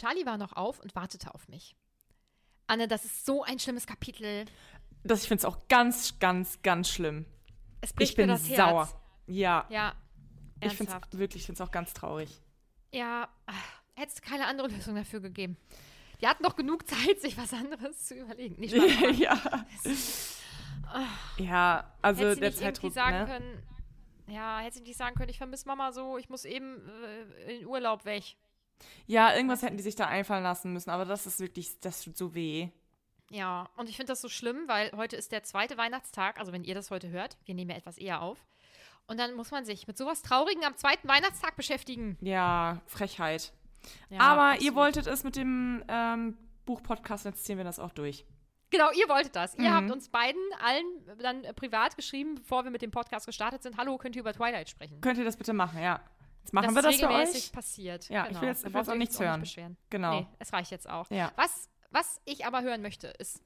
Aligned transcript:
Charlie 0.00 0.24
war 0.24 0.38
noch 0.38 0.54
auf 0.54 0.80
und 0.80 0.94
wartete 0.94 1.34
auf 1.34 1.48
mich. 1.48 1.76
Anne, 2.66 2.88
das 2.88 3.04
ist 3.04 3.26
so 3.26 3.42
ein 3.42 3.58
schlimmes 3.58 3.86
Kapitel. 3.86 4.46
Das, 5.04 5.22
ich 5.22 5.28
finde 5.28 5.40
es 5.40 5.44
auch 5.44 5.68
ganz, 5.68 6.18
ganz, 6.18 6.62
ganz 6.62 6.88
schlimm. 6.88 7.26
Es 7.80 7.92
bricht 7.92 8.12
Ich 8.12 8.16
bin 8.16 8.26
mir 8.26 8.32
das 8.34 8.46
sauer. 8.46 8.86
Herz. 8.86 8.96
Ja. 9.26 9.66
Ja, 9.68 9.94
ich 10.62 10.72
finde 10.74 10.92
es 10.92 11.18
wirklich, 11.18 11.42
ich 11.42 11.46
finde 11.46 11.62
es 11.62 11.68
auch 11.68 11.72
ganz 11.72 11.92
traurig. 11.92 12.40
Ja, 12.92 13.28
hätte 13.94 14.12
es 14.12 14.22
keine 14.22 14.46
andere 14.46 14.68
Lösung 14.68 14.94
dafür 14.94 15.20
gegeben. 15.20 15.56
Die 16.20 16.26
hatten 16.26 16.42
noch 16.42 16.56
genug 16.56 16.86
Zeit, 16.86 17.20
sich 17.20 17.36
was 17.36 17.52
anderes 17.52 18.06
zu 18.06 18.14
überlegen. 18.14 18.56
Nicht 18.60 18.74
wahr? 18.74 19.10
ja. 19.10 19.66
Ja, 21.38 21.94
also 22.02 22.24
hätte 22.24 22.40
der 22.40 22.54
Zeitdruck, 22.54 22.92
sagen 22.92 23.18
ne? 23.18 23.26
können, 23.26 23.62
ja, 24.28 24.58
hätte 24.60 24.78
sie 24.78 24.82
nicht 24.82 24.96
sagen 24.96 25.14
können, 25.14 25.30
ich 25.30 25.38
vermisse 25.38 25.66
Mama 25.66 25.92
so, 25.92 26.18
ich 26.18 26.28
muss 26.28 26.44
eben 26.44 26.88
äh, 27.46 27.58
in 27.58 27.66
Urlaub 27.66 28.04
weg. 28.04 28.36
Ja, 29.06 29.34
irgendwas 29.34 29.62
hätten 29.62 29.76
die 29.76 29.82
sich 29.82 29.96
da 29.96 30.06
einfallen 30.06 30.42
lassen 30.42 30.72
müssen, 30.72 30.90
aber 30.90 31.04
das 31.04 31.26
ist 31.26 31.40
wirklich, 31.40 31.80
das 31.80 32.02
tut 32.02 32.16
so 32.16 32.34
weh. 32.34 32.68
Ja, 33.30 33.68
und 33.76 33.88
ich 33.88 33.96
finde 33.96 34.12
das 34.12 34.20
so 34.20 34.28
schlimm, 34.28 34.64
weil 34.66 34.90
heute 34.96 35.16
ist 35.16 35.30
der 35.32 35.42
zweite 35.44 35.76
Weihnachtstag, 35.76 36.38
also 36.40 36.52
wenn 36.52 36.64
ihr 36.64 36.74
das 36.74 36.90
heute 36.90 37.10
hört, 37.10 37.36
wir 37.44 37.54
nehmen 37.54 37.70
ja 37.70 37.76
etwas 37.76 37.96
eher 37.98 38.22
auf. 38.22 38.44
Und 39.06 39.18
dann 39.18 39.34
muss 39.34 39.50
man 39.50 39.64
sich 39.64 39.86
mit 39.86 39.96
sowas 39.98 40.22
Traurigen 40.22 40.64
am 40.64 40.76
zweiten 40.76 41.08
Weihnachtstag 41.08 41.56
beschäftigen. 41.56 42.16
Ja, 42.20 42.80
Frechheit. 42.86 43.52
Ja, 44.08 44.20
aber 44.20 44.48
ihr 44.60 44.70
absolut. 44.70 44.74
wolltet 44.76 45.06
es 45.06 45.24
mit 45.24 45.36
dem 45.36 45.82
ähm, 45.88 46.36
Buchpodcast, 46.66 47.24
jetzt 47.24 47.44
ziehen 47.44 47.56
wir 47.56 47.64
das 47.64 47.78
auch 47.78 47.92
durch. 47.92 48.24
Genau, 48.70 48.90
ihr 48.92 49.08
wolltet 49.08 49.34
das. 49.34 49.56
Ihr 49.56 49.68
Mhm. 49.70 49.74
habt 49.74 49.90
uns 49.90 50.08
beiden 50.10 50.40
allen 50.64 50.84
dann 51.18 51.42
privat 51.56 51.96
geschrieben, 51.96 52.36
bevor 52.36 52.62
wir 52.64 52.70
mit 52.70 52.82
dem 52.82 52.92
Podcast 52.92 53.26
gestartet 53.26 53.62
sind. 53.64 53.76
Hallo, 53.76 53.98
könnt 53.98 54.14
ihr 54.14 54.20
über 54.20 54.32
Twilight 54.32 54.68
sprechen? 54.68 55.00
Könnt 55.00 55.18
ihr 55.18 55.24
das 55.24 55.36
bitte 55.36 55.52
machen, 55.52 55.80
ja. 55.82 56.00
Jetzt 56.40 56.52
machen 56.52 56.66
das 56.66 56.74
wir 56.74 56.82
das 56.82 56.96
für 57.00 57.08
euch. 57.10 57.52
passiert. 57.52 58.08
Ja, 58.08 58.24
genau. 58.26 58.36
ich 58.36 58.40
will 58.42 58.48
jetzt- 58.48 58.64
Da 58.64 58.68
ich 58.68 58.74
will 58.74 58.80
jetzt 58.80 58.88
auch 58.88 58.92
ihr 58.94 58.98
nichts 58.98 59.20
hören. 59.20 59.40
Nicht 59.40 59.50
beschweren. 59.54 59.76
Genau. 59.90 60.20
Nee, 60.20 60.26
es 60.38 60.52
reicht 60.52 60.70
jetzt 60.70 60.88
auch. 60.88 61.10
Ja. 61.10 61.32
Was, 61.36 61.68
was 61.90 62.20
ich 62.24 62.44
aber 62.46 62.62
hören 62.62 62.82
möchte, 62.82 63.08
ist, 63.08 63.42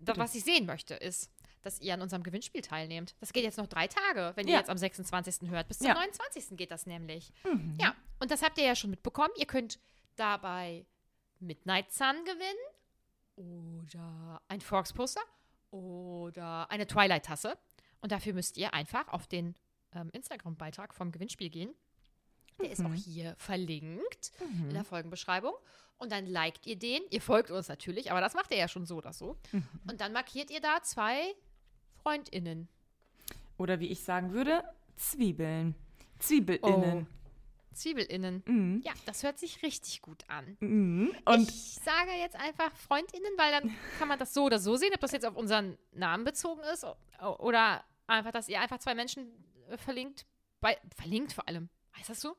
da, 0.00 0.16
was 0.16 0.34
ich 0.34 0.44
sehen 0.44 0.66
möchte, 0.66 0.94
ist, 0.94 1.30
dass 1.62 1.80
ihr 1.80 1.94
an 1.94 2.02
unserem 2.02 2.22
Gewinnspiel 2.22 2.62
teilnehmt. 2.62 3.16
Das 3.20 3.32
geht 3.32 3.42
jetzt 3.42 3.58
noch 3.58 3.66
drei 3.66 3.88
Tage, 3.88 4.32
wenn 4.36 4.46
ihr 4.46 4.52
Ja. 4.54 4.58
jetzt 4.60 4.70
am 4.70 4.78
26. 4.78 5.50
hört. 5.50 5.66
Bis 5.66 5.78
zum 5.78 5.88
Ja. 5.88 5.94
29. 5.94 6.56
geht 6.56 6.70
das 6.70 6.86
nämlich. 6.86 7.32
Ja, 7.80 7.94
und 8.20 8.30
das 8.30 8.42
habt 8.42 8.58
ihr 8.58 8.64
ja 8.64 8.76
schon 8.76 8.90
mitbekommen. 8.90 9.30
Ihr 9.36 9.46
könnt 9.46 9.80
dabei 10.16 10.86
Midnight 11.40 11.92
Sun 11.92 12.14
gewinnen 12.24 12.58
oder 13.36 14.40
ein 14.48 14.60
Forks-Poster 14.60 15.20
oder 15.70 16.70
eine 16.70 16.86
Twilight-Tasse. 16.86 17.58
Und 18.00 18.12
dafür 18.12 18.32
müsst 18.34 18.56
ihr 18.56 18.72
einfach 18.74 19.08
auf 19.08 19.26
den 19.26 19.56
ähm, 19.94 20.10
Instagram-Beitrag 20.12 20.94
vom 20.94 21.12
Gewinnspiel 21.12 21.50
gehen. 21.50 21.74
Der 22.60 22.70
ist 22.72 22.84
auch 22.84 22.94
hier 22.94 23.36
verlinkt 23.38 24.32
in 24.40 24.74
der 24.74 24.84
Folgenbeschreibung. 24.84 25.54
Und 25.98 26.12
dann 26.12 26.26
liked 26.26 26.66
ihr 26.66 26.76
den. 26.76 27.02
Ihr 27.10 27.20
folgt 27.20 27.50
uns 27.50 27.68
natürlich, 27.68 28.10
aber 28.10 28.20
das 28.20 28.34
macht 28.34 28.50
ihr 28.50 28.56
ja 28.56 28.68
schon 28.68 28.84
so 28.84 28.96
oder 28.96 29.12
so. 29.12 29.36
Und 29.88 30.00
dann 30.00 30.12
markiert 30.12 30.50
ihr 30.50 30.60
da 30.60 30.82
zwei 30.82 31.34
FreundInnen. 32.02 32.68
Oder 33.58 33.80
wie 33.80 33.88
ich 33.88 34.02
sagen 34.02 34.32
würde, 34.32 34.62
Zwiebeln. 34.96 35.74
Zwiebelinnen. 36.18 37.06
ZwiebelInnen. 37.72 38.42
Mhm. 38.46 38.82
Ja, 38.84 38.92
das 39.06 39.22
hört 39.22 39.38
sich 39.38 39.62
richtig 39.62 40.02
gut 40.02 40.24
an. 40.28 40.56
Mhm. 40.60 41.14
Und 41.24 41.48
ich 41.48 41.74
sage 41.84 42.10
jetzt 42.20 42.36
einfach 42.36 42.74
FreundInnen, 42.76 43.32
weil 43.36 43.52
dann 43.52 43.74
kann 43.98 44.08
man 44.08 44.18
das 44.18 44.34
so 44.34 44.44
oder 44.44 44.58
so 44.58 44.76
sehen, 44.76 44.90
ob 44.94 45.00
das 45.00 45.12
jetzt 45.12 45.24
auf 45.24 45.36
unseren 45.36 45.78
Namen 45.92 46.24
bezogen 46.24 46.60
ist 46.72 46.84
oder 47.38 47.84
einfach, 48.06 48.32
dass 48.32 48.48
ihr 48.48 48.60
einfach 48.60 48.78
zwei 48.78 48.94
Menschen 48.94 49.28
verlinkt. 49.76 50.26
Bei, 50.60 50.78
verlinkt 50.96 51.32
vor 51.32 51.46
allem. 51.48 51.68
Heißt 51.96 52.10
das 52.10 52.20
so? 52.20 52.36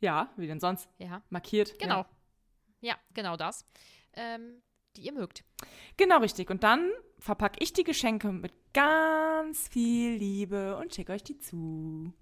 ja, 0.00 0.30
wie 0.36 0.46
denn 0.46 0.60
sonst? 0.60 0.88
Ja. 0.98 1.22
Markiert. 1.30 1.78
Genau. 1.78 1.98
Ja. 1.98 2.08
Ja, 2.80 2.96
genau 3.14 3.36
das. 3.36 3.64
Ähm, 4.12 4.62
die 4.96 5.02
ihr 5.02 5.12
mögt. 5.12 5.44
Genau 5.96 6.18
richtig. 6.18 6.50
Und 6.50 6.62
dann 6.62 6.90
verpacke 7.18 7.62
ich 7.62 7.72
die 7.72 7.84
Geschenke 7.84 8.32
mit 8.32 8.52
ganz 8.72 9.68
viel 9.68 10.16
Liebe 10.16 10.76
und 10.76 10.94
schicke 10.94 11.12
euch 11.12 11.22
die 11.22 11.38
zu. 11.38 12.12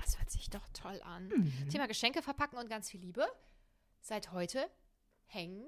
Das 0.00 0.18
hört 0.18 0.30
sich 0.30 0.48
doch 0.50 0.66
toll 0.72 1.00
an. 1.02 1.28
Mhm. 1.28 1.68
Thema 1.70 1.86
Geschenke 1.86 2.22
verpacken 2.22 2.58
und 2.58 2.68
ganz 2.68 2.90
viel 2.90 3.00
Liebe. 3.00 3.26
Seit 4.00 4.32
heute 4.32 4.70
hängen 5.26 5.66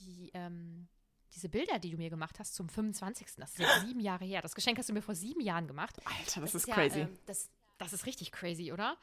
die, 0.00 0.30
ähm, 0.34 0.88
diese 1.34 1.48
Bilder, 1.48 1.78
die 1.78 1.90
du 1.90 1.98
mir 1.98 2.10
gemacht 2.10 2.38
hast, 2.38 2.54
zum 2.54 2.68
25. 2.68 3.26
Das 3.36 3.50
ist 3.50 3.58
jetzt 3.58 3.86
sieben 3.86 4.00
Jahre 4.00 4.24
her. 4.24 4.42
Das 4.42 4.54
Geschenk 4.54 4.78
hast 4.78 4.88
du 4.88 4.92
mir 4.92 5.02
vor 5.02 5.14
sieben 5.14 5.40
Jahren 5.40 5.66
gemacht. 5.66 6.00
Alter, 6.04 6.40
das, 6.40 6.54
ist 6.54 6.66
ja, 6.66 6.74
crazy. 6.74 7.00
ähm, 7.00 7.18
das, 7.26 7.50
das 7.78 7.92
ist 7.92 8.06
richtig 8.06 8.32
crazy, 8.32 8.72
oder? 8.72 8.96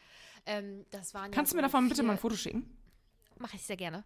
Ähm, 0.46 0.86
das 0.92 1.14
waren 1.14 1.32
Kannst 1.32 1.52
ja 1.52 1.56
du 1.56 1.58
mir 1.58 1.68
davon 1.68 1.90
bitte 1.90 2.04
mal 2.04 2.14
ein 2.14 2.18
Foto 2.18 2.36
schicken? 2.36 2.78
Mache 3.38 3.56
ich 3.56 3.64
sehr 3.64 3.78
gerne. 3.78 4.04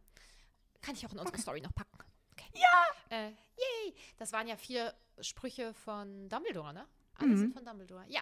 Kann 0.81 0.95
ich 0.95 1.05
auch 1.05 1.11
in 1.11 1.19
unsere 1.19 1.37
Story 1.39 1.61
noch 1.61 1.73
packen. 1.73 1.97
Okay. 2.33 2.49
Ja! 2.53 3.17
Äh, 3.17 3.29
yay! 3.29 3.95
Das 4.17 4.31
waren 4.31 4.47
ja 4.47 4.55
vier 4.55 4.93
Sprüche 5.21 5.73
von 5.73 6.29
Dumbledore, 6.29 6.73
ne? 6.73 6.85
Alle 7.19 7.35
sind 7.37 7.53
von 7.53 7.65
Dumbledore. 7.65 8.05
Ja. 8.07 8.21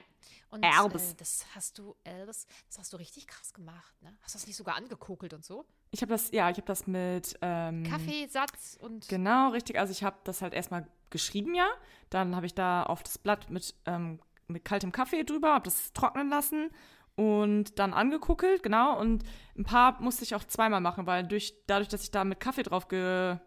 Und 0.49 0.63
Albus. 0.63 1.11
Äh, 1.11 1.15
das 1.17 1.45
hast 1.53 1.77
du, 1.77 1.95
Albus, 2.05 2.47
das 2.67 2.79
hast 2.79 2.93
du 2.93 2.97
richtig 2.97 3.27
krass 3.27 3.53
gemacht, 3.53 4.01
ne? 4.01 4.15
Hast 4.21 4.35
du 4.35 4.39
das 4.39 4.47
nicht 4.47 4.55
sogar 4.55 4.75
angekokelt 4.75 5.33
und 5.33 5.43
so? 5.43 5.65
Ich 5.91 6.01
habe 6.01 6.11
das, 6.11 6.31
ja, 6.31 6.49
ich 6.49 6.57
habe 6.57 6.67
das 6.67 6.87
mit 6.87 7.37
ähm, 7.41 7.83
Kaffeesatz 7.83 8.77
und 8.81 9.07
Genau, 9.09 9.49
richtig. 9.49 9.77
Also 9.77 9.91
ich 9.91 10.03
habe 10.03 10.17
das 10.23 10.41
halt 10.41 10.53
erstmal 10.53 10.87
geschrieben, 11.09 11.55
ja. 11.55 11.67
Dann 12.09 12.35
habe 12.35 12.45
ich 12.45 12.53
da 12.53 12.83
auf 12.83 13.03
das 13.03 13.17
Blatt 13.17 13.49
mit, 13.49 13.75
ähm, 13.85 14.19
mit 14.47 14.65
kaltem 14.65 14.91
Kaffee 14.91 15.23
drüber, 15.23 15.53
habe 15.53 15.65
das 15.65 15.93
trocknen 15.93 16.29
lassen 16.29 16.69
und 17.15 17.79
dann 17.79 17.93
angekuckelt, 17.93 18.63
genau. 18.63 18.99
Und 18.99 19.23
ein 19.57 19.63
paar 19.63 20.01
musste 20.01 20.23
ich 20.23 20.35
auch 20.35 20.43
zweimal 20.43 20.81
machen, 20.81 21.05
weil 21.07 21.23
durch, 21.25 21.53
dadurch, 21.67 21.87
dass 21.89 22.03
ich 22.03 22.11
da 22.11 22.23
mit 22.23 22.39
Kaffee 22.39 22.63
drauf 22.63 22.87
ge 22.87 23.37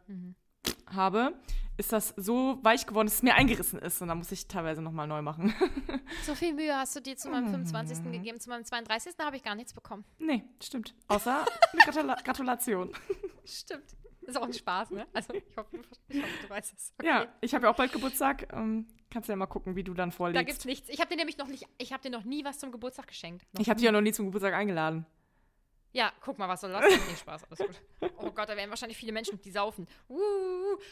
habe, 0.91 1.35
ist 1.77 1.93
das 1.93 2.13
so 2.17 2.59
weich 2.63 2.87
geworden, 2.87 3.07
dass 3.07 3.17
es 3.17 3.23
mir 3.23 3.35
eingerissen 3.35 3.79
ist. 3.79 4.03
Und 4.03 4.09
dann 4.09 4.19
muss 4.19 4.33
ich 4.33 4.49
teilweise 4.49 4.83
nochmal 4.83 5.07
neu 5.07 5.23
machen. 5.23 5.55
So 6.25 6.35
viel 6.35 6.55
Mühe 6.55 6.75
hast 6.75 6.97
du 6.97 7.01
dir 7.01 7.17
zu 7.17 7.29
meinem 7.29 7.51
25. 7.51 8.11
gegeben, 8.11 8.41
zu 8.41 8.49
meinem 8.49 8.65
32. 8.65 9.15
habe 9.21 9.37
ich 9.37 9.43
gar 9.43 9.55
nichts 9.55 9.73
bekommen. 9.75 10.05
nee, 10.19 10.43
stimmt. 10.63 10.95
Außer 11.07 11.45
eine 11.73 11.83
Gratula 11.85 12.15
Gratulation. 12.25 12.93
Stimmt. 13.45 13.85
Ist 14.29 14.37
auch 14.37 14.43
ein 14.43 14.53
Spaß, 14.53 14.91
ne? 14.91 15.07
Also 15.13 15.33
ich 15.35 15.43
hoffe, 15.57 15.79
ich 16.09 16.23
hoffe 16.23 16.33
du 16.43 16.49
weißt 16.51 16.75
es. 16.77 16.93
Okay. 16.99 17.07
Ja, 17.09 17.27
ich 17.41 17.55
habe 17.55 17.65
ja 17.67 17.73
auch 17.73 17.77
bald 17.77 17.93
Geburtstag. 17.93 18.53
Ähm, 18.53 18.87
kannst 19.11 19.29
ja 19.29 19.37
mal 19.37 19.47
gucken, 19.47 19.75
wie 19.75 19.83
du 19.83 19.95
dann 19.95 20.11
Da 20.11 20.17
vorlegst. 20.17 20.47
gibt's 20.47 20.65
nichts. 20.67 20.89
Ich 20.91 21.01
habe 21.01 21.09
dir 21.11 21.17
nämlich 21.17 21.39
noch 21.39 21.47
nicht, 21.49 21.67
ich 21.79 21.93
habe 21.93 22.03
dir 22.03 22.11
noch 22.11 22.25
nie 22.25 22.45
was 22.45 22.59
zum 22.59 22.71
Geburtstag 22.71 23.07
geschenkt. 23.09 23.47
Noch 23.55 23.61
ich 23.63 23.69
habe 23.71 23.79
dich 23.79 23.87
ja 23.87 23.93
noch 23.93 24.03
nie 24.03 24.13
zum 24.13 24.27
Geburtstag 24.27 24.55
eingeladen. 24.55 25.07
Ja, 25.93 26.13
guck 26.21 26.39
mal, 26.39 26.47
was 26.47 26.61
soll 26.61 26.71
das? 26.71 26.83
Nee, 26.85 27.17
Spaß, 27.19 27.45
alles 27.45 27.59
gut. 27.59 27.81
Oh 28.19 28.31
Gott, 28.31 28.47
da 28.51 28.55
werden 28.55 28.69
wahrscheinlich 28.69 28.99
viele 28.99 29.11
Menschen, 29.13 29.41
die 29.41 29.51
saufen. 29.51 29.89
Uh, 30.11 30.19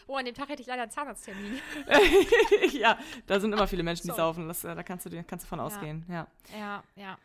oh, 0.07 0.17
an 0.17 0.25
dem 0.25 0.35
Tag 0.35 0.49
hätte 0.49 0.63
ich 0.63 0.67
leider 0.67 0.83
einen 0.83 0.91
Zahnarzttermin. 0.91 1.61
ja, 2.73 2.99
da 3.27 3.39
sind 3.39 3.53
immer 3.53 3.67
viele 3.69 3.83
Menschen, 3.83 4.05
die 4.05 4.11
So. 4.13 4.17
saufen. 4.17 4.49
Das, 4.49 4.65
äh, 4.65 4.75
da 4.75 4.83
kannst 4.83 5.05
du, 5.05 5.11
dir- 5.11 5.23
kannst 5.25 5.45
du 5.45 5.49
von 5.51 5.61
ausgehen. 5.61 6.07
Ja. 6.09 6.27
Ja, 6.59 6.83
ja. 6.97 7.19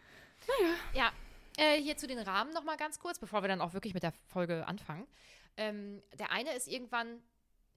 Naja. 0.59 0.73
Ja, 0.93 1.11
äh, 1.57 1.81
hier 1.81 1.95
zu 1.95 2.07
den 2.07 2.19
Rahmen 2.19 2.53
noch 2.53 2.65
mal 2.65 2.75
ganz 2.75 2.99
kurz, 2.99 3.19
bevor 3.19 3.41
wir 3.41 3.47
dann 3.47 3.61
auch 3.61 3.73
wirklich 3.73 3.93
mit 3.93 4.03
der 4.03 4.11
Folge 4.27 4.67
anfangen. 4.67 5.07
Ähm, 5.57 6.01
der 6.17 6.31
eine 6.31 6.53
ist 6.55 6.67
irgendwann, 6.67 7.21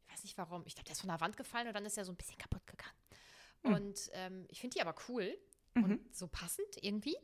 ich 0.07 0.13
weiß 0.13 0.23
nicht 0.25 0.39
warum, 0.39 0.63
ich 0.67 0.75
glaube, 0.75 0.85
der 0.87 0.93
ist 0.93 1.01
von 1.01 1.09
der 1.11 1.21
Wand 1.21 1.37
gefallen 1.37 1.67
und 1.69 1.75
dann 1.75 1.85
ist 1.85 1.99
er 1.99 2.05
so 2.05 2.13
ein 2.13 2.17
bisschen 2.17 2.39
kaputt 2.39 2.67
gegangen. 2.67 2.97
Und 3.63 4.11
ähm, 4.13 4.47
ich 4.51 4.61
finde 4.61 4.75
die 4.75 4.83
aber 4.83 4.95
cool 5.09 5.37
und 5.75 6.15
so 6.15 6.29
passend 6.29 6.67
irgendwie. 6.83 7.17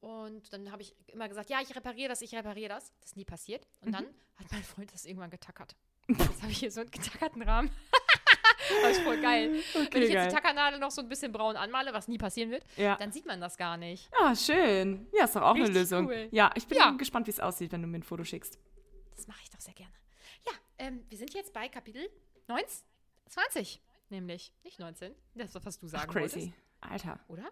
Und 0.00 0.52
dann 0.52 0.70
habe 0.72 0.82
ich 0.82 0.94
immer 1.08 1.28
gesagt, 1.28 1.50
ja, 1.50 1.60
ich 1.60 1.74
repariere 1.76 2.08
das, 2.08 2.22
ich 2.22 2.34
repariere 2.34 2.68
das. 2.68 2.92
Das 3.00 3.10
ist 3.10 3.16
nie 3.16 3.24
passiert. 3.24 3.66
Und 3.80 3.92
dann 3.92 4.06
hat 4.36 4.50
mein 4.50 4.62
Freund 4.62 4.92
das 4.92 5.04
irgendwann 5.04 5.30
getackert. 5.30 5.76
Jetzt 6.08 6.42
habe 6.42 6.50
ich 6.52 6.58
hier 6.58 6.70
so 6.72 6.80
einen 6.80 6.90
getackerten 6.90 7.42
Rahmen. 7.42 7.70
das 8.82 8.92
ist 8.96 9.02
voll 9.02 9.20
geil. 9.20 9.52
Wenn 9.92 10.02
ich 10.02 10.08
jetzt 10.08 10.12
geil. 10.14 10.28
die 10.28 10.34
Tackernadel 10.34 10.78
noch 10.80 10.90
so 10.90 11.02
ein 11.02 11.08
bisschen 11.08 11.30
braun 11.32 11.56
anmale, 11.56 11.92
was 11.92 12.08
nie 12.08 12.18
passieren 12.18 12.50
wird, 12.50 12.64
Ja. 12.76 12.96
dann 12.96 13.12
sieht 13.12 13.26
man 13.26 13.40
das 13.40 13.56
gar 13.56 13.76
nicht. 13.76 14.08
Ah, 14.20 14.34
schön. 14.34 15.06
Ja, 15.12 15.24
ist 15.24 15.36
doch 15.36 15.42
auch 15.42 15.50
eine 15.54 15.60
Richtig 15.64 15.74
Lösung. 15.82 16.06
cool. 16.06 16.28
Ja, 16.32 16.50
ich 16.56 16.66
bin 16.66 16.78
Ja. 16.78 16.90
gespannt, 16.92 17.26
wie 17.26 17.32
es 17.32 17.40
aussieht, 17.40 17.70
wenn 17.72 17.82
du 17.82 17.88
mir 17.88 17.98
ein 17.98 18.02
Foto 18.02 18.24
schickst. 18.24 18.58
Das 19.22 19.28
mache 19.28 19.40
ich 19.44 19.50
doch 19.50 19.60
sehr 19.60 19.74
gerne. 19.74 19.92
Ja, 20.44 20.52
ähm, 20.78 21.04
wir 21.08 21.16
sind 21.16 21.32
jetzt 21.32 21.52
bei 21.52 21.68
Kapitel 21.68 22.10
19, 22.48 22.84
20, 23.28 23.80
nämlich. 24.08 24.52
Nicht 24.64 24.80
19. 24.80 25.14
Das 25.36 25.54
ist, 25.54 25.64
was 25.64 25.78
du 25.78 25.86
sagen 25.86 26.06
Ach, 26.10 26.12
crazy. 26.12 26.40
wolltest. 26.40 26.58
Alter. 26.80 27.20
Oder? 27.28 27.48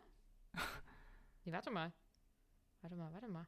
Nee, 1.45 1.53
warte 1.53 1.71
mal. 1.71 1.93
Warte 2.83 2.97
mal, 2.97 3.11
warte 3.13 3.29
mal. 3.29 3.47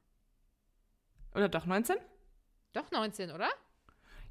Oder 1.34 1.48
doch 1.48 1.66
19? 1.66 1.96
Doch 2.72 2.90
19, 2.92 3.32
oder? 3.32 3.50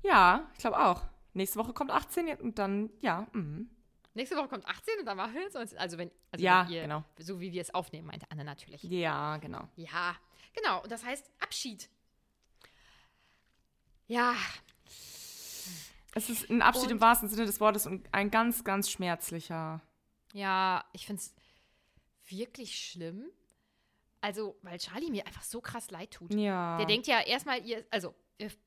Ja, 0.01 0.49
ich 0.53 0.59
glaube 0.59 0.79
auch. 0.79 1.03
Nächste 1.33 1.59
Woche 1.59 1.73
kommt 1.73 1.91
18 1.91 2.39
und 2.39 2.57
dann, 2.57 2.89
ja. 3.01 3.27
Mhm. 3.33 3.69
Nächste 4.13 4.35
Woche 4.38 4.47
kommt 4.47 4.65
18 4.65 4.99
und 4.99 5.05
dann 5.05 5.17
machen 5.17 5.33
wir 5.35 5.41
jetzt 5.43 5.53
19. 5.53 5.77
Also 5.77 5.97
wenn, 5.97 6.09
also 6.31 6.43
Ja, 6.43 6.63
wenn 6.65 6.73
ihr, 6.73 6.81
genau. 6.83 7.03
so 7.19 7.39
wie 7.41 7.51
wir 7.51 7.61
es 7.61 7.73
aufnehmen, 7.73 8.07
meinte 8.07 8.25
Anne 8.31 8.45
natürlich. 8.45 8.81
Ja, 8.83 9.35
genau. 9.38 9.67
Ja, 9.75 10.15
genau. 10.53 10.81
Und 10.81 10.91
das 10.91 11.03
heißt 11.03 11.29
Abschied. 11.39 11.89
Ja, 14.12 14.36
Es 16.13 16.30
ist 16.30 16.50
ein 16.50 16.62
Abschied 16.62 16.88
Und- 16.88 16.92
im 16.92 17.00
wahrsten 17.02 17.30
Sinne 17.30 17.46
des 17.46 17.62
Wortes 17.62 17.86
und 17.88 18.06
ein 18.13 18.30
ganz, 18.30 18.66
ganz 18.66 18.90
schmerzlicher. 18.90 19.80
ja, 20.34 20.84
ich 20.92 21.06
finde 21.06 21.22
es 21.22 21.34
wirklich 22.28 22.75
schlimm. 22.78 23.24
Also, 24.19 24.58
weil 24.63 24.78
Charlie 24.80 25.10
mir 25.10 25.25
einfach 25.25 25.44
so 25.44 25.62
krass 25.62 25.90
leid 25.90 26.12
tut. 26.12 26.34
Ja. 26.34 26.75
Der 26.78 26.86
denkt 26.86 27.08
ja 27.08 27.22
erstmal, 27.22 27.66
ihr, 27.66 27.86
also, 27.90 28.13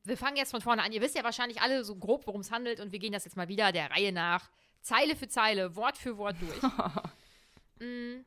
wir, 0.04 0.16
fangen 0.16 0.36
jetzt 0.38 0.52
von 0.52 0.62
vorne 0.62 0.82
an. 0.82 0.92
Ihr 0.92 1.02
wisst 1.02 1.14
ja 1.14 1.22
wahrscheinlich 1.24 1.60
alle 1.60 1.84
so 1.84 1.96
grob, 1.96 2.26
worum 2.26 2.40
es 2.40 2.50
handelt 2.50 2.80
und 2.80 2.92
wir 2.92 2.98
gehen 2.98 3.12
das 3.12 3.26
jetzt 3.26 3.36
mal 3.36 3.48
wieder 3.48 3.70
der 3.70 3.90
Reihe 3.90 4.12
nach. 4.12 4.50
Zeile 4.80 5.14
für 5.14 5.28
Zeile, 5.28 5.76
Wort 5.76 5.98
für 5.98 6.16
Wort 6.16 6.36
durch. 6.40 6.60
Mm. 7.80 8.24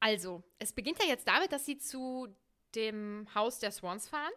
Also, 0.00 0.42
es 0.58 0.72
beginnt 0.72 0.98
ja 0.98 1.06
jetzt 1.06 1.28
damit, 1.28 1.52
dass 1.52 1.66
sie 1.66 1.76
zu 1.78 2.34
dem 2.74 3.26
Haus 3.34 3.58
der 3.58 3.70
Swans 3.70 4.08
fahren 4.08 4.32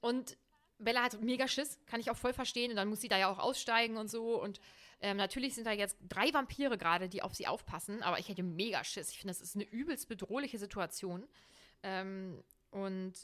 und 0.00 0.36
Bella 0.78 1.02
hat 1.02 1.20
mega 1.20 1.48
Schiss, 1.48 1.78
kann 1.86 2.00
ich 2.00 2.10
auch 2.10 2.16
voll 2.16 2.32
verstehen 2.32 2.70
und 2.70 2.76
dann 2.76 2.88
muss 2.88 3.00
sie 3.00 3.08
da 3.08 3.18
ja 3.18 3.28
auch 3.28 3.38
aussteigen 3.38 3.96
und 3.96 4.08
so 4.08 4.40
und 4.40 4.60
ähm, 5.00 5.16
natürlich 5.16 5.54
sind 5.54 5.66
da 5.66 5.72
jetzt 5.72 5.96
drei 6.08 6.32
Vampire 6.32 6.76
gerade, 6.76 7.08
die 7.08 7.22
auf 7.22 7.34
sie 7.34 7.46
aufpassen, 7.46 8.02
aber 8.02 8.18
ich 8.18 8.28
hätte 8.28 8.42
mega 8.42 8.82
Schiss. 8.82 9.10
Ich 9.10 9.18
finde, 9.18 9.32
das 9.32 9.40
ist 9.40 9.54
eine 9.54 9.64
übelst 9.64 10.08
bedrohliche 10.08 10.58
Situation. 10.58 11.28
Ähm, 11.84 12.42
und 12.70 13.14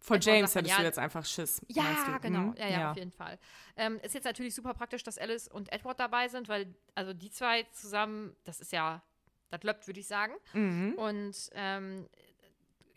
Vor 0.00 0.18
James 0.18 0.54
hättest 0.54 0.74
du 0.74 0.78
ja, 0.78 0.84
jetzt 0.84 0.98
einfach 0.98 1.24
Schiss. 1.24 1.62
ja, 1.68 1.84
du? 2.06 2.20
genau. 2.20 2.40
Mhm. 2.40 2.56
Ja, 2.58 2.68
ja, 2.68 2.90
auf 2.90 2.96
jeden 2.98 3.12
Fall. 3.12 3.38
Ähm, 3.76 3.98
ist 4.02 4.14
jetzt 4.14 4.24
natürlich 4.24 4.54
super 4.54 4.74
praktisch, 4.74 5.02
dass 5.02 5.16
Alice 5.16 5.48
und 5.48 5.72
Edward 5.72 5.98
dabei 5.98 6.28
sind, 6.28 6.48
weil, 6.48 6.74
also 6.94 7.14
die 7.14 7.30
zwei 7.30 7.62
zusammen, 7.72 8.36
das 8.44 8.60
ist 8.60 8.72
ja, 8.72 9.02
das 9.50 9.62
löppt, 9.62 9.86
würde 9.86 10.00
ich 10.00 10.06
sagen. 10.06 10.34
Mhm. 10.52 10.94
Und 10.96 11.50
ähm, 11.54 12.06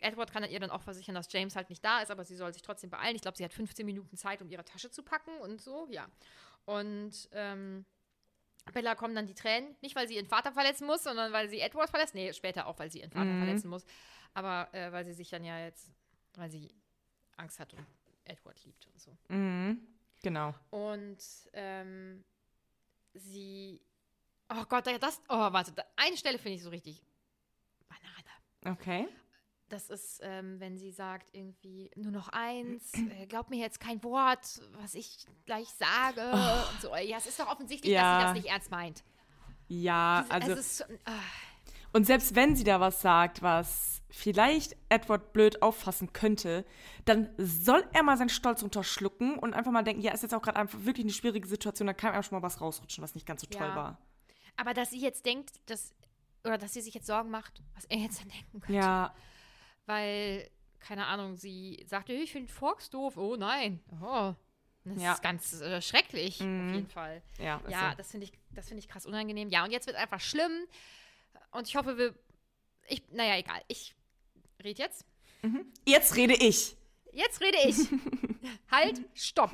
Edward 0.00 0.32
kann 0.32 0.44
ihr 0.44 0.60
dann 0.60 0.70
auch 0.70 0.82
versichern, 0.82 1.14
dass 1.14 1.32
James 1.32 1.56
halt 1.56 1.70
nicht 1.70 1.84
da 1.84 2.00
ist, 2.00 2.10
aber 2.10 2.24
sie 2.24 2.36
soll 2.36 2.52
sich 2.52 2.62
trotzdem 2.62 2.90
beeilen. 2.90 3.16
Ich 3.16 3.22
glaube, 3.22 3.36
sie 3.36 3.44
hat 3.44 3.52
15 3.52 3.84
Minuten 3.84 4.16
Zeit, 4.16 4.40
um 4.42 4.48
ihre 4.48 4.64
Tasche 4.64 4.90
zu 4.90 5.02
packen 5.02 5.36
und 5.40 5.60
so, 5.60 5.86
ja. 5.90 6.06
Und 6.66 7.28
ähm, 7.32 7.84
Bella 8.72 8.94
kommen 8.94 9.14
dann 9.14 9.26
die 9.26 9.34
Tränen, 9.34 9.74
nicht 9.80 9.96
weil 9.96 10.06
sie 10.06 10.16
ihren 10.16 10.26
Vater 10.26 10.52
verletzen 10.52 10.86
muss, 10.86 11.02
sondern 11.02 11.32
weil 11.32 11.48
sie 11.48 11.60
Edward 11.60 11.90
verlässt. 11.90 12.14
Nee, 12.14 12.32
später 12.32 12.66
auch, 12.66 12.78
weil 12.78 12.90
sie 12.90 13.00
ihren 13.00 13.10
Vater 13.10 13.24
Mhm. 13.24 13.38
verletzen 13.44 13.68
muss. 13.70 13.84
Aber 14.34 14.68
äh, 14.74 14.92
weil 14.92 15.04
sie 15.04 15.14
sich 15.14 15.30
dann 15.30 15.42
ja 15.44 15.58
jetzt, 15.64 15.90
weil 16.36 16.50
sie 16.50 16.74
Angst 17.36 17.58
hat 17.58 17.72
und 17.74 17.86
Edward 18.24 18.62
liebt 18.64 18.86
und 18.86 19.00
so. 19.00 19.16
Mhm. 19.28 19.80
Genau. 20.22 20.54
Und 20.70 21.18
ähm, 21.54 22.22
sie. 23.14 23.80
Oh 24.50 24.64
Gott, 24.68 24.86
da- 24.86 24.98
das. 24.98 25.20
Oh, 25.28 25.34
warte, 25.52 25.72
eine 25.96 26.16
Stelle 26.16 26.38
finde 26.38 26.56
ich 26.56 26.62
so 26.62 26.70
richtig. 26.70 27.02
Banane. 27.88 28.76
Okay. 28.78 29.08
Das 29.68 29.90
ist, 29.90 30.20
ähm, 30.22 30.58
wenn 30.60 30.78
sie 30.78 30.90
sagt, 30.90 31.28
irgendwie 31.34 31.90
nur 31.94 32.10
noch 32.10 32.28
eins, 32.30 32.92
äh, 32.94 33.26
glaub 33.26 33.50
mir 33.50 33.58
jetzt 33.58 33.80
kein 33.80 34.02
Wort, 34.02 34.62
was 34.80 34.94
ich 34.94 35.26
gleich 35.44 35.68
sage. 35.68 36.22
Und 36.32 36.80
so. 36.80 36.96
Ja, 36.96 37.18
es 37.18 37.26
ist 37.26 37.38
doch 37.38 37.48
offensichtlich, 37.48 37.92
dass 37.92 38.02
Ja. 38.02 38.18
sie 38.18 38.24
das 38.24 38.34
nicht 38.34 38.46
ernst 38.46 38.70
meint. 38.70 39.04
Ja, 39.68 40.24
also. 40.30 40.52
es 40.52 40.80
ist, 40.80 40.88
ah, 41.04 41.12
Und 41.92 42.06
selbst 42.06 42.34
wenn 42.34 42.56
sie 42.56 42.64
da 42.64 42.80
was 42.80 43.00
sagt, 43.02 43.42
was 43.42 44.02
vielleicht 44.10 44.74
Edward 44.88 45.32
blöd 45.34 45.60
auffassen 45.60 46.12
könnte, 46.14 46.64
dann 47.04 47.28
soll 47.36 47.84
er 47.92 48.02
mal 48.02 48.16
seinen 48.16 48.30
Stolz 48.30 48.62
runterschlucken 48.62 49.38
und 49.38 49.52
einfach 49.52 49.70
mal 49.72 49.82
denken, 49.82 50.00
ja, 50.02 50.12
ist 50.12 50.22
jetzt 50.22 50.34
auch 50.34 50.40
gerade 50.42 50.58
einfach 50.58 50.84
wirklich 50.84 51.04
eine 51.04 51.12
schwierige 51.12 51.46
Situation, 51.46 51.86
da 51.86 51.92
kann 51.92 52.12
einem 52.14 52.22
schon 52.22 52.38
mal 52.38 52.42
was 52.42 52.60
rausrutschen, 52.62 53.02
was 53.04 53.14
nicht 53.14 53.26
ganz 53.26 53.42
so 53.42 53.46
toll 53.48 53.66
Ja. 53.68 53.76
war. 53.76 53.98
aber 54.56 54.72
dass 54.74 54.90
sie 54.90 55.00
jetzt 55.00 55.26
denkt, 55.26 55.52
dass. 55.66 55.94
Oder 56.44 56.56
dass 56.56 56.72
sie 56.72 56.80
sich 56.80 56.94
jetzt 56.94 57.06
Sorgen 57.06 57.30
macht, 57.30 57.62
was 57.74 57.84
er 57.86 57.98
jetzt 57.98 58.20
dann 58.22 58.28
denken 58.30 58.60
könnte. 58.60 58.72
Ja, 58.72 59.14
Weil, 59.88 60.50
keine 60.80 61.06
Ahnung, 61.06 61.34
sie 61.36 61.82
sagte, 61.88 62.12
ich 62.12 62.30
finde 62.30 62.52
Forks 62.52 62.90
doof. 62.90 63.16
Oh 63.16 63.36
nein. 63.36 63.80
Oh. 64.02 64.34
Das 64.84 65.02
Ja. 65.02 65.12
ist 65.14 65.22
ganz 65.22 65.60
äh, 65.62 65.80
schrecklich, 65.80 66.36
auf 66.42 66.46
jeden 66.46 66.86
Fall. 66.88 67.22
ja. 67.38 67.60
Ja, 67.68 67.90
so. 67.92 67.96
das 67.96 68.10
finde 68.10 68.24
ich, 68.26 68.32
das 68.54 68.68
finde 68.68 68.80
ich 68.80 68.88
krass 68.88 69.06
unangenehm. 69.06 69.48
Ja, 69.48 69.64
und 69.64 69.70
jetzt 69.70 69.86
wird 69.86 69.96
einfach 69.96 70.20
schlimm. 70.20 70.52
Und 71.52 71.66
ich 71.68 71.74
hoffe, 71.76 71.96
wir. 71.96 72.14
Ich, 72.86 73.02
naja, 73.10 73.36
egal. 73.38 73.62
Ich 73.68 73.94
rede 74.62 74.78
jetzt. 74.82 75.06
Jetzt 75.86 76.16
rede 76.16 76.34
ich. 76.34 76.76
Jetzt 77.12 77.40
rede 77.40 77.56
ich. 77.66 77.76
halt, 78.70 79.00
stopp. 79.14 79.52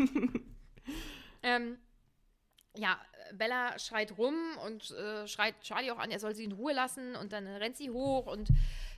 ähm, 1.42 1.78
ja, 2.76 3.00
Bella 3.34 3.78
schreit 3.78 4.18
rum 4.18 4.34
und 4.64 4.90
äh, 4.90 5.26
schreit 5.28 5.60
Charlie 5.62 5.90
auch 5.92 5.98
an, 5.98 6.10
er 6.10 6.18
soll 6.18 6.34
sie 6.34 6.44
in 6.44 6.52
Ruhe 6.52 6.72
lassen. 6.72 7.14
Und 7.16 7.32
dann 7.32 7.46
rennt 7.46 7.76
sie 7.76 7.90
hoch 7.90 8.26
und 8.26 8.48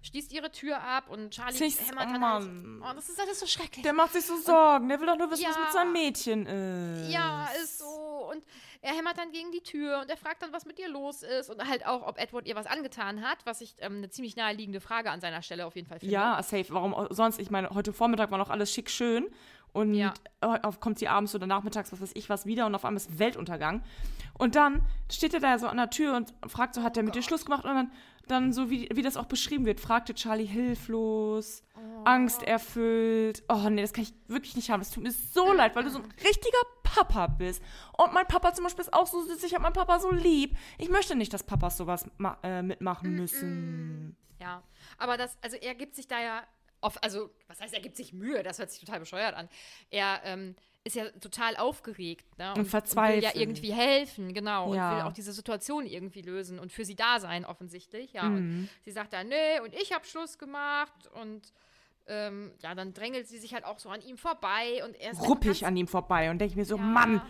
schließt 0.03 0.33
ihre 0.33 0.51
Tür 0.53 0.81
ab. 0.83 1.09
Und 1.09 1.31
Charlie 1.31 1.57
Siehst- 1.57 1.89
hämmert 1.89 2.07
oh 2.09 2.13
dann 2.13 2.21
Mann. 2.21 2.81
halt. 2.85 2.93
Oh, 2.93 2.97
das 2.97 3.09
ist 3.09 3.21
alles 3.21 3.41
so 3.41 3.47
schrecklich. 3.47 3.83
Der 3.83 3.93
macht 3.93 4.13
sich 4.13 4.25
so 4.25 4.37
Sorgen, 4.39 4.89
der 4.89 5.01
will 5.01 5.07
doch 5.07 5.17
nur 5.19 5.31
wissen, 5.31 5.45
was 5.49 5.57
Ja. 5.57 5.63
mit 5.63 5.73
seinem 5.73 5.93
Mädchen 5.93 6.47
ist. 6.47 7.11
Ja, 7.13 7.49
ist 7.63 7.79
so. 7.79 7.87
Und 8.33 8.43
er 8.83 8.95
hämmert 8.95 9.19
dann 9.19 9.31
gegen 9.33 9.51
die 9.53 9.63
Tür 9.63 10.01
und 10.03 10.11
er 10.11 10.17
fragt 10.17 10.43
dann, 10.43 10.53
was 10.53 10.65
mit 10.65 10.79
ihr 10.79 10.89
los 10.89 11.23
ist. 11.23 11.51
Und 11.51 11.67
halt 11.69 11.87
auch, 11.87 12.07
ob 12.07 12.19
Edward 12.19 12.47
ihr 12.47 12.55
was 12.57 12.67
angetan 12.67 13.23
hat, 13.23 13.39
was 13.45 13.61
ich 13.61 13.75
ähm, 13.81 13.97
eine 13.99 14.11
ziemlich 14.11 14.37
naheliegende 14.37 14.81
Frage 14.81 15.11
an 15.11 15.21
seiner 15.21 15.43
Stelle 15.43 15.67
auf 15.67 15.75
jeden 15.77 15.89
Fall 15.89 15.99
finde. 16.01 16.13
Ja, 16.13 16.43
safe. 16.43 16.67
Warum 16.71 17.07
sonst? 17.11 17.39
Ich 17.41 17.51
meine, 17.51 17.71
heute 17.71 17.93
Vormittag 17.93 18.31
war 18.31 18.39
noch 18.39 18.51
alles 18.51 18.73
schick 18.73 18.91
schön. 18.91 19.27
Und 19.77 19.93
Ja. 19.95 20.15
kommt 20.81 20.99
sie 20.99 21.07
abends 21.09 21.35
oder 21.35 21.47
nachmittags, 21.47 21.93
was 21.93 22.01
weiß 22.01 22.13
ich 22.15 22.31
was, 22.31 22.47
wieder 22.47 22.65
und 22.67 22.75
auf 22.75 22.85
einmal 22.85 22.97
ist 22.97 23.19
Weltuntergang. 23.19 23.83
Und 24.39 24.55
dann 24.55 24.83
steht 25.11 25.35
er 25.35 25.41
da 25.41 25.59
so 25.59 25.67
an 25.69 25.77
der 25.77 25.91
Tür 25.91 26.17
und 26.17 26.33
fragt 26.51 26.75
so, 26.75 26.83
hat 26.83 26.97
er 26.97 27.03
mit 27.03 27.15
dir 27.15 27.23
Schluss 27.23 27.45
gemacht? 27.45 27.65
Und 27.65 27.75
dann, 27.75 27.93
dann 28.27 28.53
so, 28.53 28.71
wie, 28.71 28.89
wie 28.95 29.03
das 29.03 29.17
auch 29.17 29.27
beschrieben 29.27 29.67
wird, 29.67 29.81
fragte 29.81 30.15
Charlie 30.15 30.47
hilflos, 30.47 31.63
angsterfüllt. 32.05 33.43
Oh 33.49 33.69
nee, 33.71 33.83
das 33.83 33.93
kann 33.93 34.05
ich 34.05 34.15
wirklich 34.29 34.57
nicht 34.57 34.71
haben. 34.71 34.81
Das 34.81 34.91
tut 34.91 35.03
mir 35.03 35.13
so 35.13 35.53
leid, 35.53 35.77
weil 35.77 35.85
du 35.85 35.91
so 35.91 35.99
ein 35.99 36.09
richtiger 36.25 36.59
Papa 36.83 37.27
bist. 37.27 37.63
Und 37.99 38.13
mein 38.15 38.27
Papa 38.27 38.53
zum 38.55 38.65
Beispiel 38.65 38.83
ist 38.83 38.95
auch 38.95 39.07
so 39.07 39.23
süß. 39.23 39.43
Ich 39.45 39.55
habe 39.55 39.63
meinen 39.63 39.73
Papa 39.73 39.99
so 40.01 40.11
lieb. 40.11 40.57
Ich 40.79 40.89
möchte 40.89 41.15
nicht, 41.17 41.33
dass 41.33 41.43
Papas 41.43 41.77
sowas 41.77 42.07
äh, 42.43 42.63
mitmachen 42.63 43.15
müssen. 43.15 44.17
Ja, 44.41 44.63
aber 44.99 45.17
das, 45.17 45.37
also 45.43 45.57
er 45.57 45.75
gibt 45.75 45.95
sich 45.97 46.09
da 46.09 46.21
ja, 46.21 46.43
auf, 46.81 47.03
also 47.03 47.31
was 47.49 47.61
heißt, 47.61 47.75
er 47.75 47.81
gibt 47.81 47.97
sich 47.97 48.13
Mühe, 48.13 48.43
das 48.43 48.59
hört 48.59 48.71
sich 48.71 48.81
total 48.81 49.01
bescheuert 49.01 49.35
an. 49.35 49.49
Er, 49.91 50.21
ähm, 50.25 50.55
ist 50.85 50.95
ja 50.95 51.11
total 51.19 51.57
aufgeregt 51.57 52.39
ne? 52.39 52.51
Und 52.51 52.59
will 52.59 52.65
ja 52.65 52.71
verzweifelt. 52.71 53.35
irgendwie 53.35 53.73
helfen, 53.73 54.33
genau. 54.35 54.73
Ja. 54.73 54.91
Und 54.93 54.97
will 54.99 55.03
auch 55.07 55.13
diese 55.13 55.33
Situation 55.33 55.85
irgendwie 55.85 56.23
lösen 56.23 56.61
und 56.61 56.71
für 56.71 56.85
sie 56.85 56.95
da 56.95 57.19
sein, 57.19 57.45
offensichtlich. 57.45 58.13
Ja, 58.13 58.25
Mhm. 58.25 58.37
und 58.37 58.69
sie 58.85 58.93
sagt 58.93 59.13
dann, 59.13 59.27
nee, 59.29 59.59
und 59.65 59.75
ich 59.75 59.93
habe 59.93 60.07
Schluss 60.07 60.39
gemacht 60.39 61.09
und 61.21 61.53
ähm, 62.07 62.53
ja, 62.63 62.77
dann 62.77 62.95
drängelt 62.95 63.27
sie 63.27 63.39
sich 63.39 63.53
halt 63.53 63.65
auch 63.65 63.81
so 63.81 63.89
an 63.89 64.01
ihm 64.01 64.17
vorbei 64.17 64.85
und 64.85 64.95
er 64.95 65.11
ist 65.11 65.23
Ruppig 65.29 65.67
an 65.67 65.77
ihm 65.77 65.89
vorbei 65.89 66.31
und 66.31 66.39
denke 66.39 66.55
mir 66.55 66.65
so, 66.65 66.77
Ja. 66.77 66.83
Mann, 66.83 67.21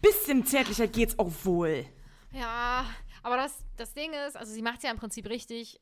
bisschen 0.00 0.46
zärtlicher 0.46 0.86
geht's 0.86 1.18
auch 1.18 1.32
wohl. 1.42 1.84
Ja, 2.30 2.84
aber 3.24 3.36
das, 3.38 3.64
das 3.76 3.92
Ding 3.94 4.12
ist, 4.28 4.36
also 4.36 4.52
sie 4.52 4.62
macht 4.62 4.76
es 4.78 4.82
ja 4.84 4.92
im 4.92 4.98
Prinzip 4.98 5.28
richtig, 5.28 5.80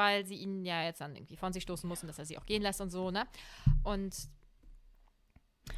weil 0.00 0.24
sie 0.24 0.36
ihn 0.36 0.64
ja 0.64 0.82
jetzt 0.82 1.02
dann 1.02 1.14
irgendwie 1.14 1.36
von 1.36 1.52
sich 1.52 1.62
stoßen 1.62 1.86
muss 1.86 2.02
und 2.02 2.08
dass 2.08 2.18
er 2.18 2.24
sie 2.24 2.38
auch 2.38 2.46
gehen 2.46 2.62
lässt 2.62 2.80
und 2.80 2.88
so, 2.88 3.10
ne? 3.10 3.26
Und 3.84 4.16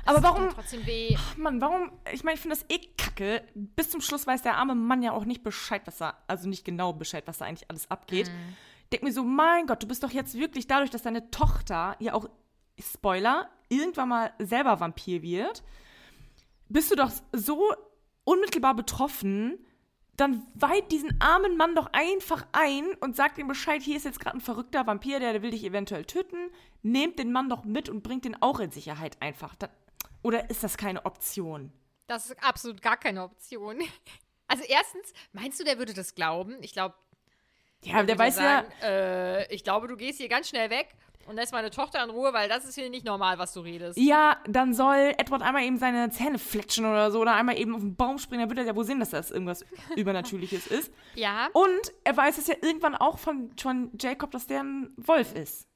Aber 0.07 0.23
warum, 0.23 0.49
trotzdem 0.50 0.87
weh. 0.87 1.17
Mann, 1.37 1.61
warum, 1.61 1.91
ich 2.12 2.23
meine, 2.23 2.37
ich 2.37 2.41
finde 2.41 2.57
das 2.57 2.64
eh 2.69 2.79
kacke. 2.97 3.43
Bis 3.55 3.91
zum 3.91 4.00
Schluss 4.00 4.25
weiß 4.25 4.43
der 4.43 4.57
arme 4.59 4.76
Mann 4.76 5.02
ja 5.02 5.11
auch 5.11 5.25
nicht 5.25 5.43
Bescheid, 5.43 5.83
was 5.87 5.99
da, 5.99 6.17
also 6.29 6.49
nicht 6.49 6.64
genau 6.64 6.93
Bescheid, 6.93 7.25
was 7.26 7.38
da 7.38 7.47
eigentlich 7.47 7.69
alles 7.69 7.91
abgeht. 7.91 8.29
Mhm. 8.29 8.57
Denk 8.93 9.02
mir 9.02 9.12
so, 9.12 9.25
mein 9.25 9.67
Gott, 9.67 9.83
du 9.83 9.88
bist 9.88 10.05
doch 10.05 10.12
jetzt 10.12 10.35
wirklich 10.35 10.69
dadurch, 10.69 10.91
dass 10.91 11.02
deine 11.02 11.31
Tochter 11.33 11.97
ja 11.99 12.14
auch, 12.14 12.29
Spoiler, 12.79 13.50
irgendwann 13.69 14.09
mal 14.09 14.33
selber 14.38 14.79
Vampir 14.79 15.21
wird, 15.23 15.64
bist 16.69 16.93
du 16.93 16.95
doch 16.95 17.11
so 17.33 17.75
unmittelbar 18.25 18.76
betroffen, 18.76 19.59
dann 20.16 20.47
weiht 20.54 20.92
diesen 20.92 21.21
armen 21.21 21.57
Mann 21.57 21.75
doch 21.75 21.88
einfach 21.92 22.47
ein 22.52 22.95
und 23.00 23.16
sagt 23.16 23.38
ihm 23.38 23.49
Bescheid, 23.49 23.83
hier 23.83 23.97
ist 23.97 24.04
jetzt 24.04 24.21
gerade 24.21 24.37
ein 24.37 24.40
verrückter 24.40 24.87
Vampir, 24.87 25.21
der 25.21 25.42
will 25.42 25.50
dich 25.50 25.64
eventuell 25.64 26.04
töten. 26.04 26.50
Nehmt 26.83 27.19
den 27.19 27.33
Mann 27.33 27.49
doch 27.49 27.64
mit 27.64 27.88
und 27.88 28.02
bringt 28.02 28.25
den 28.25 28.40
auch 28.42 28.61
in 28.61 28.71
Sicherheit 28.71 29.16
einfach. 29.21 29.54
Da, 29.54 29.71
oder 30.23 30.50
ist 30.50 30.62
das 30.62 30.76
keine 30.76 31.07
Option? 31.07 31.73
Das 32.07 32.26
ist 32.26 32.45
absolut 32.45 32.83
gar 32.83 32.97
keine 32.97 33.23
Option. 33.23 33.78
Also 34.49 34.64
erstens, 34.69 35.14
meinst 35.33 35.59
du, 35.59 35.64
der 35.64 35.78
würde 35.78 35.95
das 35.95 36.14
glauben? 36.14 36.62
Ich 36.62 36.75
glaube, 36.75 36.95
Ja, 37.85 38.02
der 38.02 38.19
weiß 38.19 38.37
ja, 38.37 38.64
Äh, 38.83 39.54
ich 39.54 39.64
glaube, 39.64 39.88
du 39.88 39.97
gehst 39.97 40.19
hier 40.19 40.28
ganz 40.28 40.50
schnell 40.50 40.69
weg 40.69 40.95
und 41.26 41.37
lässt 41.37 41.52
meine 41.52 41.71
Tochter 41.71 42.02
in 42.05 42.11
Ruhe, 42.11 42.33
weil 42.33 42.49
das 42.49 42.64
ist 42.64 42.75
hier 42.75 42.88
nicht 42.91 43.05
normal, 43.05 43.38
was 43.38 43.52
du 43.52 43.61
redest. 43.61 43.99
ja, 43.99 44.37
dann 44.47 44.75
soll 44.75 45.14
Edward 45.19 45.43
einmal 45.43 45.62
eben 45.62 45.79
seine 45.79 46.11
Zähne 46.11 46.38
fletschen 46.38 46.85
oder 46.87 47.11
so 47.11 47.21
oder 47.21 47.35
einmal 47.35 47.59
eben 47.59 47.75
auf 47.75 47.81
den 47.81 47.97
Baum 47.97 48.19
springen, 48.19 48.41
dann 48.43 48.49
wird 48.50 48.59
er 48.59 48.64
ja 48.64 48.76
wohl 48.76 48.85
sehen, 48.85 49.00
dass 49.00 49.11
das 49.11 49.31
irgendwas 49.31 49.64
Übernatürliches 49.97 50.67
ist. 50.67 50.93
Ja, 51.14 51.49
Und 51.52 51.93
er 52.05 52.17
weiß 52.17 52.38
es 52.38 52.47
ja 52.47 52.55
irgendwann 52.61 52.95
auch 52.97 53.19
von, 53.19 53.50
von 53.61 53.91
Jacob, 54.00 54.31
dass 54.31 54.47
der 54.47 54.62
ein 54.62 54.93
Wolf 54.97 55.35
ist. 55.35 55.67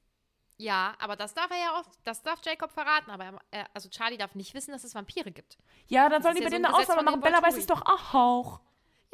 ja, 0.59 0.95
aber 0.99 1.17
das 1.17 1.35
darf 1.35 1.51
er 1.51 1.59
ja 1.59 1.71
auch, 1.79 1.85
das 2.05 2.23
darf 2.23 2.41
Jacob 2.45 2.73
verraten, 2.73 3.11
aber 3.11 3.39
er, 3.51 3.67
also 3.75 3.89
Charlie 3.91 4.17
darf 4.17 4.35
nicht 4.35 4.55
wissen, 4.55 4.73
dass 4.73 4.85
es 4.85 4.95
Vampire 4.95 5.31
gibt. 5.31 5.59
Ja, 5.89 6.09
dann 6.09 6.23
sollen 6.23 6.35
die 6.37 6.43
bei 6.43 6.51
denen 6.51 6.65
eine 6.65 6.75
Ausnahme 6.77 7.03
machen. 7.03 7.21
Bella 7.21 7.43
weiß 7.43 7.57
es 7.57 7.67
doch 7.67 7.83
auch. 7.85 8.61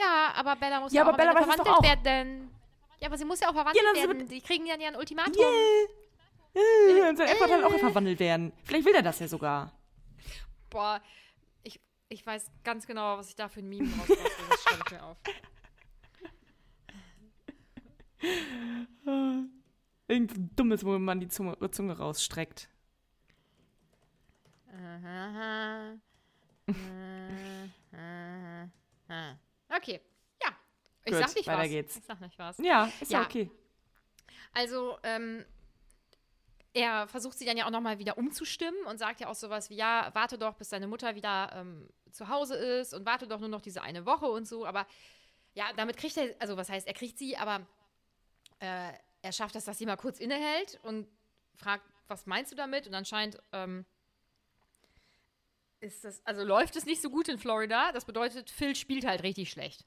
Ja, 0.01 0.33
aber 0.37 0.57
Bella 0.57 0.81
muss 0.81 0.93
Ja, 0.93 0.99
ja, 0.99 1.03
aber 1.03 1.13
auch 1.13 1.17
Bella 1.19 1.33
verwandelt 1.33 1.69
auch. 1.69 1.83
werden. 1.83 2.51
Ja, 3.01 3.09
aber 3.09 3.19
sie 3.19 3.25
muss 3.25 3.41
ja 3.41 3.49
auch 3.49 3.53
verwandelt 3.55 3.85
Ja, 3.97 4.01
werden. 4.09 4.29
Die 4.29 4.41
kriegen 4.41 4.65
dann 4.67 4.81
ja 4.81 4.89
ein 4.89 4.97
Ultimatum. 4.97 5.35
Äh, 6.55 6.99
Dann 7.01 7.17
soll 7.17 7.27
Edward 7.27 7.51
halt 7.51 7.65
auch 7.65 7.79
verwandelt 7.79 8.21
werden. 8.21 8.53
Vielleicht 8.65 8.87
will 8.87 8.95
er 8.95 9.03
das 9.03 9.19
ja 9.21 9.29
sogar. 9.29 9.73
Boah, 10.71 11.01
ich, 11.63 11.81
ich 12.09 12.25
weiß 12.27 12.51
ganz 12.65 12.87
genau, 12.87 13.17
was 13.19 13.29
ich 13.31 13.37
da 13.37 13.49
für 13.49 13.61
ein 13.61 13.69
Meme 13.69 13.89
rausbastle. 13.99 14.25
Das 14.51 14.63
schreibe 14.63 14.83
ich 14.87 14.93
mir 14.93 15.03
auf. 15.05 15.17
Irgend 20.09 20.31
so 20.35 20.37
dummes, 20.57 20.85
wo 20.85 20.99
man 20.99 21.21
die 21.21 21.29
Zunge, 21.29 21.57
Zunge 21.71 21.97
rausstreckt. 21.97 22.69
Aha. 24.73 25.95
Aha. 27.93 29.39
Okay, 29.77 30.01
ja. 30.43 30.51
Ich 31.05 31.13
Gut, 31.13 31.21
sag 31.23 31.35
nicht 31.35 31.47
weiter 31.47 31.63
was. 31.63 31.69
geht's. 31.69 31.97
Ich 31.97 32.05
sag 32.05 32.21
nicht 32.21 32.39
was. 32.39 32.59
Ja, 32.59 32.91
ist 33.01 33.11
ja, 33.11 33.21
Ja. 33.21 33.27
okay. 33.27 33.51
Also, 34.55 34.99
ähm, 35.03 35.45
er 36.75 37.07
versucht 37.07 37.39
sie 37.39 37.45
dann 37.45 37.57
ja 37.57 37.67
auch 37.67 37.71
nochmal 37.71 37.99
wieder 37.99 38.17
umzustimmen 38.17 38.87
und 38.87 38.99
sagt 38.99 39.21
ja 39.21 39.29
auch 39.29 39.35
sowas 39.35 39.69
wie, 39.71 39.77
ja, 39.77 40.11
warte 40.15 40.39
doch, 40.39 40.55
bis 40.55 40.71
deine 40.71 40.87
Mutter 40.87 41.15
wieder 41.15 41.51
ähm, 41.55 41.89
zu 42.11 42.29
Hause 42.29 42.57
ist 42.57 42.95
und 42.95 43.05
warte 43.05 43.27
doch 43.27 43.41
nur 43.41 43.49
noch 43.49 43.61
diese 43.61 43.83
eine 43.83 44.07
Woche 44.07 44.27
und 44.27 44.47
so. 44.47 44.65
Aber 44.65 44.87
ja, 45.55 45.73
damit 45.77 45.97
kriegt 45.97 46.17
er, 46.17 46.35
also 46.39 46.57
was 46.57 46.71
heißt, 46.71 46.87
er 46.87 46.95
kriegt 46.95 47.19
sie, 47.19 47.37
aber 47.37 47.67
äh, 48.61 48.93
er 49.23 49.33
schafft 49.33 49.57
es, 49.57 49.65
dass 49.65 49.79
sie 49.79 49.87
mal 49.87 49.97
kurz 49.97 50.19
innehält 50.19 50.81
und 50.83 51.07
fragt, 51.57 51.85
was 52.09 52.27
meinst 52.27 52.53
du 52.53 52.57
damit? 52.57 52.87
Und 52.87 52.95
anscheinend 52.95 53.39
ähm, 53.53 53.85
ist 55.81 56.05
das, 56.05 56.25
also 56.25 56.43
läuft 56.43 56.77
es 56.77 56.87
nicht 56.87 57.03
so 57.03 57.11
gut 57.11 57.29
in 57.29 57.39
Florida. 57.39 57.93
Das 57.93 58.05
bedeutet, 58.05 58.51
Phil 58.51 58.75
spielt 58.75 59.05
halt 59.05 59.23
richtig 59.23 59.51
schlecht. 59.51 59.85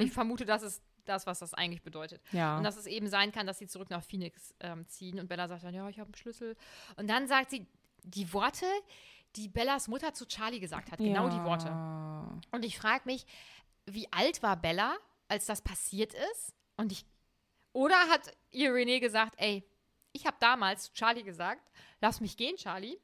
Ich 0.00 0.12
vermute, 0.12 0.44
das 0.44 0.62
ist 0.62 0.82
das, 1.04 1.26
was 1.26 1.38
das 1.40 1.54
eigentlich 1.54 1.82
bedeutet. 1.82 2.22
Ja. 2.32 2.56
Und 2.58 2.64
dass 2.64 2.76
es 2.76 2.86
eben 2.86 3.08
sein 3.08 3.32
kann, 3.32 3.46
dass 3.46 3.58
sie 3.58 3.66
zurück 3.66 3.90
nach 3.90 4.02
Phoenix 4.02 4.54
ähm, 4.60 4.86
ziehen. 4.88 5.18
Und 5.18 5.28
Bella 5.28 5.48
sagt 5.48 5.64
dann, 5.64 5.74
ja, 5.74 5.88
ich 5.88 5.98
habe 5.98 6.08
einen 6.08 6.14
Schlüssel. 6.14 6.56
Und 6.96 7.08
dann 7.08 7.26
sagt 7.26 7.50
sie 7.50 7.66
die 8.02 8.32
Worte, 8.32 8.66
die 9.36 9.48
Bellas 9.48 9.88
Mutter 9.88 10.12
zu 10.12 10.26
Charlie 10.26 10.60
gesagt 10.60 10.92
hat. 10.92 10.98
Genau 10.98 11.28
die 11.28 11.42
Worte. 11.42 11.70
Und 12.50 12.64
ich 12.64 12.78
frage 12.78 13.02
mich, 13.06 13.24
wie 13.86 14.12
alt 14.12 14.42
war 14.42 14.56
Bella, 14.56 14.96
als 15.28 15.46
das 15.46 15.62
passiert 15.62 16.14
ist? 16.14 16.54
Und 16.76 16.92
ich. 16.92 17.04
Oder 17.72 17.96
hat 18.10 18.32
ihr 18.50 18.70
René 18.70 19.00
gesagt, 19.00 19.34
ey, 19.38 19.64
ich 20.12 20.26
habe 20.26 20.36
damals 20.40 20.84
zu 20.84 20.92
Charlie 20.92 21.22
gesagt, 21.22 21.70
lass 22.00 22.20
mich 22.20 22.36
gehen, 22.36 22.56
Charlie. 22.56 22.98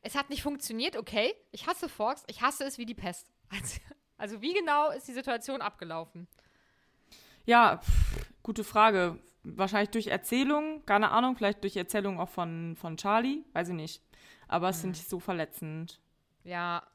Es 0.00 0.14
hat 0.14 0.30
nicht 0.30 0.42
funktioniert, 0.42 0.96
okay. 0.96 1.34
Ich 1.52 1.66
hasse 1.66 1.88
Forks, 1.88 2.24
ich 2.26 2.40
hasse 2.40 2.64
es 2.64 2.78
wie 2.78 2.86
die 2.86 2.94
Pest. 2.94 3.28
Also, 3.52 3.80
also 4.16 4.40
wie 4.40 4.54
genau 4.54 4.90
ist 4.92 5.08
die 5.08 5.12
Situation 5.12 5.60
abgelaufen? 5.60 6.26
Ja, 7.44 7.78
pff, 7.78 8.32
gute 8.42 8.64
Frage. 8.64 9.18
Wahrscheinlich 9.44 9.90
durch 9.90 10.06
Erzählung, 10.06 10.84
keine 10.86 11.10
Ahnung, 11.10 11.36
vielleicht 11.36 11.64
durch 11.64 11.76
Erzählung 11.76 12.20
auch 12.20 12.28
von, 12.28 12.76
von 12.76 12.96
Charlie, 12.96 13.44
weiß 13.54 13.70
ich 13.70 13.74
nicht. 13.74 14.02
Aber 14.46 14.68
es 14.68 14.80
sind 14.80 14.90
nicht 14.90 15.08
so 15.08 15.18
verletzend. 15.18 16.00
Ja, 16.44 16.86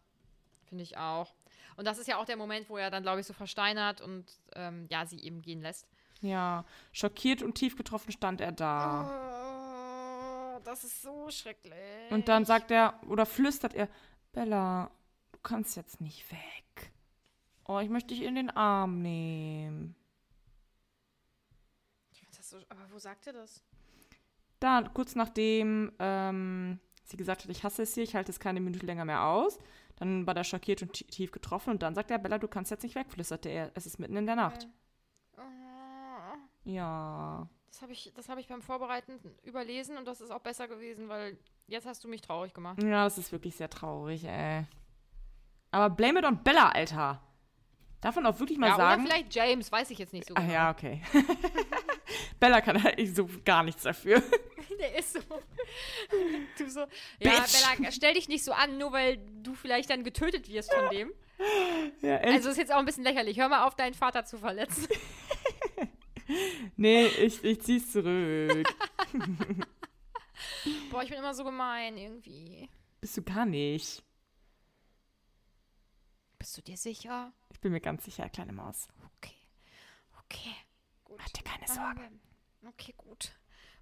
finde 0.66 0.84
ich 0.84 0.98
auch. 0.98 1.34
Und 1.75 1.86
das 1.86 1.98
ist 1.98 2.08
ja 2.08 2.18
auch 2.18 2.25
der 2.25 2.38
Moment, 2.38 2.70
wo 2.70 2.77
er 2.77 2.89
dann, 2.89 3.04
glaube 3.04 3.20
ich, 3.20 3.27
so 3.27 3.34
versteinert 3.34 4.01
und 4.01 4.25
ähm, 4.56 4.88
ja, 4.89 5.06
sie 5.06 5.20
eben 5.20 5.42
gehen 5.42 5.62
lässt. 5.62 5.88
Ja, 6.22 6.66
schockiert 6.92 7.44
und 7.44 7.56
tief 7.56 7.75
getroffen 7.75 8.12
stand 8.12 8.42
er 8.42 8.51
da. 8.51 10.56
Oh, 10.56 10.60
das 10.63 10.84
ist 10.84 11.01
so 11.01 11.30
schrecklich. 11.30 12.10
Und 12.10 12.27
dann 12.27 12.46
sagt 12.46 12.72
er, 12.72 13.00
oder 13.08 13.25
flüstert 13.25 13.74
er, 13.74 13.89
Bella, 14.32 14.89
du 15.34 15.39
kannst 15.44 15.75
jetzt 15.75 16.01
nicht 16.01 16.32
weg. 16.32 16.92
Oh, 17.66 17.80
ich 17.80 17.89
möchte 17.89 18.13
dich 18.13 18.24
in 18.24 18.36
den 18.36 18.50
Arm 18.50 19.01
nehmen. 19.01 19.96
So, 22.50 22.58
aber 22.70 22.89
wo 22.92 22.98
sagt 22.98 23.27
er 23.27 23.34
das? 23.34 23.62
Da, 24.62 24.82
kurz 24.94 25.16
nachdem 25.16 25.92
ähm, 26.00 26.80
sie 27.04 27.18
gesagt 27.18 27.44
hat, 27.44 27.51
ich 27.51 27.63
hasse 27.63 27.84
es 27.84 27.94
hier, 27.94 28.04
ich 28.04 28.16
halte 28.16 28.32
es 28.32 28.39
keine 28.39 28.62
Minute 28.62 28.86
länger 28.86 29.04
mehr 29.06 29.24
aus. 29.24 29.60
Dann 29.98 30.25
war 30.25 30.36
er 30.36 30.44
schockiert 30.46 30.82
und 30.82 30.94
ti- 30.94 31.04
tief 31.06 31.32
getroffen 31.32 31.72
und 31.72 31.82
dann 31.84 31.94
sagt 31.94 32.10
er, 32.10 32.20
Bella, 32.20 32.38
du 32.38 32.48
kannst 32.48 32.72
jetzt 32.72 32.84
nicht 32.84 32.96
weg, 32.96 33.08
flüsterte 33.12 33.50
er. 33.50 33.72
Es 33.75 33.86
ist 33.86 34.00
mitten 34.00 34.16
in 34.16 34.25
der 34.25 34.36
Nacht. 34.38 34.68
Oh, 35.38 35.42
Ja. 36.63 37.48
das 37.68 37.82
habe 37.82 37.92
ich, 37.92 38.13
das 38.16 38.30
hab 38.30 38.38
ich 38.38 38.48
beim 38.48 38.62
Vorbereiten 38.62 39.20
überlesen 39.44 39.98
und 39.98 40.06
das 40.06 40.22
ist 40.22 40.32
auch 40.32 40.39
besser 40.42 40.68
gewesen, 40.70 41.10
weil 41.10 41.38
jetzt 41.68 41.86
hast 41.86 42.04
du 42.04 42.08
mich 42.08 42.22
traurig 42.22 42.54
gemacht. 42.54 42.82
Ja, 42.82 43.04
das 43.04 43.18
ist 43.18 43.32
wirklich 43.32 43.56
sehr 43.56 43.70
traurig, 43.70 44.24
ey. 44.24 44.66
Aber 45.72 45.89
blame 45.94 46.20
it 46.20 46.25
on 46.25 46.42
Bella, 46.44 46.70
Alter. 46.70 47.22
Darf 48.01 48.16
man 48.16 48.27
auch 48.27 48.39
wirklich 48.39 48.60
mal 48.60 48.68
ja, 48.68 48.75
sagen. 48.75 49.01
oder 49.01 49.12
vielleicht 49.12 49.36
James, 49.36 49.72
weiß 49.72 49.89
ich 49.89 49.98
jetzt 49.98 50.13
nicht 50.13 50.27
so 50.27 50.36
Ah 50.36 50.42
genau. 50.42 50.54
ja, 50.54 50.72
okay. 50.72 51.01
Bella 52.39 52.62
kann 52.62 52.82
halt 52.82 53.16
so 53.16 53.27
gar 53.44 53.63
nichts 53.63 53.84
dafür. 53.84 54.22
Der 54.80 55.00
ist 55.00 55.13
so. 55.13 55.20
Du 56.58 56.70
so. 56.70 56.82
Ja, 57.20 57.32
Bitch. 57.32 57.77
Bella, 57.77 57.92
stell 57.92 58.13
dich 58.13 58.27
nicht 58.27 58.44
so 58.44 58.51
an, 58.51 58.77
nur 58.77 58.92
weil 58.92 59.18
du 59.42 59.56
vielleicht 59.56 59.89
dann 59.89 60.04
getötet 60.04 60.48
wirst 60.50 60.72
von 60.74 60.89
dem. 60.89 61.12
Ja, 62.01 62.18
echt. 62.18 62.34
Also 62.34 62.50
ist 62.50 62.58
jetzt 62.58 62.72
auch 62.72 62.77
ein 62.77 62.86
bisschen 62.86 63.04
lächerlich. 63.04 63.39
Hör 63.39 63.50
mal 63.50 63.66
auf, 63.66 63.75
deinen 63.75 63.96
Vater 63.96 64.25
zu 64.25 64.38
verletzen. 64.38 64.88
nee, 66.75 67.08
ich, 67.08 67.44
ich 67.44 67.62
zieh's 67.62 67.92
zurück. 67.92 68.68
Boah, 70.92 71.01
ich 71.01 71.10
bin 71.10 71.18
immer 71.18 71.34
so 71.34 71.44
gemein 71.44 71.98
irgendwie. 71.98 72.70
Bist 73.01 73.18
du 73.18 73.24
gar 73.24 73.46
nicht. 73.46 74.04
Bist 76.39 76.58
du 76.58 76.62
dir 76.62 76.77
sicher? 76.77 77.34
Ich 77.51 77.60
bin 77.60 77.72
mir 77.72 77.82
ganz 77.82 78.06
sicher, 78.06 78.29
kleine 78.29 78.53
Maus. 78.53 78.88
Okay. 79.17 79.36
Okay. 80.25 80.56
Gut. 81.03 81.17
Mach 81.20 81.29
dir 81.29 81.44
keine 81.44 81.67
Sorgen. 81.67 82.20
Okay, 82.67 82.94
gut. 82.98 83.32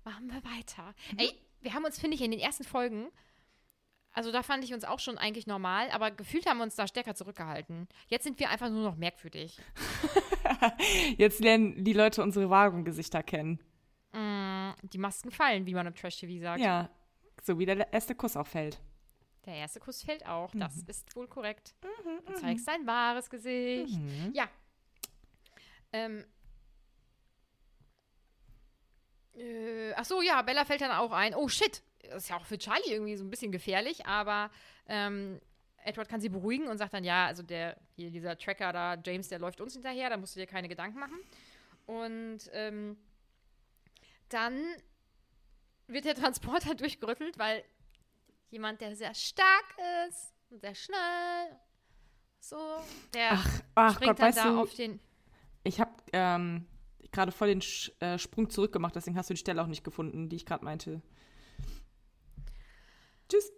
Machen 0.04 0.28
wir 0.32 0.44
weiter. 0.44 0.94
Mhm. 1.12 1.20
Ey, 1.20 1.40
wir 1.62 1.74
haben 1.74 1.86
uns, 1.86 2.00
finde 2.00 2.16
ich, 2.16 2.22
in 2.22 2.32
den 2.32 2.40
ersten 2.40 2.64
Folgen, 2.64 3.12
also 4.16 4.32
da 4.32 4.44
fand 4.44 4.64
ich 4.64 4.74
uns 4.74 4.86
auch 4.86 5.00
schon 5.00 5.18
eigentlich 5.18 5.46
normal, 5.46 5.90
aber 5.92 6.10
gefühlt 6.10 6.46
haben 6.46 6.58
wir 6.58 6.64
uns 6.64 6.76
da 6.76 6.88
stärker 6.88 7.16
zurückgehalten. 7.16 7.90
Jetzt 8.08 8.24
sind 8.24 8.40
wir 8.40 8.50
einfach 8.50 8.70
nur 8.70 8.82
noch 8.82 8.96
merkwürdig. 8.96 9.60
Jetzt 11.18 11.42
lernen 11.42 11.84
die 11.84 11.92
Leute 11.92 12.24
unsere 12.24 12.50
wahren 12.50 12.86
Gesichter 12.86 13.24
kennen. 13.24 13.60
Mm, 14.14 14.70
die 14.84 15.00
Masken 15.00 15.32
fallen, 15.32 15.66
wie 15.66 15.74
man 15.74 15.86
im 15.86 15.96
Trash-TV 15.96 16.42
sagt. 16.42 16.62
Ja, 16.62 16.90
so 17.44 17.60
wie 17.60 17.66
der 17.66 17.92
erste 17.92 18.16
Kuss 18.16 18.38
auch 18.38 18.48
fällt. 18.48 18.80
Der 19.46 19.56
erste 19.56 19.80
Kuss 19.80 20.02
fällt 20.04 20.26
auch. 20.26 20.52
Das 20.56 20.76
Mhm. 20.78 20.90
ist 20.90 21.16
wohl 21.16 21.28
korrekt. 21.28 21.76
Du 22.26 22.34
zeigst 22.34 22.68
dein 22.68 22.86
wahres 22.88 23.30
Gesicht. 23.30 23.98
Mhm. 24.00 24.32
Ja. 24.34 24.50
Ähm. 25.94 26.26
Äh, 29.36 29.94
ach 29.96 30.06
so, 30.06 30.22
ja, 30.22 30.42
Bella 30.42 30.66
fällt 30.66 30.82
dann 30.82 30.92
auch 30.92 31.12
ein. 31.12 31.36
Oh, 31.36 31.48
shit. 31.48 31.84
Das 32.04 32.24
ist 32.24 32.30
ja 32.30 32.38
auch 32.38 32.46
für 32.46 32.58
Charlie 32.58 32.92
irgendwie 32.92 33.16
so 33.16 33.24
ein 33.24 33.30
bisschen 33.30 33.52
gefährlich, 33.52 34.06
aber 34.06 34.52
ähm, 34.88 35.40
Edward 35.84 36.08
kann 36.08 36.22
sie 36.22 36.30
beruhigen 36.30 36.68
und 36.68 36.78
sagt 36.78 36.94
dann, 36.94 37.04
ja, 37.04 37.26
also 37.26 37.42
der, 37.44 37.78
hier 37.96 38.12
dieser 38.12 38.38
Tracker 38.38 38.72
da, 38.72 38.96
James, 39.04 39.28
der 39.30 39.40
läuft 39.40 39.60
uns 39.60 39.74
hinterher, 39.74 40.10
da 40.10 40.18
musst 40.18 40.36
du 40.36 40.40
dir 40.40 40.46
keine 40.48 40.68
Gedanken 40.70 41.00
machen. 41.00 41.20
Und 41.88 42.40
ähm, 42.54 42.98
dann 44.30 44.60
wird 45.88 46.06
der 46.06 46.16
Transporter 46.16 46.76
durchgerüttelt, 46.76 47.38
weil 47.40 47.64
jemand, 48.50 48.82
der 48.82 48.96
sehr 48.96 49.14
stark 49.14 49.76
ist 50.08 50.34
und 50.50 50.62
sehr 50.62 50.76
schnell, 50.76 51.60
so, 52.40 52.58
der 53.14 53.32
Ach, 53.32 53.62
ach 53.74 53.94
springt 53.96 54.12
Gott, 54.12 54.20
dann 54.20 54.28
weißt 54.28 54.38
da 54.38 54.50
du, 54.52 54.62
auf 54.62 54.74
den. 54.76 55.00
ich 55.64 55.80
habe 55.80 55.92
ähm, 56.14 56.68
gerade 57.12 57.32
voll 57.32 57.48
den 57.48 57.62
Sch 57.62 57.92
äh, 58.00 58.20
Sprung 58.20 58.50
zurückgemacht, 58.50 58.96
deswegen 58.96 59.18
hast 59.18 59.30
du 59.30 59.34
die 59.34 59.40
Stelle 59.40 59.62
auch 59.64 59.68
nicht 59.68 59.84
gefunden, 59.84 60.30
die 60.30 60.36
ich 60.36 60.46
gerade 60.46 60.64
meinte. 60.64 61.02
Tschüss. 63.30 63.52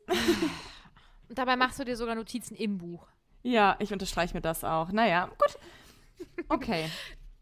Und 1.27 1.37
dabei 1.37 1.57
machst 1.57 1.79
du 1.79 1.83
dir 1.83 1.97
sogar 1.97 2.15
Notizen 2.15 2.55
im 2.55 2.77
Buch. 2.77 3.07
Ja, 3.43 3.75
ich 3.79 3.91
unterstreiche 3.91 4.33
mir 4.33 4.41
das 4.41 4.63
auch. 4.63 4.91
Naja, 4.91 5.27
gut. 5.27 5.57
Okay. 6.49 6.89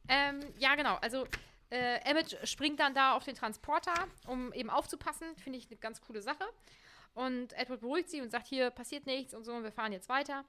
Ähm, 0.07 0.39
ja, 0.59 0.75
genau. 0.75 0.97
Also, 1.01 1.25
äh, 1.71 1.95
Emmett 2.07 2.37
springt 2.47 2.79
dann 2.79 2.93
da 2.93 3.15
auf 3.15 3.23
den 3.23 3.33
Transporter, 3.33 3.91
um 4.27 4.53
eben 4.53 4.69
aufzupassen. 4.69 5.35
Finde 5.37 5.57
ich 5.57 5.65
eine 5.65 5.77
ganz 5.77 5.99
coole 5.99 6.21
Sache. 6.21 6.43
Und 7.15 7.53
Edward 7.53 7.79
beruhigt 7.79 8.09
sie 8.09 8.21
und 8.21 8.29
sagt, 8.29 8.47
hier 8.47 8.69
passiert 8.69 9.05
nichts 9.07 9.33
und 9.33 9.43
so, 9.43 9.53
und 9.53 9.63
wir 9.63 9.71
fahren 9.71 9.91
jetzt 9.91 10.09
weiter. 10.09 10.43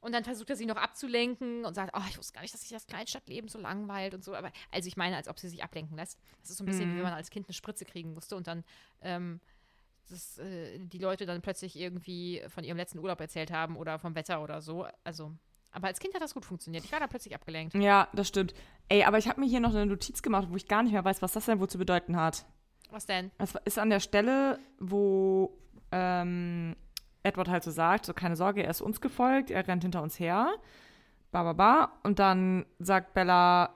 Und 0.00 0.12
dann 0.12 0.24
versucht 0.24 0.50
er 0.50 0.56
sie 0.56 0.66
noch 0.66 0.76
abzulenken 0.76 1.64
und 1.64 1.74
sagt, 1.74 1.92
oh, 1.96 2.02
ich 2.08 2.18
wusste 2.18 2.32
gar 2.32 2.42
nicht, 2.42 2.54
dass 2.54 2.60
sich 2.62 2.70
das 2.70 2.86
Kleinstadtleben 2.86 3.48
so 3.48 3.60
langweilt 3.60 4.14
und 4.14 4.24
so. 4.24 4.34
Aber, 4.34 4.50
also 4.72 4.88
ich 4.88 4.96
meine, 4.96 5.16
als 5.16 5.28
ob 5.28 5.38
sie 5.38 5.48
sich 5.48 5.62
ablenken 5.62 5.96
lässt. 5.96 6.18
Das 6.40 6.50
ist 6.50 6.58
so 6.58 6.64
ein 6.64 6.66
bisschen 6.66 6.92
wie 6.92 6.96
wenn 6.96 7.04
man 7.04 7.12
als 7.12 7.30
Kind 7.30 7.46
eine 7.46 7.54
Spritze 7.54 7.84
kriegen 7.84 8.12
musste 8.14 8.34
und 8.34 8.48
dann 8.48 8.64
ähm, 9.00 9.40
das, 10.10 10.38
äh, 10.38 10.78
die 10.78 10.98
Leute 10.98 11.24
dann 11.24 11.40
plötzlich 11.40 11.76
irgendwie 11.76 12.42
von 12.48 12.64
ihrem 12.64 12.76
letzten 12.76 12.98
Urlaub 12.98 13.20
erzählt 13.20 13.52
haben 13.52 13.76
oder 13.76 13.98
vom 14.00 14.14
Wetter 14.16 14.42
oder 14.42 14.60
so. 14.60 14.86
Also, 15.04 15.32
aber 15.70 15.86
als 15.86 16.00
Kind 16.00 16.14
hat 16.14 16.22
das 16.22 16.34
gut 16.34 16.44
funktioniert. 16.44 16.84
Ich 16.84 16.92
war 16.92 16.98
da 16.98 17.06
plötzlich 17.06 17.34
abgelenkt. 17.34 17.74
Ja, 17.74 18.08
das 18.12 18.28
stimmt. 18.28 18.54
Ey, 18.88 19.04
aber 19.04 19.18
ich 19.18 19.28
habe 19.28 19.40
mir 19.40 19.46
hier 19.46 19.60
noch 19.60 19.70
eine 19.70 19.86
Notiz 19.86 20.22
gemacht, 20.22 20.48
wo 20.50 20.56
ich 20.56 20.66
gar 20.66 20.82
nicht 20.82 20.92
mehr 20.92 21.04
weiß, 21.04 21.22
was 21.22 21.32
das 21.32 21.46
denn 21.46 21.60
wohl 21.60 21.70
zu 21.70 21.78
bedeuten 21.78 22.16
hat. 22.16 22.44
Was 22.90 23.06
denn? 23.06 23.30
Es 23.38 23.54
ist 23.64 23.78
an 23.78 23.88
der 23.88 24.00
Stelle, 24.00 24.58
wo 24.78 25.56
ähm, 25.92 26.74
Edward 27.22 27.48
halt 27.48 27.62
so 27.62 27.70
sagt, 27.70 28.06
so 28.06 28.14
keine 28.14 28.36
Sorge, 28.36 28.64
er 28.64 28.70
ist 28.70 28.80
uns 28.80 29.00
gefolgt, 29.00 29.50
er 29.50 29.66
rennt 29.66 29.82
hinter 29.82 30.02
uns 30.02 30.18
her, 30.18 30.52
ba, 31.30 31.42
ba, 31.44 31.52
ba. 31.52 31.92
Und 32.02 32.18
dann 32.18 32.66
sagt 32.78 33.14
Bella, 33.14 33.74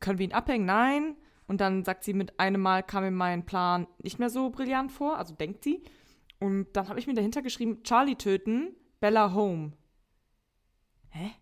können 0.00 0.18
wir 0.18 0.26
ihn 0.26 0.32
abhängen? 0.32 0.66
Nein. 0.66 1.16
Und 1.46 1.60
dann 1.60 1.84
sagt 1.84 2.04
sie, 2.04 2.14
mit 2.14 2.40
einem 2.40 2.62
Mal 2.62 2.82
kam 2.82 3.04
mir 3.04 3.10
mein 3.10 3.44
Plan 3.44 3.86
nicht 4.02 4.18
mehr 4.18 4.30
so 4.30 4.50
brillant 4.50 4.90
vor, 4.90 5.18
also 5.18 5.34
denkt 5.34 5.64
sie. 5.64 5.82
Und 6.40 6.72
dann 6.72 6.88
habe 6.88 6.98
ich 6.98 7.06
mir 7.06 7.14
dahinter 7.14 7.42
geschrieben, 7.42 7.82
Charlie 7.82 8.16
töten, 8.16 8.74
Bella 9.00 9.34
home. 9.34 9.72
Hä? 11.10 11.32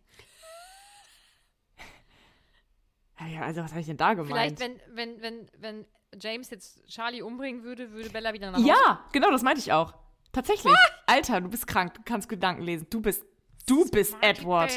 Ja, 3.28 3.42
also 3.42 3.62
was 3.62 3.70
habe 3.70 3.80
ich 3.80 3.86
denn 3.86 3.96
da 3.96 4.14
gemeint? 4.14 4.58
Vielleicht, 4.58 4.60
wenn, 4.60 4.96
wenn, 4.96 5.22
wenn, 5.22 5.50
wenn 5.58 5.86
James 6.20 6.50
jetzt 6.50 6.86
Charlie 6.88 7.22
umbringen 7.22 7.62
würde, 7.62 7.92
würde 7.92 8.10
Bella 8.10 8.32
wieder 8.32 8.50
nach 8.50 8.58
Hause. 8.58 8.68
Ja, 8.68 9.04
genau, 9.12 9.30
das 9.30 9.42
meinte 9.42 9.60
ich 9.60 9.72
auch. 9.72 9.94
Tatsächlich. 10.32 10.72
Alter, 11.06 11.40
du 11.40 11.48
bist 11.48 11.66
krank, 11.66 11.94
du 11.94 12.02
kannst 12.04 12.28
Gedanken 12.28 12.62
lesen. 12.62 12.86
Du 12.90 13.00
bist, 13.00 13.24
du 13.66 13.88
bist 13.90 14.16
Edward. 14.20 14.72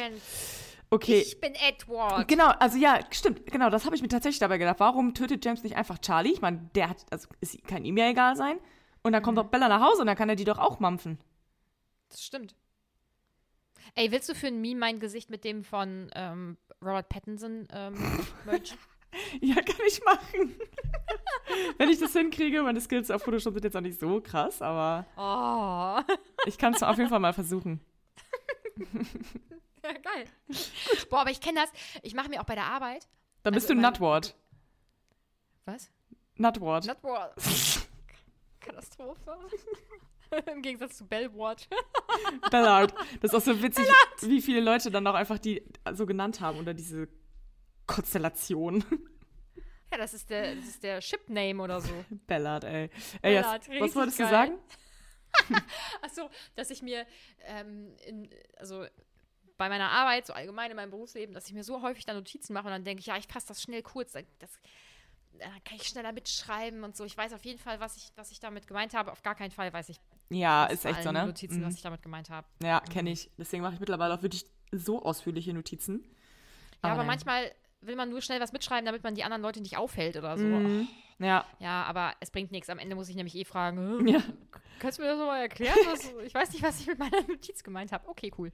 Okay. 0.89 1.21
Ich 1.21 1.39
bin 1.39 1.53
Edward. 1.55 2.27
Genau, 2.27 2.49
also 2.59 2.77
ja, 2.77 2.99
stimmt, 3.09 3.47
genau, 3.47 3.71
das 3.71 3.85
habe 3.85 3.95
ich 3.95 4.01
mir 4.01 4.09
tatsächlich 4.09 4.39
dabei 4.39 4.59
gedacht. 4.59 4.79
Warum 4.79 5.13
tötet 5.15 5.43
James 5.43 5.63
nicht 5.63 5.75
einfach 5.75 5.97
Charlie? 5.97 6.33
Ich 6.33 6.41
meine, 6.41 6.69
der 6.75 6.89
hat, 6.89 7.05
also 7.09 7.29
es 7.41 7.57
kann 7.65 7.83
ihm 7.83 7.97
ja 7.97 8.09
egal 8.09 8.35
sein. 8.35 8.59
Und 9.01 9.13
dann 9.13 9.23
kommt 9.23 9.37
doch 9.37 9.45
Bella 9.45 9.67
nach 9.67 9.81
Hause 9.81 10.01
und 10.01 10.07
dann 10.07 10.15
kann 10.15 10.29
er 10.29 10.35
die 10.35 10.45
doch 10.45 10.59
auch 10.59 10.79
mampfen. 10.79 11.17
Das 12.09 12.23
stimmt. 12.23 12.55
Ey, 13.95 14.11
willst 14.11 14.29
du 14.29 14.35
für 14.35 14.47
ein 14.47 14.61
Meme 14.61 14.79
mein 14.79 14.99
Gesicht 14.99 15.29
mit 15.29 15.43
dem 15.43 15.63
von 15.63 16.09
ähm, 16.15 16.57
Robert 16.81 17.09
Pattinson 17.09 17.67
ähm, 17.71 17.93
mergen? 18.45 18.63
Ja, 19.41 19.55
kann 19.55 19.85
ich 19.87 20.03
machen. 20.03 20.55
Wenn 21.77 21.89
ich 21.89 21.99
das 21.99 22.13
hinkriege, 22.13 22.63
meine 22.63 22.81
Skills 22.81 23.11
auf 23.11 23.21
Photoshop 23.23 23.53
sind 23.53 23.63
jetzt 23.63 23.75
auch 23.77 23.81
nicht 23.81 23.99
so 23.99 24.19
krass, 24.21 24.61
aber 24.61 25.05
Oh. 25.15 26.13
ich 26.47 26.57
kann 26.57 26.73
es 26.73 26.81
auf 26.81 26.97
jeden 26.97 27.09
Fall 27.09 27.19
mal 27.19 27.33
versuchen. 27.33 27.79
Ja, 29.85 29.91
geil. 29.91 30.23
Boah, 31.09 31.19
aber 31.19 31.31
ich 31.31 31.41
kenne 31.41 31.59
das. 31.59 31.69
Ich 32.03 32.13
mache 32.13 32.29
mir 32.29 32.39
auch 32.39 32.45
bei 32.45 32.55
der 32.55 32.63
Arbeit. 32.67 33.05
Dann 33.43 33.53
bist 33.53 33.65
Also 33.69 33.73
du 33.75 33.81
Nutward. 33.85 34.33
Was? 35.65 35.91
Nutward. 36.37 36.85
Nutward. 36.87 37.33
Katastrophe. 38.61 39.37
Im 40.51 40.61
Gegensatz 40.61 40.97
zu 40.97 41.05
Bellward. 41.07 41.67
Ballard. 42.51 42.93
Das 43.21 43.31
ist 43.31 43.35
auch 43.35 43.41
so 43.41 43.61
witzig, 43.61 43.85
wie 44.21 44.41
viele 44.41 44.61
Leute 44.61 44.91
dann 44.91 45.05
auch 45.07 45.13
einfach 45.13 45.39
die 45.39 45.63
so 45.93 46.05
genannt 46.05 46.41
haben 46.41 46.59
oder 46.59 46.73
diese 46.73 47.07
Konstellation. 47.87 48.83
Ja, 49.91 49.99
das 49.99 50.15
ist 50.15 50.27
der, 50.31 50.55
das 50.55 50.65
ist 50.65 50.81
der 50.81 51.01
Ship-Name 51.01 51.61
oder 51.61 51.79
so. 51.79 51.93
Ballard, 52.25 52.63
ey. 52.63 52.89
ey 53.21 53.33
yes. 53.35 53.43
Ballard, 53.45 53.61
Was 53.61 53.69
richtig 53.69 53.95
wolltest 53.95 54.17
du 54.19 54.23
geil. 54.23 54.31
sagen? 54.31 54.57
Ach 56.01 56.09
so, 56.09 56.29
dass 56.55 56.71
ich 56.71 56.81
mir, 56.81 57.05
ähm, 57.43 57.95
in, 58.07 58.27
also 58.57 58.87
bei 59.55 59.69
meiner 59.69 59.91
Arbeit, 59.91 60.25
so 60.25 60.33
allgemein 60.33 60.71
in 60.71 60.77
meinem 60.77 60.89
Berufsleben, 60.89 61.35
dass 61.35 61.45
ich 61.45 61.53
mir 61.53 61.63
so 61.63 61.83
häufig 61.83 62.05
da 62.05 62.15
Notizen 62.15 62.53
mache 62.53 62.65
und 62.65 62.71
dann 62.71 62.83
denke 62.83 63.01
ich, 63.01 63.05
ja, 63.05 63.17
ich 63.17 63.27
fasse 63.27 63.45
das 63.49 63.61
schnell 63.61 63.83
kurz, 63.83 64.13
dann- 64.13 64.25
das, 64.39 64.49
dann 65.33 65.63
kann 65.63 65.77
ich 65.77 65.83
schneller 65.83 66.11
mitschreiben 66.11 66.83
und 66.83 66.97
so. 66.97 67.05
Ich 67.05 67.15
weiß 67.15 67.31
auf 67.33 67.45
jeden 67.45 67.59
Fall, 67.59 67.79
was 67.79 67.95
ich, 67.95 68.11
was 68.15 68.31
ich 68.31 68.39
damit 68.39 68.65
gemeint 68.65 68.95
habe. 68.95 69.11
Auf 69.11 69.21
gar 69.21 69.35
keinen 69.35 69.51
Fall 69.51 69.71
weiß 69.71 69.89
ich 69.89 69.99
Ja, 70.29 70.65
aus 70.65 70.73
ist 70.73 70.85
echt 70.85 71.03
so, 71.03 71.11
ne? 71.11 71.25
Notizen, 71.25 71.59
Mhm. 71.61 71.65
was 71.65 71.75
ich 71.75 71.81
damit 71.81 72.01
gemeint 72.01 72.29
habe. 72.29 72.47
Ja, 72.63 72.79
kenne 72.79 73.11
ich. 73.11 73.29
Deswegen 73.37 73.61
mache 73.63 73.75
ich 73.75 73.79
mittlerweile 73.79 74.13
auch 74.13 74.21
wirklich 74.21 74.45
so 74.71 75.03
ausführliche 75.03 75.53
Notizen. 75.53 76.03
Ja, 76.83 76.89
aber 76.91 76.97
nein. 76.99 77.07
manchmal 77.07 77.51
will 77.81 77.95
man 77.95 78.09
nur 78.09 78.21
schnell 78.21 78.39
was 78.39 78.51
mitschreiben, 78.53 78.85
damit 78.85 79.03
man 79.03 79.13
die 79.15 79.23
anderen 79.23 79.41
Leute 79.41 79.61
nicht 79.61 79.77
aufhält 79.77 80.15
oder 80.17 80.37
so. 80.37 80.43
Mhm. 80.45 80.87
Ja. 81.19 81.45
Ja, 81.59 81.83
aber 81.83 82.13
es 82.21 82.31
bringt 82.31 82.51
nichts. 82.51 82.69
Am 82.69 82.79
Ende 82.79 82.95
muss 82.95 83.09
ich 83.09 83.15
nämlich 83.15 83.35
eh 83.35 83.45
fragen, 83.45 84.07
Ja. 84.07 84.21
kannst 84.79 84.97
du 84.97 85.03
mir 85.03 85.09
das 85.09 85.17
nochmal 85.19 85.41
erklären? 85.41 85.77
Was, 85.85 86.11
ich 86.25 86.33
weiß 86.33 86.51
nicht, 86.53 86.63
was 86.63 86.79
ich 86.79 86.87
mit 86.87 86.97
meiner 86.97 87.21
Notiz 87.27 87.63
gemeint 87.63 87.91
habe. 87.91 88.07
Okay, 88.09 88.31
cool. 88.37 88.51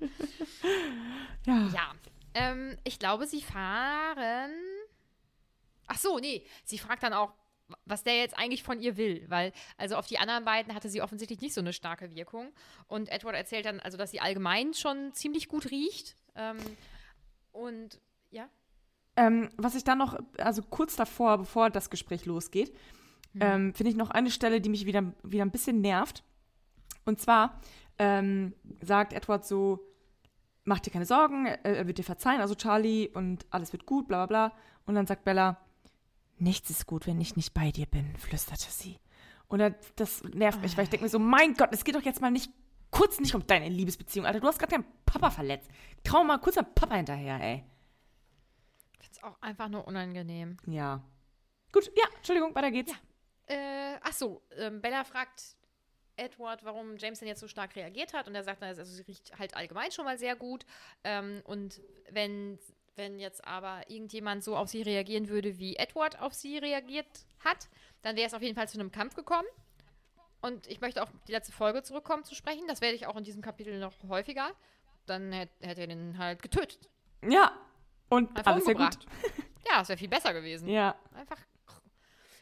Ja. 1.45 1.69
Ja. 1.73 1.91
Ähm, 2.33 2.77
ich 2.83 2.99
glaube, 2.99 3.25
sie 3.27 3.41
fahren. 3.41 4.51
Ach 5.87 5.97
so, 5.97 6.19
nee. 6.19 6.45
Sie 6.65 6.77
fragt 6.77 7.01
dann 7.03 7.13
auch, 7.13 7.33
was 7.85 8.03
der 8.03 8.17
jetzt 8.17 8.37
eigentlich 8.37 8.63
von 8.63 8.79
ihr 8.79 8.97
will. 8.97 9.25
Weil, 9.27 9.51
also 9.77 9.95
auf 9.95 10.07
die 10.07 10.17
anderen 10.17 10.45
beiden 10.45 10.73
hatte 10.73 10.89
sie 10.89 11.01
offensichtlich 11.01 11.41
nicht 11.41 11.53
so 11.53 11.61
eine 11.61 11.73
starke 11.73 12.15
Wirkung. 12.15 12.51
Und 12.87 13.09
Edward 13.09 13.35
erzählt 13.35 13.65
dann, 13.65 13.79
also, 13.79 13.97
dass 13.97 14.11
sie 14.11 14.21
allgemein 14.21 14.73
schon 14.73 15.13
ziemlich 15.13 15.47
gut 15.47 15.71
riecht. 15.71 16.15
Ähm, 16.35 16.57
und 17.51 17.99
ja. 18.31 18.47
Ähm, 19.15 19.49
was 19.57 19.75
ich 19.75 19.83
dann 19.83 19.97
noch, 19.97 20.17
also 20.37 20.61
kurz 20.61 20.95
davor, 20.95 21.39
bevor 21.39 21.69
das 21.69 21.89
Gespräch 21.89 22.25
losgeht, 22.25 22.73
ähm, 23.39 23.73
finde 23.73 23.91
ich 23.91 23.95
noch 23.95 24.09
eine 24.09 24.31
Stelle, 24.31 24.61
die 24.61 24.69
mich 24.69 24.85
wieder, 24.85 25.13
wieder 25.23 25.45
ein 25.45 25.51
bisschen 25.51 25.81
nervt. 25.81 26.23
Und 27.05 27.19
zwar 27.19 27.61
ähm, 27.97 28.53
sagt 28.81 29.13
Edward 29.13 29.45
so, 29.45 29.79
mach 30.63 30.79
dir 30.79 30.91
keine 30.91 31.05
Sorgen, 31.05 31.45
er, 31.45 31.63
er 31.63 31.87
wird 31.87 31.97
dir 31.97 32.03
verzeihen, 32.03 32.41
also 32.41 32.55
Charlie, 32.55 33.09
und 33.09 33.45
alles 33.49 33.71
wird 33.73 33.85
gut, 33.85 34.07
bla 34.07 34.25
bla 34.25 34.47
bla. 34.47 34.57
Und 34.85 34.95
dann 34.95 35.05
sagt 35.05 35.23
Bella, 35.23 35.59
nichts 36.41 36.69
ist 36.69 36.85
gut, 36.85 37.07
wenn 37.07 37.19
ich 37.21 37.35
nicht 37.35 37.53
bei 37.53 37.71
dir 37.71 37.85
bin, 37.85 38.15
flüsterte 38.17 38.69
sie. 38.69 38.99
Und 39.47 39.61
das 39.95 40.23
nervt 40.23 40.61
mich, 40.61 40.77
weil 40.77 40.83
ich 40.83 40.89
denke 40.89 41.03
mir 41.03 41.09
so, 41.09 41.19
mein 41.19 41.55
Gott, 41.55 41.69
es 41.71 41.83
geht 41.83 41.95
doch 41.95 42.03
jetzt 42.03 42.21
mal 42.21 42.31
nicht, 42.31 42.51
kurz 42.91 43.19
nicht 43.19 43.33
um 43.33 43.45
deine 43.47 43.69
Liebesbeziehung, 43.69 44.25
Alter. 44.25 44.39
Du 44.39 44.47
hast 44.47 44.59
gerade 44.59 44.73
deinen 44.73 44.85
Papa 45.05 45.31
verletzt. 45.31 45.69
Trau 46.03 46.23
mal 46.23 46.37
kurz 46.39 46.55
deinen 46.55 46.73
Papa 46.75 46.95
hinterher, 46.95 47.39
ey. 47.41 47.63
Ich 48.93 48.99
finde 48.99 49.17
es 49.17 49.23
auch 49.23 49.41
einfach 49.41 49.69
nur 49.69 49.87
unangenehm. 49.87 50.57
Ja. 50.67 51.03
Gut, 51.71 51.91
ja, 51.95 52.05
Entschuldigung, 52.15 52.53
weiter 52.53 52.71
geht's. 52.71 52.93
Äh, 53.47 53.97
ach 54.03 54.13
so, 54.13 54.43
ähm, 54.57 54.81
Bella 54.81 55.03
fragt 55.03 55.55
Edward, 56.15 56.63
warum 56.63 56.97
James 56.97 57.19
denn 57.19 57.27
jetzt 57.27 57.39
so 57.39 57.47
stark 57.47 57.75
reagiert 57.75 58.13
hat. 58.13 58.27
Und 58.27 58.35
er 58.35 58.43
sagt, 58.43 58.61
also 58.61 58.83
sie 58.83 59.01
riecht 59.03 59.37
halt 59.39 59.55
allgemein 59.55 59.91
schon 59.91 60.05
mal 60.05 60.17
sehr 60.17 60.35
gut. 60.35 60.65
Ähm, 61.03 61.41
und 61.45 61.81
wenn, 62.11 62.59
wenn 62.99 63.17
jetzt 63.19 63.43
aber 63.47 63.81
irgendjemand 63.89 64.43
so 64.43 64.55
auf 64.55 64.69
sie 64.69 64.83
reagieren 64.83 65.27
würde, 65.29 65.57
wie 65.57 65.75
Edward 65.77 66.19
auf 66.19 66.35
sie 66.35 66.59
reagiert 66.59 67.07
hat, 67.43 67.67
dann 68.03 68.15
wäre 68.15 68.27
es 68.27 68.35
auf 68.35 68.43
jeden 68.43 68.53
Fall 68.55 68.69
zu 68.69 68.79
einem 68.79 68.91
Kampf 68.91 69.15
gekommen. 69.15 69.47
Und 70.41 70.67
ich 70.67 70.79
möchte 70.79 71.01
auf 71.01 71.09
die 71.27 71.31
letzte 71.31 71.51
Folge 71.51 71.81
zurückkommen 71.81 72.23
zu 72.23 72.35
sprechen. 72.35 72.67
Das 72.67 72.81
werde 72.81 72.95
ich 72.95 73.07
auch 73.07 73.17
in 73.17 73.23
diesem 73.23 73.41
Kapitel 73.41 73.79
noch 73.79 73.93
häufiger. 74.07 74.51
Dann 75.07 75.31
hätte 75.31 75.67
hätte 75.67 75.81
er 75.81 75.87
den 75.87 76.17
halt 76.19 76.43
getötet. 76.43 76.87
Ja. 77.27 77.51
Und 78.09 78.37
Einfach 78.37 78.51
alles 78.53 78.65
sehr 78.65 78.75
gut. 78.75 78.83
umgebracht. 78.83 79.07
Ja, 79.67 79.79
das 79.79 79.89
wäre 79.89 79.97
viel 79.97 80.07
besser 80.09 80.33
gewesen. 80.33 80.69
Ja. 80.69 80.95
Einfach. 81.13 81.37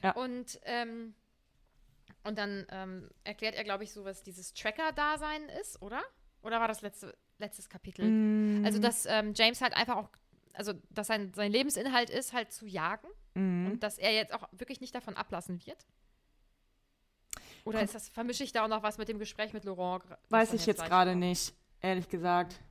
Ja. 0.04 0.12
Und 0.12 0.60
ähm, 0.64 1.16
Und 2.24 2.38
dann 2.38 2.66
ähm, 2.70 3.10
erklärt 3.24 3.56
er, 3.56 3.64
glaube 3.64 3.84
ich, 3.84 3.92
so, 3.94 4.04
was 4.06 4.22
dieses 4.22 4.54
Tracker-Dasein 4.54 5.50
ist, 5.62 5.82
oder? 5.82 6.04
Oder 6.42 6.60
war 6.60 6.68
das 6.68 6.82
letzte, 6.82 7.18
letztes 7.40 7.70
Kapitel? 7.70 8.06
Mm. 8.06 8.66
Also, 8.66 8.80
dass 8.80 9.06
ähm, 9.06 9.34
James 9.36 9.62
halt 9.62 9.74
einfach 9.76 9.96
auch, 9.96 10.10
also, 10.58 10.74
dass 10.90 11.08
sein, 11.08 11.34
sein 11.36 11.52
Lebensinhalt 11.52 12.10
ist, 12.10 12.34
halt 12.34 12.52
zu 12.52 12.66
jagen. 12.66 13.08
Mhm. 13.36 13.72
Und 13.72 13.84
dass 13.84 13.98
er 13.98 14.14
jetzt 14.14 14.34
auch 14.34 14.48
wirklich 14.52 14.82
nicht 14.82 14.94
davon 14.96 15.16
ablassen 15.16 15.66
wird. 15.66 15.86
Oder 17.64 17.82
ist 17.82 17.96
das, 17.96 18.08
vermische 18.10 18.44
ich 18.44 18.54
da 18.54 18.64
auch 18.64 18.70
noch 18.70 18.82
was 18.82 18.98
mit 18.98 19.10
dem 19.10 19.20
Gespräch 19.20 19.54
mit 19.54 19.66
Laurent? 19.66 20.04
Weiß 20.30 20.54
ich 20.54 20.66
jetzt 20.66 20.86
gerade 20.86 21.16
nicht, 21.16 21.54
ehrlich 21.82 22.08
gesagt. 22.08 22.62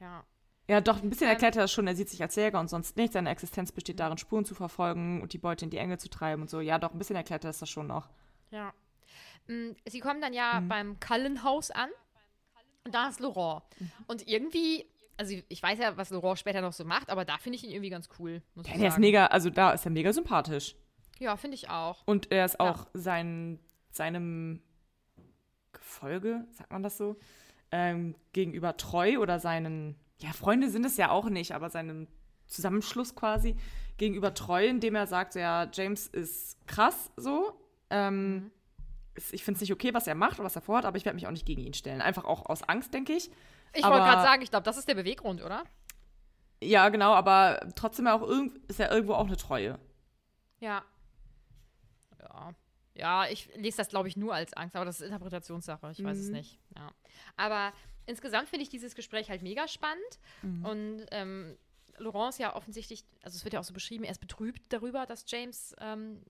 Ja. 0.00 0.24
Ja, 0.68 0.80
doch, 0.80 1.02
ein 1.02 1.08
bisschen 1.08 1.26
Ähm. 1.26 1.32
erklärt 1.32 1.56
er 1.56 1.62
das 1.62 1.72
schon. 1.72 1.86
Er 1.86 1.96
sieht 1.96 2.08
sich 2.08 2.22
als 2.22 2.36
Jäger 2.36 2.60
und 2.60 2.68
sonst 2.68 2.96
nicht. 2.96 3.12
Seine 3.14 3.30
Existenz 3.30 3.72
besteht 3.72 4.00
darin, 4.00 4.18
Spuren 4.18 4.44
zu 4.44 4.54
verfolgen 4.54 5.20
und 5.22 5.32
die 5.32 5.38
Beute 5.38 5.64
in 5.64 5.70
die 5.70 5.78
Enge 5.78 5.98
zu 5.98 6.08
treiben 6.08 6.42
und 6.42 6.50
so. 6.50 6.60
Ja, 6.60 6.78
doch, 6.78 6.92
ein 6.92 6.98
bisschen 6.98 7.16
erklärt 7.16 7.44
er 7.44 7.52
das 7.52 7.68
schon 7.68 7.86
noch. 7.86 8.10
Ja. 8.50 8.72
Mm, 9.48 9.72
Sie 9.86 10.00
kommen 10.00 10.20
dann 10.20 10.32
ja 10.32 10.60
beim 10.60 11.00
Kallenhaus 11.00 11.70
an. 11.70 11.90
Und 12.84 12.94
da 12.94 13.08
ist 13.08 13.20
Laurent. 13.20 13.62
Und 14.06 14.26
irgendwie, 14.28 14.86
also 15.16 15.36
ich 15.48 15.62
weiß 15.62 15.78
ja, 15.78 15.96
was 15.96 16.10
Laurent 16.10 16.38
später 16.38 16.60
noch 16.60 16.72
so 16.72 16.84
macht, 16.84 17.10
aber 17.10 17.24
da 17.24 17.38
finde 17.38 17.56
ich 17.56 17.64
ihn 17.64 17.70
irgendwie 17.70 17.90
ganz 17.90 18.08
cool. 18.18 18.42
Muss 18.54 18.66
Ja, 18.66 18.72
ich 18.74 18.78
der 18.80 18.88
ist 18.88 18.98
mega, 18.98 19.26
also 19.26 19.50
da 19.50 19.70
ist 19.72 19.84
er 19.84 19.90
mega 19.90 20.12
sympathisch. 20.12 20.74
Ja, 21.18 21.36
finde 21.36 21.54
ich 21.56 21.68
auch. 21.70 22.02
Und 22.06 22.32
er 22.32 22.44
ist 22.46 22.54
Ja. 22.58 22.70
auch 22.70 22.86
sein, 22.94 23.58
seinem 23.90 24.62
Gefolge, 25.72 26.44
sagt 26.52 26.70
man 26.72 26.82
das 26.82 26.96
so, 26.98 27.16
ähm, 27.70 28.14
gegenüber 28.32 28.76
treu 28.76 29.18
oder 29.18 29.38
seinen, 29.38 29.96
ja, 30.18 30.32
Freunde 30.32 30.68
sind 30.70 30.84
es 30.84 30.96
ja 30.96 31.10
auch 31.10 31.28
nicht, 31.28 31.52
aber 31.52 31.70
seinem 31.70 32.06
Zusammenschluss 32.46 33.14
quasi 33.14 33.56
gegenüber 33.96 34.34
treu, 34.34 34.66
indem 34.66 34.94
er 34.94 35.06
sagt, 35.06 35.32
so, 35.34 35.38
ja, 35.38 35.68
James 35.72 36.06
ist 36.06 36.66
krass 36.66 37.10
so. 37.16 37.52
Ähm, 37.90 38.50
ist- 39.14 39.32
Ich 39.32 39.44
finde 39.44 39.56
es 39.56 39.60
nicht 39.62 39.72
okay, 39.72 39.94
was 39.94 40.06
er 40.06 40.14
macht 40.14 40.34
oder 40.38 40.44
was 40.46 40.56
er 40.56 40.62
vorhat, 40.62 40.84
aber 40.84 40.96
ich 40.96 41.04
werde 41.04 41.14
mich 41.16 41.26
auch 41.26 41.30
nicht 41.32 41.46
gegen 41.46 41.62
ihn 41.62 41.74
stellen. 41.74 42.00
Einfach 42.02 42.24
auch 42.24 42.46
aus 42.46 42.62
Angst, 42.62 42.92
denke 42.94 43.12
ich. 43.14 43.30
Ich 43.74 43.84
wollte 43.84 43.98
gerade 43.98 44.22
sagen, 44.22 44.42
ich 44.42 44.50
glaube, 44.50 44.64
das 44.64 44.76
ist 44.76 44.88
der 44.88 44.94
Beweggrund, 44.94 45.42
oder? 45.42 45.64
Ja, 46.62 46.88
genau, 46.90 47.12
aber 47.14 47.60
trotzdem 47.74 48.06
auch 48.06 48.22
ist 48.68 48.78
ja 48.78 48.90
irgendwo 48.90 49.14
auch 49.14 49.26
eine 49.26 49.36
Treue. 49.36 49.78
Ja. 50.60 50.84
Ja. 52.20 52.54
Ja, 52.94 53.26
ich 53.26 53.48
lese 53.56 53.78
das, 53.78 53.88
glaube 53.88 54.08
ich, 54.08 54.16
nur 54.16 54.34
als 54.34 54.52
Angst, 54.52 54.76
aber 54.76 54.84
das 54.84 55.00
ist 55.00 55.06
Interpretationssache. 55.06 55.90
Ich 55.92 56.04
weiß 56.04 56.18
es 56.18 56.26
Mhm. 56.28 56.34
nicht. 56.34 56.58
Ja. 56.76 56.90
Aber 57.36 57.72
insgesamt 58.06 58.48
finde 58.50 58.64
ich 58.64 58.68
dieses 58.68 58.94
Gespräch 58.94 59.30
halt 59.30 59.42
mega 59.42 59.66
spannend. 59.66 60.18
Mhm. 60.42 60.64
Und 60.66 61.06
ähm, 61.10 61.56
Laurent 61.96 62.30
ist 62.34 62.38
ja 62.38 62.54
offensichtlich, 62.54 63.04
also 63.22 63.36
es 63.36 63.44
wird 63.44 63.54
ja 63.54 63.60
auch 63.60 63.64
so 63.64 63.72
beschrieben, 63.74 64.04
er 64.04 64.10
ist 64.12 64.20
betrübt 64.20 64.60
darüber, 64.72 65.06
dass 65.06 65.24
James 65.26 65.74
ähm, 65.80 66.22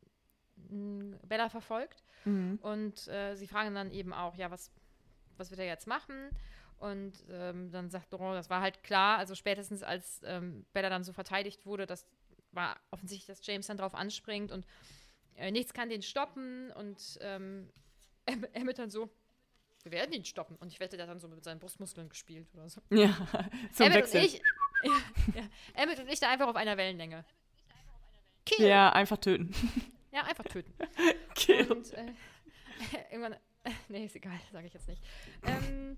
Bella 1.26 1.48
verfolgt. 1.48 2.04
Mhm. 2.24 2.58
Und 2.62 3.08
äh, 3.08 3.34
sie 3.34 3.48
fragen 3.48 3.74
dann 3.74 3.90
eben 3.90 4.12
auch, 4.12 4.36
ja, 4.36 4.50
was, 4.50 4.70
was 5.36 5.50
wird 5.50 5.60
er 5.60 5.66
jetzt 5.66 5.88
machen? 5.88 6.30
Und 6.82 7.12
ähm, 7.30 7.70
dann 7.70 7.90
sagt 7.90 8.10
Laurent, 8.10 8.36
das 8.36 8.50
war 8.50 8.60
halt 8.60 8.82
klar, 8.82 9.18
also 9.18 9.36
spätestens 9.36 9.84
als 9.84 10.20
ähm, 10.24 10.66
Bella 10.72 10.90
dann 10.90 11.04
so 11.04 11.12
verteidigt 11.12 11.64
wurde, 11.64 11.86
das 11.86 12.04
war 12.50 12.76
offensichtlich, 12.90 13.26
dass 13.26 13.46
James 13.46 13.68
dann 13.68 13.76
drauf 13.78 13.94
anspringt 13.94 14.50
und 14.50 14.66
äh, 15.36 15.52
nichts 15.52 15.72
kann 15.72 15.88
den 15.88 16.02
stoppen 16.02 16.72
und 16.72 17.18
ähm, 17.20 17.70
Em- 18.26 18.46
Emmett 18.52 18.78
dann 18.80 18.90
so, 18.90 19.08
wir 19.84 19.92
werden 19.92 20.12
ihn 20.12 20.24
stoppen. 20.24 20.56
Und 20.56 20.68
ich 20.72 20.80
wette, 20.80 20.96
der 20.96 21.06
hat 21.06 21.10
dann 21.12 21.20
so 21.20 21.28
mit 21.28 21.42
seinen 21.44 21.60
Brustmuskeln 21.60 22.08
gespielt 22.08 22.48
oder 22.54 22.68
so. 22.68 22.80
Ja, 22.90 23.10
zum 23.72 23.86
Emmett 23.86 24.12
Wechsel. 24.12 24.20
und 24.20 24.26
ich, 24.26 24.34
ja, 24.84 25.40
ja, 25.40 25.48
Emmett 25.82 26.00
und 26.00 26.08
ich 26.08 26.18
da 26.20 26.30
einfach 26.30 26.48
auf 26.48 26.56
einer 26.56 26.76
Wellenlänge. 26.76 27.24
Kill. 28.44 28.66
Ja, 28.66 28.90
einfach 28.92 29.18
töten. 29.18 29.54
Ja, 30.10 30.24
einfach 30.24 30.44
töten. 30.44 30.72
Kill. 31.36 31.70
Und 31.70 31.92
äh, 31.94 32.12
irgendwann. 33.10 33.34
Äh, 33.64 33.70
nee, 33.88 34.04
ist 34.06 34.16
egal, 34.16 34.38
sage 34.52 34.66
ich 34.66 34.74
jetzt 34.74 34.88
nicht. 34.88 35.02
Ähm, 35.46 35.96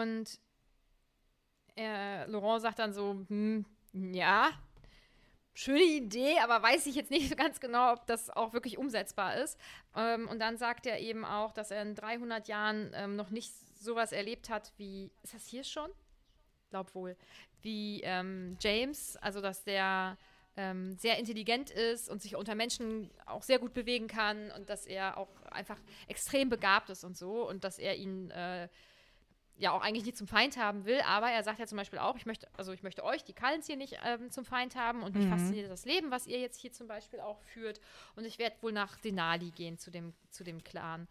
und 0.00 0.38
äh, 1.76 2.24
Laurent 2.26 2.62
sagt 2.62 2.78
dann 2.78 2.92
so: 2.92 3.24
hm, 3.28 3.64
Ja, 3.92 4.50
schöne 5.54 5.84
Idee, 5.84 6.38
aber 6.40 6.62
weiß 6.62 6.86
ich 6.86 6.94
jetzt 6.94 7.10
nicht 7.10 7.28
so 7.28 7.36
ganz 7.36 7.60
genau, 7.60 7.92
ob 7.92 8.06
das 8.06 8.30
auch 8.30 8.52
wirklich 8.52 8.78
umsetzbar 8.78 9.36
ist. 9.36 9.58
Ähm, 9.96 10.28
und 10.28 10.38
dann 10.40 10.56
sagt 10.56 10.86
er 10.86 11.00
eben 11.00 11.24
auch, 11.24 11.52
dass 11.52 11.70
er 11.70 11.82
in 11.82 11.94
300 11.94 12.48
Jahren 12.48 12.90
ähm, 12.94 13.16
noch 13.16 13.30
nicht 13.30 13.52
sowas 13.78 14.12
erlebt 14.12 14.50
hat 14.50 14.72
wie. 14.76 15.10
Ist 15.22 15.34
das 15.34 15.46
hier 15.46 15.64
schon? 15.64 15.90
Glaub 16.70 16.94
wohl. 16.94 17.16
Wie 17.62 18.00
ähm, 18.02 18.56
James, 18.60 19.16
also 19.18 19.40
dass 19.40 19.64
der 19.64 20.18
ähm, 20.56 20.96
sehr 20.98 21.18
intelligent 21.18 21.70
ist 21.70 22.08
und 22.08 22.22
sich 22.22 22.36
unter 22.36 22.54
Menschen 22.54 23.10
auch 23.26 23.42
sehr 23.42 23.58
gut 23.58 23.74
bewegen 23.74 24.06
kann 24.06 24.50
und 24.52 24.70
dass 24.70 24.86
er 24.86 25.16
auch 25.18 25.28
einfach 25.50 25.78
extrem 26.06 26.48
begabt 26.48 26.90
ist 26.90 27.04
und 27.04 27.16
so 27.16 27.48
und 27.48 27.64
dass 27.64 27.78
er 27.78 27.96
ihn 27.96 28.30
äh, 28.30 28.68
ja 29.56 29.72
auch 29.72 29.82
eigentlich 29.82 30.04
nicht 30.04 30.16
zum 30.16 30.26
Feind 30.26 30.56
haben 30.56 30.84
will, 30.84 31.00
aber 31.06 31.30
er 31.30 31.42
sagt 31.42 31.58
ja 31.58 31.66
zum 31.66 31.78
Beispiel 31.78 31.98
auch, 31.98 32.16
ich 32.16 32.26
möchte, 32.26 32.48
also 32.56 32.72
ich 32.72 32.82
möchte 32.82 33.04
euch, 33.04 33.24
die 33.24 33.32
Kallens 33.32 33.66
hier 33.66 33.76
nicht 33.76 33.98
ähm, 34.04 34.30
zum 34.30 34.44
Feind 34.44 34.74
haben 34.74 35.02
und 35.02 35.14
mich 35.14 35.28
fasziniert 35.28 35.70
das 35.70 35.84
Leben, 35.84 36.10
was 36.10 36.26
ihr 36.26 36.40
jetzt 36.40 36.60
hier 36.60 36.72
zum 36.72 36.88
Beispiel 36.88 37.20
auch 37.20 37.40
führt 37.42 37.80
und 38.16 38.24
ich 38.24 38.38
werde 38.38 38.56
wohl 38.62 38.72
nach 38.72 38.98
Denali 38.98 39.50
gehen 39.50 39.78
zu 39.78 39.90
dem, 39.90 40.12
zu 40.30 40.42
dem 40.42 40.64
Clan. 40.64 41.06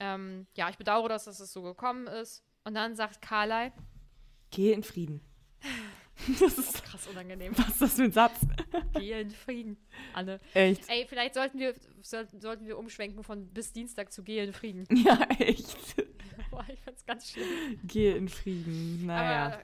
Ähm, 0.00 0.46
ja, 0.54 0.68
ich 0.70 0.76
bedauere, 0.76 1.08
dass 1.08 1.26
es 1.26 1.52
so 1.52 1.62
gekommen 1.62 2.06
ist. 2.06 2.42
Und 2.64 2.74
dann 2.74 2.96
sagt 2.96 3.22
Carly, 3.22 3.72
Geh 4.50 4.72
in 4.72 4.82
Frieden. 4.82 5.20
Das 6.38 6.58
ist, 6.58 6.84
krass 6.84 7.06
unangenehm, 7.08 7.56
was 7.56 7.68
ist 7.68 7.82
das 7.82 7.94
für 7.94 8.02
ein 8.02 8.12
Satz? 8.12 8.38
gehe 8.94 9.20
in 9.20 9.30
Frieden, 9.30 9.76
Anne. 10.12 10.40
Echt? 10.54 10.88
Ey, 10.88 11.06
vielleicht 11.08 11.34
sollten 11.34 11.58
wir, 11.58 11.74
sollten, 12.02 12.40
sollten 12.40 12.66
wir 12.66 12.78
umschwenken 12.78 13.24
von 13.24 13.48
bis 13.48 13.72
Dienstag 13.72 14.12
zu 14.12 14.22
Gehe 14.22 14.44
in 14.44 14.52
Frieden. 14.52 14.86
Ja, 14.94 15.20
echt. 15.38 16.01
Boah, 16.52 16.64
ich 16.68 16.78
find's 16.80 17.04
ganz 17.04 17.30
schlimm. 17.32 17.80
Geh 17.82 18.12
in 18.12 18.28
Frieden. 18.28 19.06
Naja. 19.06 19.46
Aber 19.46 19.62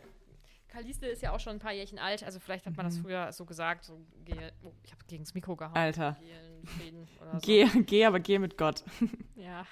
Kaliste 0.68 1.06
ist 1.06 1.22
ja 1.22 1.32
auch 1.32 1.40
schon 1.40 1.54
ein 1.54 1.58
paar 1.60 1.72
Jährchen 1.72 1.98
alt, 1.98 2.22
also 2.22 2.40
vielleicht 2.40 2.66
hat 2.66 2.76
man 2.76 2.86
Mhm. 2.86 2.90
das 2.90 2.98
früher 2.98 3.32
so 3.32 3.44
gesagt, 3.46 3.84
so 3.84 4.04
gehe, 4.24 4.52
oh, 4.62 4.72
ich 4.84 4.90
habe 4.92 5.02
gegen 5.06 5.24
das 5.24 5.32
Mikro 5.34 5.54
gehauen. 5.56 5.74
Alter. 5.76 6.16
Gehe 6.20 6.58
in 6.60 6.66
Frieden 6.66 7.08
oder 7.20 7.32
so. 7.32 7.38
Geh, 7.42 7.64
geh, 7.84 8.04
aber 8.04 8.20
geh 8.20 8.38
mit 8.38 8.58
Gott. 8.58 8.82
Ja. 9.36 9.64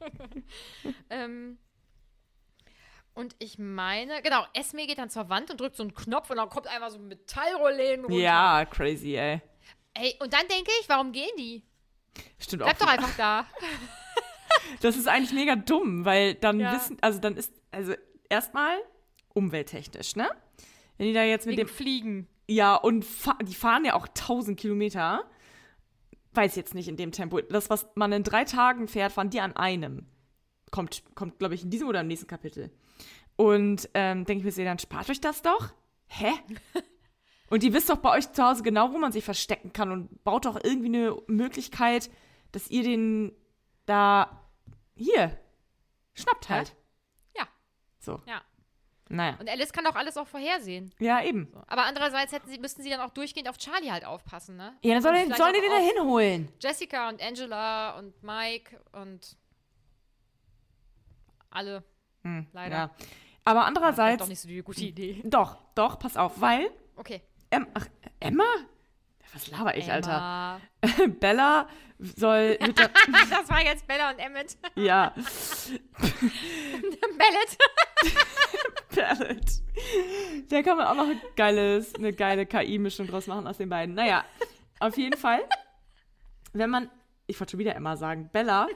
ähm, 1.10 1.58
und 3.14 3.36
ich 3.38 3.58
meine, 3.58 4.20
genau, 4.22 4.44
Esme 4.54 4.86
geht 4.86 4.98
dann 4.98 5.10
zur 5.10 5.28
Wand 5.28 5.50
und 5.50 5.60
drückt 5.60 5.76
so 5.76 5.82
einen 5.82 5.94
Knopf 5.94 6.30
und 6.30 6.36
dann 6.38 6.48
kommt 6.48 6.66
einfach 6.66 6.90
so 6.90 6.98
ein 6.98 7.08
Metallrollläden 7.08 8.04
runter. 8.06 8.18
Ja, 8.18 8.64
crazy, 8.64 9.14
ey. 9.16 9.40
Ey, 9.94 10.16
und 10.20 10.32
dann 10.32 10.48
denke 10.48 10.70
ich, 10.80 10.88
warum 10.88 11.12
gehen 11.12 11.30
die? 11.38 11.62
Stimmt 12.38 12.62
Bleib 12.64 12.76
auch. 12.76 12.80
doch 12.80 12.92
einfach 12.92 13.16
da. 13.16 13.46
Das 14.80 14.96
ist 14.96 15.08
eigentlich 15.08 15.32
mega 15.32 15.56
dumm, 15.56 16.04
weil 16.04 16.34
dann 16.34 16.60
Ja. 16.60 16.72
wissen, 16.74 16.96
also 17.00 17.18
dann 17.20 17.36
ist, 17.36 17.52
also 17.70 17.92
erstmal 18.28 18.76
umwelttechnisch, 19.34 20.16
ne? 20.16 20.28
Wenn 20.98 21.06
die 21.08 21.12
da 21.12 21.24
jetzt 21.24 21.46
mit 21.46 21.56
Wegen 21.56 21.66
dem, 21.66 21.74
Fliegen. 21.74 22.28
ja, 22.48 22.74
und 22.76 23.04
fa 23.04 23.36
die 23.42 23.54
fahren 23.54 23.84
ja 23.84 23.94
auch 23.94 24.06
1000 24.08 24.58
Kilometer. 24.58 25.24
Weiß 26.34 26.56
jetzt 26.56 26.74
nicht 26.74 26.88
in 26.88 26.96
dem 26.96 27.12
Tempo. 27.12 27.40
Das, 27.40 27.68
was 27.70 27.86
man 27.94 28.12
in 28.12 28.22
drei 28.22 28.44
Tagen 28.44 28.88
fährt, 28.88 29.12
fahren 29.12 29.30
die 29.30 29.40
an 29.40 29.54
einem. 29.56 30.06
Kommt, 30.70 31.02
kommt 31.14 31.38
glaube 31.38 31.54
ich, 31.54 31.62
in 31.62 31.70
diesem 31.70 31.88
oder 31.88 32.00
im 32.00 32.06
nächsten 32.06 32.26
Kapitel. 32.26 32.70
Und 33.36 33.88
ähm, 33.94 34.24
denke 34.24 34.46
ich 34.48 34.56
mir, 34.56 34.64
dann 34.64 34.78
spart 34.78 35.10
euch 35.10 35.20
das 35.20 35.42
doch. 35.42 35.72
Hä? 36.06 36.30
Und 37.50 37.62
ihr 37.64 37.74
wisst 37.74 37.90
doch 37.90 37.96
bei 37.98 38.16
euch 38.16 38.32
zu 38.32 38.42
Hause 38.42 38.62
genau, 38.62 38.92
wo 38.92 38.98
man 38.98 39.12
sich 39.12 39.24
verstecken 39.24 39.74
kann 39.74 39.90
und 39.92 40.24
baut 40.24 40.46
doch 40.46 40.58
irgendwie 40.64 40.86
eine 40.86 41.16
Möglichkeit, 41.26 42.10
dass 42.52 42.70
ihr 42.70 42.82
den 42.82 43.32
da 43.84 44.41
hier 44.94 45.38
schnappt 46.14 46.48
halt. 46.48 46.74
Ja, 47.36 47.46
So. 47.98 48.20
ja. 48.26 48.42
Naja. 49.08 49.36
Und 49.38 49.48
Alice 49.50 49.72
kann 49.74 49.84
doch 49.84 49.94
alles 49.94 50.16
auch 50.16 50.26
vorhersehen. 50.26 50.90
Ja, 50.98 51.22
eben. 51.22 51.52
Aber 51.66 51.84
andererseits 51.84 52.32
hätten 52.32 52.48
sie, 52.48 52.58
müssten 52.58 52.82
sie 52.82 52.88
dann 52.88 53.00
auch 53.00 53.10
durchgehend 53.10 53.46
auf 53.48 53.58
Charlie 53.58 53.90
halt 53.90 54.06
aufpassen, 54.06 54.56
ne? 54.56 54.74
Ja, 54.82 54.94
dann 54.94 55.02
soll 55.02 55.12
Und 55.12 55.18
vielleicht 55.24 55.36
sollen 55.38 55.52
die 55.54 55.60
den 55.60 55.70
da 55.70 55.76
hinholen. 56.00 56.48
Jessica 56.60 57.10
und 57.10 57.20
Angela 57.22 57.98
und 57.98 58.22
Mike 58.22 58.80
und 58.92 59.36
alle. 61.50 61.84
Hm, 62.22 62.46
Leider. 62.52 62.74
Ja. 62.76 62.90
Aber 63.44 63.60
Das 63.60 63.64
ist 63.64 63.66
andererseits. 63.68 64.22
doch 64.22 64.28
nicht 64.28 64.40
so 64.40 64.48
die 64.48 64.62
gute 64.62 64.80
Idee. 64.82 65.20
Doch, 65.24 65.58
doch, 65.74 65.98
pass 65.98 66.16
auf, 66.16 66.40
weil. 66.40 66.70
Okay. 66.96 67.20
Em, 67.50 67.66
ach, 67.74 67.86
Emma? 68.20 68.44
Was 69.32 69.50
laber 69.50 69.76
ich, 69.76 69.90
Alter? 69.90 70.60
Emma. 70.82 71.06
Bella 71.20 71.68
soll 71.98 72.58
mit 72.60 72.78
der. 72.78 72.90
das 73.30 73.48
war 73.48 73.64
jetzt 73.64 73.86
Bella 73.86 74.10
und 74.10 74.18
Emmett. 74.18 74.56
ja, 74.74 75.14
Bellet. 77.18 77.58
Ballad. 78.94 79.62
Da 80.50 80.62
kann 80.62 80.76
man 80.76 80.86
auch 80.86 80.94
noch 80.94 81.08
ein 81.08 81.20
geiles, 81.36 81.94
eine 81.94 82.12
geile 82.12 82.44
KI-Mischung 82.44 83.06
draus 83.06 83.26
machen 83.26 83.46
aus 83.46 83.56
den 83.56 83.68
beiden. 83.68 83.94
Naja, 83.94 84.24
auf 84.80 84.96
jeden 84.96 85.18
Fall, 85.18 85.40
wenn 86.52 86.70
man. 86.70 86.90
Ich 87.26 87.40
wollte 87.40 87.52
schon 87.52 87.60
wieder 87.60 87.74
Emma 87.74 87.96
sagen. 87.96 88.28
Bella. 88.32 88.66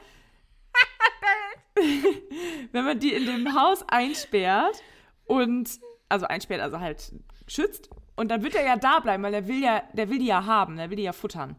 wenn 2.72 2.84
man 2.84 2.98
die 2.98 3.12
in 3.12 3.26
dem 3.26 3.54
Haus 3.54 3.84
einsperrt 3.88 4.82
und. 5.24 5.68
Also 6.08 6.26
einsperrt, 6.26 6.60
also 6.62 6.78
halt 6.78 7.12
schützt. 7.48 7.90
Und 8.16 8.28
dann 8.28 8.42
wird 8.42 8.54
er 8.54 8.64
ja 8.64 8.76
da 8.76 9.00
bleiben, 9.00 9.22
weil 9.22 9.34
er 9.34 9.46
will 9.46 9.62
ja, 9.62 9.82
der 9.92 10.08
will 10.08 10.18
die 10.18 10.26
ja 10.26 10.44
haben, 10.44 10.76
der 10.76 10.88
will 10.90 10.96
die 10.96 11.02
ja 11.02 11.12
futtern. 11.12 11.54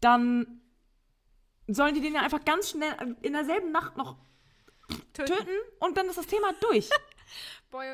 Dann 0.00 0.60
sollen 1.68 1.94
die 1.94 2.00
den 2.00 2.14
ja 2.14 2.22
einfach 2.22 2.44
ganz 2.44 2.70
schnell 2.70 3.16
in 3.22 3.32
derselben 3.34 3.70
Nacht 3.70 3.96
noch 3.96 4.16
töten 5.12 5.46
und 5.78 5.96
dann 5.96 6.06
ist 6.08 6.16
das 6.18 6.26
Thema 6.26 6.52
durch. 6.60 6.88
Boy, 7.70 7.86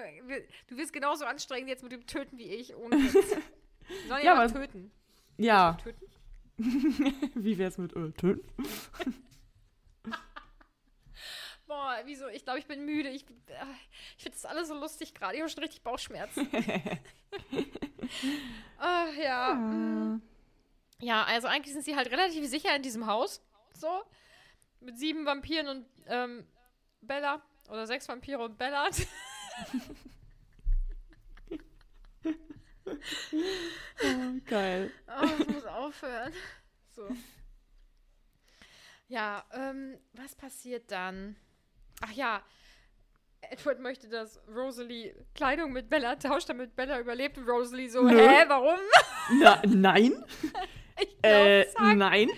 du 0.69 0.77
wirst 0.79 0.93
genauso 0.95 1.27
anstrengend 1.27 1.69
jetzt 1.69 1.83
mit 1.83 1.93
dem 1.93 2.07
Töten 2.07 2.39
wie 2.39 2.45
ich. 2.55 2.75
Ohne. 2.75 2.97
Sollen 3.11 4.25
Ja, 4.25 4.35
aber- 4.35 4.51
töten. 4.53 4.91
Ja, 5.37 5.77
Töten? 5.83 6.07
wie 7.35 7.59
wär's 7.59 7.77
mit 7.77 7.95
äh, 7.95 8.11
töten? 8.13 8.49
Boah, 11.67 11.97
wieso? 12.05 12.29
Ich 12.29 12.45
glaube, 12.45 12.61
ich 12.61 12.67
bin 12.67 12.85
müde. 12.87 13.09
Ich, 13.11 13.27
äh, 13.49 13.65
ich 14.17 14.23
finde 14.23 14.37
das 14.39 14.45
alles 14.47 14.69
so 14.69 14.75
lustig 14.75 15.13
gerade. 15.15 15.35
Ich 15.35 15.41
habe 15.41 15.51
schon 15.51 15.63
richtig 15.65 15.83
Bauchschmerzen. 15.83 16.49
Ach 18.79 19.13
ja. 19.15 20.21
Ja, 21.01 21.25
also 21.25 21.49
eigentlich 21.49 21.73
sind 21.73 21.85
sie 21.85 21.97
halt 21.97 22.11
relativ 22.11 22.47
sicher 22.47 22.75
in 22.75 22.83
diesem 22.83 23.07
Haus. 23.07 23.43
So. 23.75 24.03
Mit 24.81 24.99
sieben 24.99 25.25
Vampiren 25.27 25.69
und 25.69 25.87
ähm, 26.07 26.47
Bella. 27.01 27.43
Oder 27.69 27.87
sechs 27.87 28.09
Vampire 28.09 28.39
und 28.39 28.59
Bella. 28.59 28.89
Geil. 34.47 34.93
Oh, 35.09 35.29
ich 35.41 35.49
muss 35.49 35.65
aufhören. 35.65 36.33
So. 36.93 37.09
Ja, 39.09 39.45
ähm, 39.53 39.99
was 40.13 40.35
passiert 40.35 40.91
dann? 40.91 41.37
Ach 42.01 42.13
ja, 42.13 42.43
Edward 43.43 43.81
möchte, 43.81 44.09
dass 44.09 44.41
Rosalie 44.55 45.15
Kleidung 45.35 45.73
mit 45.73 45.89
Bella 45.89 46.17
tauscht, 46.17 46.49
damit 46.49 46.75
Bella 46.77 46.99
überlebt. 47.01 47.39
Und 47.39 47.49
Rosalie 47.49 47.89
so, 47.89 48.03
Nö. 48.03 48.17
hä, 48.19 48.45
warum? 48.49 48.79
Na, 49.41 49.63
nein? 49.67 50.13
Ich 51.01 51.09
Äh, 51.23 51.63
glaub, 51.65 51.75
sag, 51.87 51.97
nein. 51.97 52.31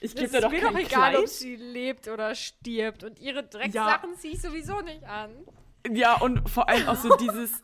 Ich 0.00 0.14
gebe 0.14 0.28
dir 0.28 0.36
ist 0.38 0.44
doch 0.44 0.50
mir 0.50 0.60
kein 0.60 0.72
doch 0.74 0.78
egal, 0.80 1.14
ob 1.16 1.22
Kleid. 1.24 1.28
sie 1.28 1.56
lebt 1.56 2.06
oder 2.08 2.34
stirbt. 2.34 3.02
Und 3.02 3.18
ihre 3.18 3.42
Drecksachen 3.42 4.14
ziehe 4.16 4.34
ich 4.34 4.40
sowieso 4.40 4.80
nicht 4.82 5.02
an. 5.04 5.30
Ja, 5.90 6.16
und 6.20 6.48
vor 6.48 6.68
allem 6.68 6.86
auch 6.88 6.96
so 6.96 7.16
dieses, 7.20 7.62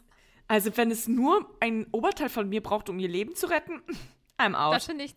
also 0.48 0.76
wenn 0.76 0.90
es 0.90 1.06
nur 1.06 1.54
ein 1.60 1.86
Oberteil 1.92 2.28
von 2.28 2.48
mir 2.48 2.62
braucht, 2.62 2.88
um 2.88 2.98
ihr 2.98 3.08
Leben 3.08 3.36
zu 3.36 3.46
retten, 3.46 3.82
I'm 4.38 4.52
Das 4.52 4.82
out. 4.82 4.82
finde 4.82 5.04
ich. 5.04 5.14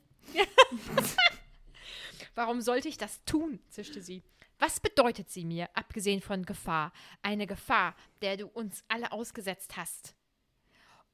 Warum 2.36 2.62
sollte 2.62 2.88
ich 2.88 2.98
das 2.98 3.24
tun? 3.26 3.60
zischte 3.70 4.02
sie. 4.02 4.22
Was 4.60 4.80
bedeutet 4.80 5.30
sie 5.30 5.46
mir, 5.46 5.70
abgesehen 5.76 6.22
von 6.22 6.44
Gefahr? 6.46 6.92
Eine 7.22 7.46
Gefahr, 7.46 7.96
der 8.22 8.38
du 8.38 8.48
uns 8.48 8.84
alle 8.88 9.12
ausgesetzt 9.12 9.78
hast. 9.78 10.16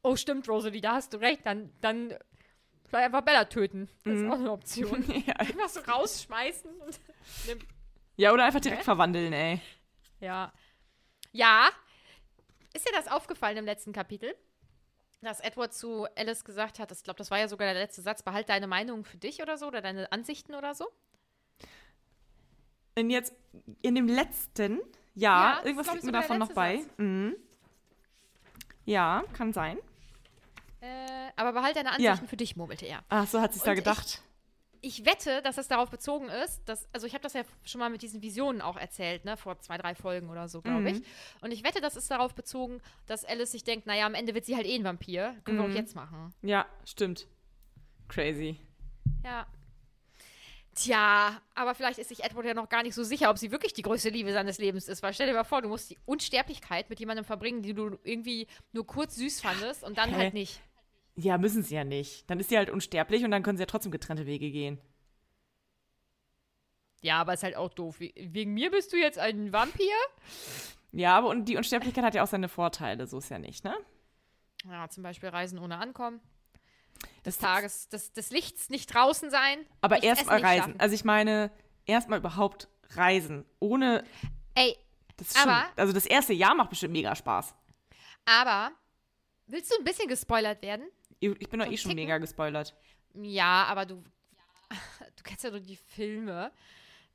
Oh, 0.01 0.15
stimmt, 0.15 0.47
Rosalie, 0.47 0.81
da 0.81 0.93
hast 0.93 1.13
du 1.13 1.17
recht. 1.17 1.45
Dann, 1.45 1.73
dann 1.81 2.13
vielleicht 2.87 3.05
einfach 3.05 3.21
Bella 3.21 3.45
töten. 3.45 3.89
Das 4.03 4.15
ist 4.15 4.29
auch 4.29 4.33
eine 4.33 4.51
Option. 4.51 5.03
Ja. 5.25 5.35
Einfach 5.35 5.69
so 5.69 5.79
rausschmeißen 5.81 6.71
und. 6.81 6.99
ja, 8.17 8.31
oder 8.33 8.45
einfach 8.45 8.59
direkt 8.61 8.83
verwandeln, 8.83 9.33
ey. 9.33 9.61
Ja. 10.19 10.53
Ja. 11.31 11.69
Ist 12.73 12.87
dir 12.87 12.93
das 12.93 13.07
aufgefallen 13.07 13.57
im 13.57 13.65
letzten 13.65 13.93
Kapitel? 13.93 14.35
Dass 15.21 15.39
Edward 15.39 15.73
zu 15.73 16.05
Alice 16.15 16.43
gesagt 16.43 16.79
hat, 16.79 16.91
ich 16.91 17.03
glaube, 17.03 17.17
das 17.17 17.31
war 17.31 17.39
ja 17.39 17.47
sogar 17.47 17.71
der 17.71 17.81
letzte 17.81 18.01
Satz, 18.01 18.23
behalt 18.23 18.49
deine 18.49 18.67
Meinung 18.67 19.05
für 19.05 19.17
dich 19.17 19.41
oder 19.41 19.57
so, 19.57 19.67
oder 19.67 19.81
deine 19.81 20.11
Ansichten 20.11 20.53
oder 20.53 20.75
so. 20.75 20.89
Und 22.97 23.09
jetzt 23.09 23.33
in 23.81 23.95
dem 23.95 24.07
letzten, 24.07 24.79
Ja, 25.15 25.51
ja, 25.51 25.55
das 25.57 25.65
irgendwas 25.65 25.93
liegt 25.93 26.03
mir 26.05 26.11
davon 26.11 26.37
noch 26.39 26.51
bei. 26.53 26.81
Mhm. 26.97 27.35
Ja, 28.85 29.23
kann 29.33 29.53
sein. 29.53 29.77
Äh, 30.81 31.31
aber 31.35 31.53
behalt 31.53 31.75
deine 31.75 31.91
Ansichten 31.91 32.27
für 32.27 32.35
dich, 32.37 32.55
murmelte 32.55 32.85
er. 32.85 33.03
Ach, 33.09 33.25
so 33.27 33.39
hat 33.39 33.53
sich 33.53 33.63
da 33.63 33.71
Und 33.71 33.77
ich- 33.77 33.83
gedacht. 33.83 34.21
Ich 34.85 35.05
wette, 35.05 35.41
dass 35.43 35.57
es 35.57 35.69
darauf 35.69 35.89
bezogen 35.89 36.27
ist, 36.27 36.61
dass, 36.67 36.89
also 36.91 37.07
ich 37.07 37.13
habe 37.13 37.21
das 37.21 37.31
ja 37.31 37.43
schon 37.63 37.79
mal 37.79 37.89
mit 37.89 38.01
diesen 38.01 38.21
Visionen 38.21 38.61
auch 38.61 38.75
erzählt, 38.75 39.23
ne, 39.23 39.37
vor 39.37 39.57
zwei, 39.61 39.77
drei 39.77 39.95
Folgen 39.95 40.29
oder 40.29 40.49
so, 40.49 40.61
glaube 40.61 40.89
ich. 40.89 41.01
Und 41.39 41.51
ich 41.51 41.63
wette, 41.63 41.79
das 41.79 41.95
ist 41.95 42.11
darauf 42.11 42.35
bezogen, 42.35 42.81
dass 43.07 43.23
Alice 43.23 43.53
sich 43.53 43.63
denkt, 43.63 43.87
naja, 43.87 44.05
am 44.05 44.13
Ende 44.13 44.33
wird 44.33 44.43
sie 44.43 44.57
halt 44.57 44.65
eh 44.67 44.75
ein 44.75 44.83
Vampir. 44.83 45.37
Können 45.45 45.59
wir 45.59 45.65
auch 45.67 45.69
jetzt 45.73 45.95
machen. 45.95 46.33
Ja, 46.41 46.65
stimmt. 46.83 47.27
Crazy. 48.09 48.59
Ja. 49.23 49.47
Tja, 50.75 51.39
aber 51.53 51.75
vielleicht 51.75 51.99
ist 51.99 52.09
sich 52.09 52.23
Edward 52.23 52.45
ja 52.45 52.53
noch 52.53 52.67
gar 52.69 52.81
nicht 52.83 52.95
so 52.95 53.03
sicher, 53.03 53.29
ob 53.29 53.37
sie 53.37 53.51
wirklich 53.51 53.73
die 53.73 53.83
größte 53.83 54.09
Liebe 54.09 54.33
seines 54.33 54.57
Lebens 54.57 54.87
ist. 54.87 55.03
Weil 55.03 55.13
stell 55.13 55.27
dir 55.27 55.33
mal 55.33 55.43
vor, 55.43 55.61
du 55.61 55.69
musst 55.69 55.89
die 55.91 55.99
Unsterblichkeit 56.05 56.89
mit 56.89 56.99
jemandem 56.99 57.25
verbringen, 57.25 57.61
die 57.61 57.73
du 57.73 57.97
irgendwie 58.03 58.47
nur 58.71 58.87
kurz 58.87 59.15
süß 59.15 59.41
fandest 59.41 59.83
und 59.83 59.97
dann 59.97 60.09
Hä? 60.09 60.15
halt 60.15 60.33
nicht. 60.33 60.61
Ja, 61.15 61.37
müssen 61.37 61.61
sie 61.61 61.75
ja 61.75 61.83
nicht. 61.83 62.27
Dann 62.29 62.39
ist 62.39 62.49
sie 62.49 62.57
halt 62.57 62.71
unsterblich 62.71 63.23
und 63.23 63.29
dann 63.29 63.43
können 63.43 63.57
sie 63.57 63.61
ja 63.61 63.67
trotzdem 63.67 63.91
getrennte 63.91 64.25
Wege 64.25 64.49
gehen. 64.49 64.81
Ja, 67.01 67.19
aber 67.21 67.33
ist 67.33 67.43
halt 67.43 67.55
auch 67.55 67.69
doof. 67.73 67.99
We- 67.99 68.13
Wegen 68.15 68.53
mir 68.53 68.71
bist 68.71 68.93
du 68.93 68.97
jetzt 68.97 69.19
ein 69.19 69.51
Vampir? 69.53 69.93
Ja, 70.91 71.17
aber 71.17 71.27
und 71.29 71.45
die 71.45 71.57
Unsterblichkeit 71.57 72.03
hat 72.03 72.15
ja 72.15 72.23
auch 72.23 72.27
seine 72.27 72.49
Vorteile, 72.49 73.05
so 73.07 73.17
ist 73.19 73.29
ja 73.29 73.37
nicht, 73.39 73.63
ne? 73.63 73.75
Ja, 74.65 74.87
zum 74.89 75.03
Beispiel 75.03 75.29
Reisen 75.29 75.59
ohne 75.59 75.77
Ankommen. 75.77 76.21
Des 77.25 77.37
Tages, 77.37 77.87
des, 77.89 78.11
des 78.13 78.31
Lichts 78.31 78.69
nicht 78.69 78.93
draußen 78.93 79.29
sein. 79.29 79.65
Aber 79.81 80.03
erstmal 80.03 80.41
reisen. 80.41 80.63
schlafen. 80.63 80.79
Also 80.79 80.95
ich 80.95 81.05
meine, 81.05 81.51
erstmal 81.85 82.19
überhaupt 82.19 82.67
reisen. 82.95 83.45
Ohne. 83.59 84.03
Ey, 84.55 84.75
Das 85.17 85.27
ist 85.29 85.39
schon, 85.39 85.49
Aber- 85.49 85.69
also 85.77 85.93
das 85.93 86.05
erste 86.05 86.33
Jahr 86.33 86.53
macht 86.55 86.69
bestimmt 86.69 86.93
mega 86.93 87.15
Spaß. 87.15 87.55
aber 88.25 88.71
willst 89.47 89.71
du 89.71 89.77
ein 89.77 89.83
bisschen 89.83 90.07
gespoilert 90.07 90.61
werden? 90.61 90.85
Ich 91.19 91.49
bin 91.49 91.59
doch 91.59 91.67
eh 91.67 91.77
schon 91.77 91.91
ticken? 91.91 91.95
mega 91.95 92.17
gespoilert. 92.17 92.75
Ja, 93.13 93.65
aber 93.69 93.85
du, 93.85 94.03
du 95.15 95.23
kennst 95.23 95.43
ja 95.45 95.51
nur 95.51 95.59
die 95.61 95.75
Filme. 95.77 96.51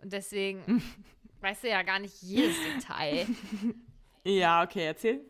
Und 0.00 0.12
deswegen 0.12 0.82
weißt 1.40 1.64
du 1.64 1.68
ja 1.68 1.82
gar 1.82 1.98
nicht 1.98 2.22
jedes 2.22 2.56
Detail. 2.62 3.26
Ja, 4.24 4.62
okay, 4.62 4.84
erzähl. 4.84 5.24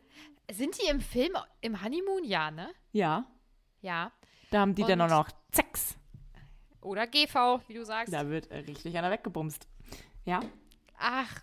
Sind 0.50 0.76
die 0.80 0.88
im 0.88 1.00
Film 1.00 1.36
im 1.60 1.80
Honeymoon? 1.84 2.24
Ja, 2.24 2.50
ne? 2.50 2.72
Ja. 2.90 3.24
Ja. 3.80 4.10
Da 4.50 4.60
haben 4.60 4.74
die 4.74 4.82
dann 4.84 5.00
auch 5.00 5.04
Und- 5.04 5.10
noch 5.10 5.28
Sex. 5.52 5.96
Oder 6.80 7.06
GV, 7.06 7.60
wie 7.68 7.74
du 7.74 7.84
sagst. 7.84 8.12
Da 8.14 8.28
wird 8.28 8.50
richtig 8.50 8.96
einer 8.96 9.10
weggebumst. 9.10 9.66
Ja. 10.24 10.40
Ach. 10.98 11.40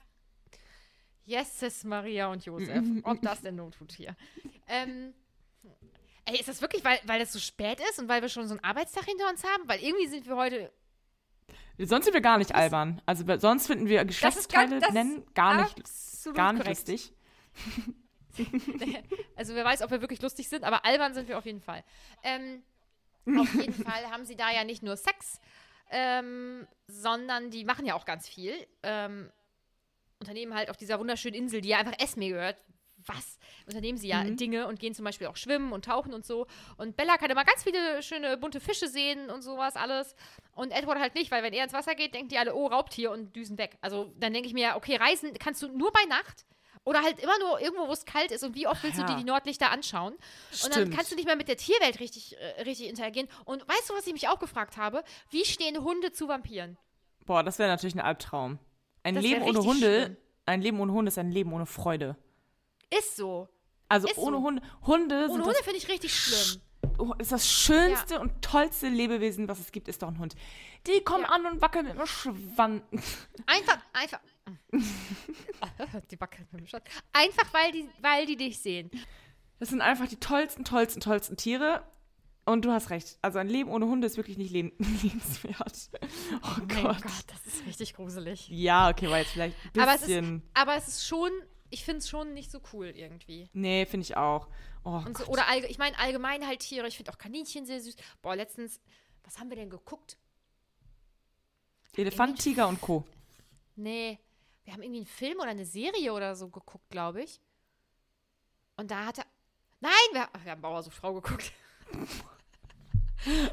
Jesus, 1.25 1.83
Maria 1.83 2.27
und 2.31 2.45
Josef. 2.45 2.83
Ob 3.03 3.21
das 3.21 3.41
denn 3.41 3.55
Not 3.55 3.75
tut 3.75 3.91
hier. 3.91 4.15
Ähm, 4.67 5.13
ey, 6.25 6.39
ist 6.39 6.47
das 6.47 6.61
wirklich, 6.61 6.83
weil, 6.83 6.99
weil 7.05 7.21
es 7.21 7.33
so 7.33 7.39
spät 7.39 7.79
ist 7.89 7.99
und 7.99 8.07
weil 8.07 8.21
wir 8.21 8.29
schon 8.29 8.47
so 8.47 8.53
einen 8.53 8.63
Arbeitstag 8.63 9.05
hinter 9.05 9.29
uns 9.29 9.43
haben? 9.43 9.67
Weil 9.67 9.79
irgendwie 9.81 10.07
sind 10.07 10.25
wir 10.27 10.35
heute. 10.35 10.71
Sonst 11.77 12.05
sind 12.05 12.13
wir 12.13 12.21
gar 12.21 12.37
nicht 12.37 12.55
albern. 12.55 13.01
Also 13.05 13.25
sonst 13.37 13.67
finden 13.67 13.87
wir 13.87 13.99
Das 14.05 14.07
Geschlechtsteile 14.07 14.79
das 14.79 14.91
nennen 14.93 15.25
gar 15.33 15.63
nicht, 15.63 15.75
gar 16.33 16.53
nicht 16.53 16.63
korrekt. 16.63 16.87
lustig. 16.87 17.13
Also 19.37 19.55
wer 19.55 19.63
weiß, 19.63 19.81
ob 19.81 19.91
wir 19.91 20.01
wirklich 20.01 20.21
lustig 20.21 20.49
sind, 20.49 20.65
aber 20.65 20.83
albern 20.83 21.13
sind 21.13 21.29
wir 21.29 21.37
auf 21.37 21.45
jeden 21.45 21.61
Fall. 21.61 21.85
Ähm, 22.21 22.63
auf 23.39 23.53
jeden 23.53 23.73
Fall 23.73 24.09
haben 24.11 24.25
sie 24.25 24.35
da 24.35 24.51
ja 24.51 24.63
nicht 24.63 24.83
nur 24.83 24.97
Sex, 24.97 25.39
ähm, 25.91 26.67
sondern 26.87 27.49
die 27.51 27.65
machen 27.65 27.85
ja 27.85 27.95
auch 27.95 28.05
ganz 28.05 28.27
viel. 28.27 28.53
Ähm, 28.83 29.31
unternehmen 30.19 30.53
halt 30.53 30.69
auf 30.69 30.77
dieser 30.77 30.99
wunderschönen 30.99 31.35
Insel, 31.35 31.61
die 31.61 31.69
ja 31.69 31.77
einfach 31.77 31.99
Esme 31.99 32.29
gehört. 32.29 32.57
Was? 33.07 33.37
Unternehmen 33.67 33.97
sie 33.97 34.07
ja 34.07 34.23
Dinge 34.23 34.67
und 34.67 34.79
gehen 34.79 34.95
zum 34.95 35.05
Beispiel 35.05 35.27
auch 35.27 35.35
schwimmen 35.35 35.73
und 35.73 35.85
tauchen 35.85 36.13
und 36.13 36.25
so. 36.25 36.47
Und 36.77 36.95
Bella 36.95 37.17
kann 37.17 37.29
immer 37.29 37.43
ganz 37.43 37.63
viele 37.63 38.01
schöne 38.01 38.37
bunte 38.37 38.59
Fische 38.59 38.87
sehen 38.87 39.29
und 39.29 39.41
sowas 39.41 39.75
alles. 39.75 40.15
Und 40.53 40.71
Edward 40.71 40.99
halt 40.99 41.13
nicht, 41.13 41.29
weil 41.29 41.43
wenn 41.43 41.53
er 41.53 41.65
ins 41.65 41.73
Wasser 41.73 41.93
geht, 41.93 42.13
denken 42.13 42.29
die 42.29 42.37
alle, 42.37 42.55
oh, 42.55 42.67
Raubtier 42.67 43.11
und 43.11 43.35
düsen 43.35 43.57
weg. 43.57 43.77
Also 43.81 44.13
dann 44.17 44.33
denke 44.33 44.47
ich 44.47 44.53
mir, 44.53 44.75
okay, 44.75 44.95
reisen 44.95 45.33
kannst 45.37 45.61
du 45.61 45.67
nur 45.67 45.91
bei 45.91 46.03
Nacht. 46.05 46.45
Oder 46.85 47.01
halt 47.01 47.19
immer 47.19 47.37
nur 47.39 47.59
irgendwo, 47.59 47.87
wo 47.87 47.91
es 47.93 48.05
kalt 48.05 48.31
ist. 48.31 48.43
Und 48.43 48.55
wie 48.55 48.67
oft 48.67 48.81
willst 48.83 48.97
du 48.97 49.01
Ja. 49.01 49.07
dir 49.07 49.15
die 49.17 49.23
Nordlichter 49.23 49.71
anschauen? 49.71 50.13
Und 50.13 50.21
dann 50.65 50.71
Stimmt. 50.71 50.95
kannst 50.95 51.11
du 51.11 51.15
nicht 51.15 51.25
mehr 51.25 51.35
mit 51.35 51.47
der 51.47 51.57
Tierwelt 51.57 51.99
richtig, 51.99 52.37
äh, 52.39 52.61
richtig 52.61 52.87
interagieren. 52.87 53.27
Und 53.43 53.67
weißt 53.67 53.89
du, 53.89 53.95
was 53.95 54.05
ich 54.07 54.13
mich 54.13 54.27
auch 54.29 54.39
gefragt 54.39 54.77
habe? 54.77 55.03
Wie 55.31 55.43
stehen 55.45 55.83
Hunde 55.83 56.11
zu 56.11 56.27
Vampiren? 56.27 56.77
Boah, 57.25 57.41
das 57.43 57.57
wäre 57.59 57.69
natürlich 57.69 57.95
ein 57.95 58.01
Albtraum. 58.01 58.59
Ein 59.03 59.15
Das 59.15 59.23
Leben 59.23 59.41
ohne 59.43 59.59
Hunde, 59.63 60.01
schlimm. 60.03 60.17
ein 60.45 60.61
Leben 60.61 60.79
ohne 60.79 60.93
Hunde 60.93 61.09
ist 61.09 61.17
ein 61.17 61.31
Leben 61.31 61.51
ohne 61.53 61.65
Freude. 61.65 62.15
Ist 62.95 63.15
so. 63.15 63.49
Also 63.89 64.07
Ist 64.07 64.17
ohne 64.17 64.37
so. 64.37 64.43
Hunde, 64.43 64.61
Hunde 64.85 65.15
Ohne 65.15 65.27
sind 65.33 65.41
Hunde 65.45 65.63
finde 65.63 65.77
ich 65.77 65.87
richtig 65.87 66.13
schlimm. 66.13 66.61
oh, 66.99 67.13
ist 67.17 67.31
das 67.31 67.49
schönste 67.49 68.19
und 68.19 68.41
tollste 68.43 68.89
Lebewesen, 68.89 69.47
was 69.47 69.59
es 69.59 69.71
gibt, 69.71 69.87
ist 69.87 70.01
doch 70.03 70.07
ein 70.07 70.17
Hund. 70.19 70.35
Die 70.87 71.01
kommen 71.03 71.23
Ja. 71.23 71.29
an 71.29 71.45
und 71.47 71.61
wackeln 71.61 71.85
mit 71.87 71.97
dem 71.97 72.05
Schwanz. 72.05 72.83
Einfach, 73.47 73.77
einfach. 73.93 74.19
die 76.11 76.19
wackelt 76.19 76.51
mit 76.51 76.61
dem 76.61 76.67
Schwanz. 76.67 76.85
Einfach, 77.13 77.53
weil 77.53 77.71
die, 77.71 77.89
weil 78.01 78.25
die 78.25 78.35
dich 78.37 78.59
sehen. 78.59 78.89
Das 79.59 79.69
sind 79.69 79.81
einfach 79.81 80.07
die 80.07 80.17
tollsten, 80.17 80.63
tollsten, 80.65 80.99
tollsten 81.01 81.37
Tiere. 81.37 81.83
Und 82.47 82.63
du 82.63 82.71
hast 82.71 82.91
recht. 82.91 83.17
Also 83.23 83.39
ein 83.39 83.47
Leben 83.49 83.71
ohne 83.71 83.87
Hunde 83.87 84.05
ist 84.05 84.17
wirklich 84.17 84.37
nicht 84.37 84.51
leben 84.51 84.71
lebenswert. 85.01 85.89
Oh 86.43 86.57
Mein 86.59 86.67
Gott. 86.67 87.01
Gott, 87.01 87.23
das 87.27 87.45
ist 87.47 87.65
richtig 87.65 87.95
gruselig. 87.95 88.47
Ja, 88.49 88.89
okay, 88.89 89.09
war 89.09 89.17
jetzt 89.17 89.31
vielleicht 89.31 89.55
ein 89.73 89.81
Aber 89.81 89.95
es, 89.95 90.01
ist, 90.01 90.07
bisschen. 90.07 90.43
aber 90.53 90.75
es 90.75 90.87
ist 90.87 91.07
schon, 91.07 91.31
ich 91.71 91.83
finde 91.83 91.99
es 91.99 92.09
schon 92.09 92.33
nicht 92.35 92.51
so 92.51 92.59
cool 92.71 92.87
irgendwie. 92.87 93.49
nee, 93.53 93.87
finde 93.87 94.03
ich 94.03 94.15
auch. 94.15 94.47
Oh 94.83 95.01
so, 95.17 95.25
oder 95.25 95.43
ich 95.67 95.79
meine 95.79 95.97
allgemein 95.97 96.45
halt 96.45 96.59
Tiere. 96.59 96.87
Ich 96.87 96.97
finde 96.97 97.11
auch 97.11 97.17
Kaninchen 97.17 97.65
sehr 97.65 97.81
süß. 97.81 97.95
Boah, 98.21 98.35
letztens, 98.35 98.79
was 99.23 99.39
haben 99.39 99.49
wir 99.49 99.55
denn 99.57 99.71
geguckt? 99.71 100.19
Elefant, 101.97 102.39
Tiger 102.39 102.67
und 102.67 102.79
Co. 102.81 103.03
Nee, 103.75 104.19
wir 104.65 104.73
haben 104.73 104.81
irgendwie 104.81 104.99
einen 104.99 105.05
Film 105.07 105.39
oder 105.39 105.49
eine 105.49 105.65
Serie 105.65 106.11
oder 106.13 106.35
so 106.35 106.49
geguckt, 106.49 106.89
glaube 106.89 107.23
ich. 107.23 107.39
Und 108.77 108.91
da 108.91 109.05
hatte. 109.05 109.23
Nein, 109.79 109.91
wir, 110.11 110.27
ach, 110.33 110.43
wir 110.43 110.51
haben 110.51 110.61
Bauer 110.61 110.83
so 110.83 110.89
Frau 110.89 111.13
geguckt. 111.13 111.51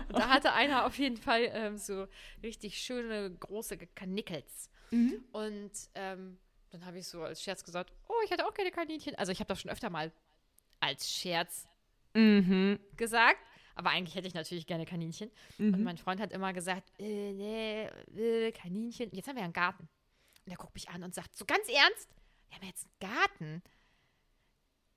Und 0.09 0.19
da 0.19 0.29
hatte 0.29 0.53
einer 0.53 0.85
auf 0.85 0.99
jeden 0.99 1.17
Fall 1.17 1.49
ähm, 1.53 1.79
so 1.79 2.07
richtig 2.43 2.79
schöne, 2.79 3.31
große 3.31 3.79
Kanickels. 3.79 4.69
Mhm. 4.91 5.25
Und 5.33 5.71
ähm, 5.95 6.39
dann 6.71 6.85
habe 6.85 6.99
ich 6.99 7.07
so 7.07 7.23
als 7.23 7.43
Scherz 7.43 7.65
gesagt, 7.65 7.91
oh, 8.09 8.15
ich 8.25 8.31
hatte 8.31 8.47
auch 8.47 8.53
keine 8.53 8.71
Kaninchen. 8.71 9.15
Also 9.15 9.33
ich 9.33 9.39
habe 9.41 9.49
das 9.49 9.61
schon 9.61 9.71
öfter 9.71 9.89
mal 9.89 10.13
als 10.81 11.11
Scherz 11.11 11.69
Mhm. 12.15 12.79
gesagt. 12.97 13.39
Aber 13.75 13.89
eigentlich 13.91 14.15
hätte 14.15 14.29
ich 14.29 14.35
natürlich 14.35 14.67
gerne 14.67 14.85
Kaninchen. 14.85 15.31
Mhm. 15.57 15.73
Und 15.75 15.83
mein 15.85 15.97
Freund 15.97 16.21
hat 16.21 16.33
immer 16.33 16.53
gesagt, 16.53 16.93
äh, 16.99 17.33
nee, 17.33 17.87
äh, 18.15 18.53
Kaninchen. 18.53 19.11
Jetzt 19.13 19.29
haben 19.29 19.37
wir 19.37 19.45
einen 19.45 19.55
Garten. 19.55 19.89
Und 20.45 20.53
er 20.53 20.57
guckt 20.57 20.75
mich 20.75 20.89
an 20.89 21.03
und 21.03 21.15
sagt, 21.15 21.37
so 21.37 21.45
ganz 21.45 21.69
ernst, 21.69 22.09
wir 22.49 22.57
haben 22.59 22.67
jetzt 22.67 22.87
einen 23.01 23.13
Garten. 23.13 23.63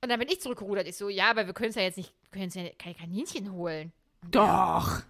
Und 0.02 0.08
dann 0.10 0.18
bin 0.18 0.28
ich 0.28 0.40
zurückgerudert. 0.40 0.86
Ich 0.86 0.96
so, 0.96 1.08
ja, 1.08 1.30
aber 1.30 1.46
wir 1.46 1.54
können 1.54 1.70
es 1.70 1.76
ja 1.76 1.82
jetzt 1.82 1.96
nicht, 1.96 2.12
können 2.30 2.50
ja 2.50 2.68
keine 2.78 2.94
Kaninchen 2.94 3.52
holen. 3.52 3.92
Doch. 4.30 5.02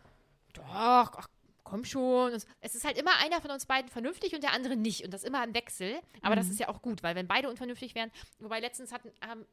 Doch, 0.53 0.65
ach, 0.67 1.29
komm 1.65 1.85
schon. 1.85 2.33
Und 2.33 2.47
Es 2.61 2.75
ist 2.75 2.85
halt 2.85 2.99
immer 2.99 3.17
einer 3.19 3.41
von 3.41 3.51
uns 3.51 3.67
beiden 3.67 3.91
vernünftig 3.91 4.35
und 4.35 4.43
der 4.43 4.53
andere 4.53 4.77
nicht. 4.77 5.05
Und 5.05 5.13
das 5.13 5.25
immer 5.25 5.43
im 5.45 5.55
Wechsel. 5.55 6.01
Aber 6.23 6.37
das 6.37 6.49
ist 6.49 6.61
ja 6.61 6.69
auch 6.69 6.83
gut, 6.83 7.03
weil 7.03 7.15
wenn 7.15 7.27
beide 7.27 7.49
unvernünftig 7.51 7.95
wären, 7.95 8.11
wobei 8.39 8.61
letztens 8.61 8.93
hatten, 8.93 9.11
ähm, 9.23 9.45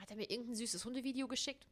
hat 0.00 0.10
er 0.10 0.16
mir 0.16 0.30
irgendein 0.30 0.54
süßes 0.54 0.84
Hundevideo 0.84 1.28
geschickt. 1.28 1.66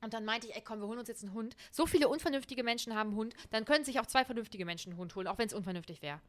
Und 0.00 0.14
dann 0.14 0.24
meinte 0.24 0.46
ich, 0.46 0.54
ey, 0.54 0.62
komm, 0.62 0.80
wir 0.80 0.86
holen 0.86 0.98
uns 0.98 1.08
jetzt 1.08 1.24
einen 1.24 1.32
Hund. 1.32 1.56
So 1.72 1.86
viele 1.86 2.08
unvernünftige 2.08 2.62
Menschen 2.62 2.94
haben 2.94 3.10
einen 3.10 3.18
Hund, 3.18 3.34
dann 3.50 3.64
können 3.64 3.84
sich 3.84 3.98
auch 3.98 4.06
zwei 4.06 4.24
vernünftige 4.24 4.64
Menschen 4.64 4.92
einen 4.92 4.98
Hund 5.00 5.14
holen, 5.16 5.26
auch 5.26 5.38
wenn 5.38 5.48
es 5.48 5.54
unvernünftig 5.54 6.02
wäre. 6.02 6.20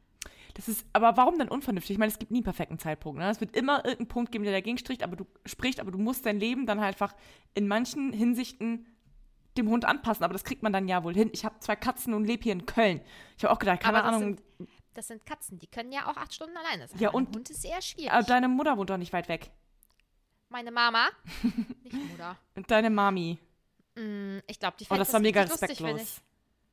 Das 0.54 0.68
ist, 0.68 0.84
aber 0.92 1.16
warum 1.16 1.38
denn 1.38 1.48
unvernünftig? 1.48 1.92
Ich 1.94 1.98
meine, 1.98 2.10
es 2.12 2.18
gibt 2.18 2.32
nie 2.32 2.38
einen 2.38 2.44
perfekten 2.44 2.78
Zeitpunkt. 2.78 3.20
Ne? 3.20 3.30
Es 3.30 3.40
wird 3.40 3.54
immer 3.56 3.78
irgendeinen 3.84 4.08
Punkt 4.08 4.32
geben, 4.32 4.44
der 4.44 4.52
dagegen 4.52 4.78
spricht, 4.78 5.02
aber 5.02 5.16
du 5.16 5.26
spricht, 5.46 5.80
aber 5.80 5.90
du 5.92 5.98
musst 5.98 6.26
dein 6.26 6.38
Leben 6.40 6.66
dann 6.66 6.80
halt 6.80 6.94
einfach 6.94 7.14
in 7.54 7.68
manchen 7.68 8.12
Hinsichten 8.12 8.86
dem 9.56 9.68
Hund 9.68 9.84
anpassen. 9.84 10.24
Aber 10.24 10.32
das 10.32 10.44
kriegt 10.44 10.62
man 10.62 10.72
dann 10.72 10.88
ja 10.88 11.02
wohl 11.04 11.14
hin. 11.14 11.30
Ich 11.32 11.44
habe 11.44 11.58
zwei 11.60 11.76
Katzen 11.76 12.14
und 12.14 12.24
lebe 12.24 12.42
hier 12.42 12.52
in 12.52 12.66
Köln. 12.66 13.00
Ich 13.38 13.44
habe 13.44 13.54
auch 13.54 13.58
gedacht, 13.58 13.80
keine 13.80 13.98
Aber 13.98 14.06
das 14.10 14.16
Ahnung. 14.22 14.36
sind, 14.58 14.68
das 14.94 15.06
sind 15.08 15.24
Katzen, 15.24 15.58
die 15.60 15.66
können 15.68 15.92
ja 15.92 16.10
auch 16.10 16.16
acht 16.16 16.34
Stunden 16.34 16.56
alleine 16.56 16.88
sein. 16.88 16.98
Ja, 17.00 17.10
und- 17.10 17.34
Hund 17.34 17.48
ist 17.48 17.64
eher 17.64 17.80
schwierig. 17.80 18.12
Aber 18.12 18.24
deine 18.24 18.48
Mutter 18.48 18.76
wohnt 18.76 18.90
doch 18.90 18.96
nicht 18.98 19.12
weit 19.12 19.28
weg. 19.28 19.50
Meine 20.48 20.72
Mama, 20.72 21.08
nicht 21.84 21.94
Mutter. 22.10 22.36
Und 22.56 22.68
deine 22.70 22.90
Mami. 22.90 23.38
Mm, 23.94 24.38
Ich 24.48 24.58
glaube, 24.58 24.76
die 24.80 24.84
Oh, 24.84 24.88
fände 24.88 24.98
das 25.04 25.12
war 25.12 25.20
mega 25.20 25.42
richtig 25.42 25.60
lustig, 25.60 25.80
respektlos. 25.86 26.20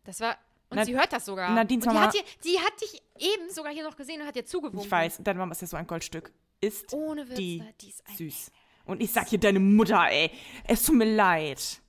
Das 0.03 0.19
war. 0.19 0.35
Und 0.69 0.77
Na- 0.77 0.85
sie 0.85 0.95
hört 0.97 1.11
das 1.13 1.25
sogar. 1.25 1.51
Nadines 1.53 1.85
und 1.85 1.91
die 1.93 1.95
Mama- 1.97 2.07
hat, 2.07 2.13
dir, 2.13 2.23
die 2.43 2.59
hat 2.59 2.81
dich 2.81 3.01
eben 3.17 3.49
sogar 3.49 3.71
hier 3.73 3.83
noch 3.83 3.95
gesehen 3.95 4.21
und 4.21 4.27
hat 4.27 4.35
dir 4.35 4.45
zugewunken. 4.45 4.81
Ich 4.81 4.91
weiß, 4.91 5.19
deine 5.23 5.39
Mama 5.39 5.51
ist 5.53 5.61
ja 5.61 5.67
so 5.67 5.77
ein 5.77 5.87
Goldstück. 5.87 6.31
Ist 6.59 6.91
Ohne 6.93 7.27
Witz, 7.29 7.37
die? 7.37 7.63
Die 7.81 7.89
ist 7.89 8.03
süß. 8.17 8.51
Und 8.85 9.01
ich 9.01 9.11
sag 9.11 9.27
hier 9.27 9.39
deine 9.39 9.59
Mutter, 9.59 10.07
ey. 10.09 10.31
Es 10.65 10.83
tut 10.83 10.95
mir 10.95 11.13
leid. 11.15 11.81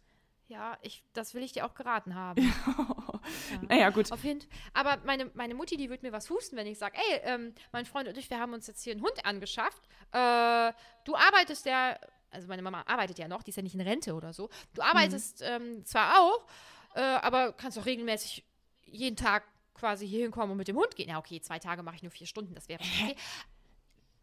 Ja, 0.49 0.79
ich, 0.83 1.05
das 1.13 1.35
will 1.35 1.43
ich 1.43 1.53
dir 1.53 1.67
auch 1.67 1.75
geraten 1.75 2.15
haben. 2.15 2.53
Naja, 3.69 3.91
gut. 3.91 4.11
Auf 4.11 4.25
jeden 4.25 4.43
Aber 4.73 4.97
meine, 5.05 5.31
meine 5.35 5.55
Mutti, 5.55 5.77
die 5.77 5.91
wird 5.91 6.03
mir 6.03 6.13
was 6.13 6.31
husten, 6.31 6.57
wenn 6.57 6.67
ich 6.67 6.79
sage, 6.79 6.97
ey, 6.97 7.21
ähm, 7.25 7.55
mein 7.73 7.85
Freund 7.85 8.09
und 8.09 8.17
ich, 8.17 8.31
wir 8.31 8.39
haben 8.39 8.55
uns 8.55 8.67
jetzt 8.67 8.83
hier 8.83 8.93
einen 8.95 9.03
Hund 9.03 9.25
angeschafft. 9.27 9.83
Äh, 10.13 10.73
du 11.05 11.15
arbeitest 11.15 11.67
ja, 11.67 11.99
also 12.31 12.49
meine 12.49 12.63
Mama 12.63 12.85
arbeitet 12.87 13.19
ja 13.19 13.29
noch, 13.29 13.43
die 13.43 13.51
ist 13.51 13.57
ja 13.57 13.63
nicht 13.63 13.75
in 13.75 13.83
Rente 13.83 14.15
oder 14.15 14.33
so. 14.33 14.49
Du 14.73 14.81
arbeitest 14.81 15.43
ähm, 15.43 15.85
zwar 15.85 16.19
auch, 16.21 16.47
äh, 16.95 17.01
aber 17.01 17.53
kannst 17.53 17.79
auch 17.79 17.85
regelmäßig 17.85 18.45
jeden 18.93 19.17
Tag 19.17 19.45
quasi 19.75 20.07
hier 20.07 20.23
hinkommen 20.23 20.53
und 20.53 20.59
mit 20.59 20.69
dem 20.69 20.77
Hund 20.77 20.95
gehen. 20.97 21.09
Ja, 21.09 21.19
okay, 21.19 21.41
zwei 21.41 21.59
Tage 21.59 21.83
mache 21.83 21.97
ich 21.97 22.03
nur 22.03 22.11
vier 22.11 22.27
Stunden, 22.27 22.55
das 22.55 22.69
wäre 22.69 22.81
okay. 22.81 23.17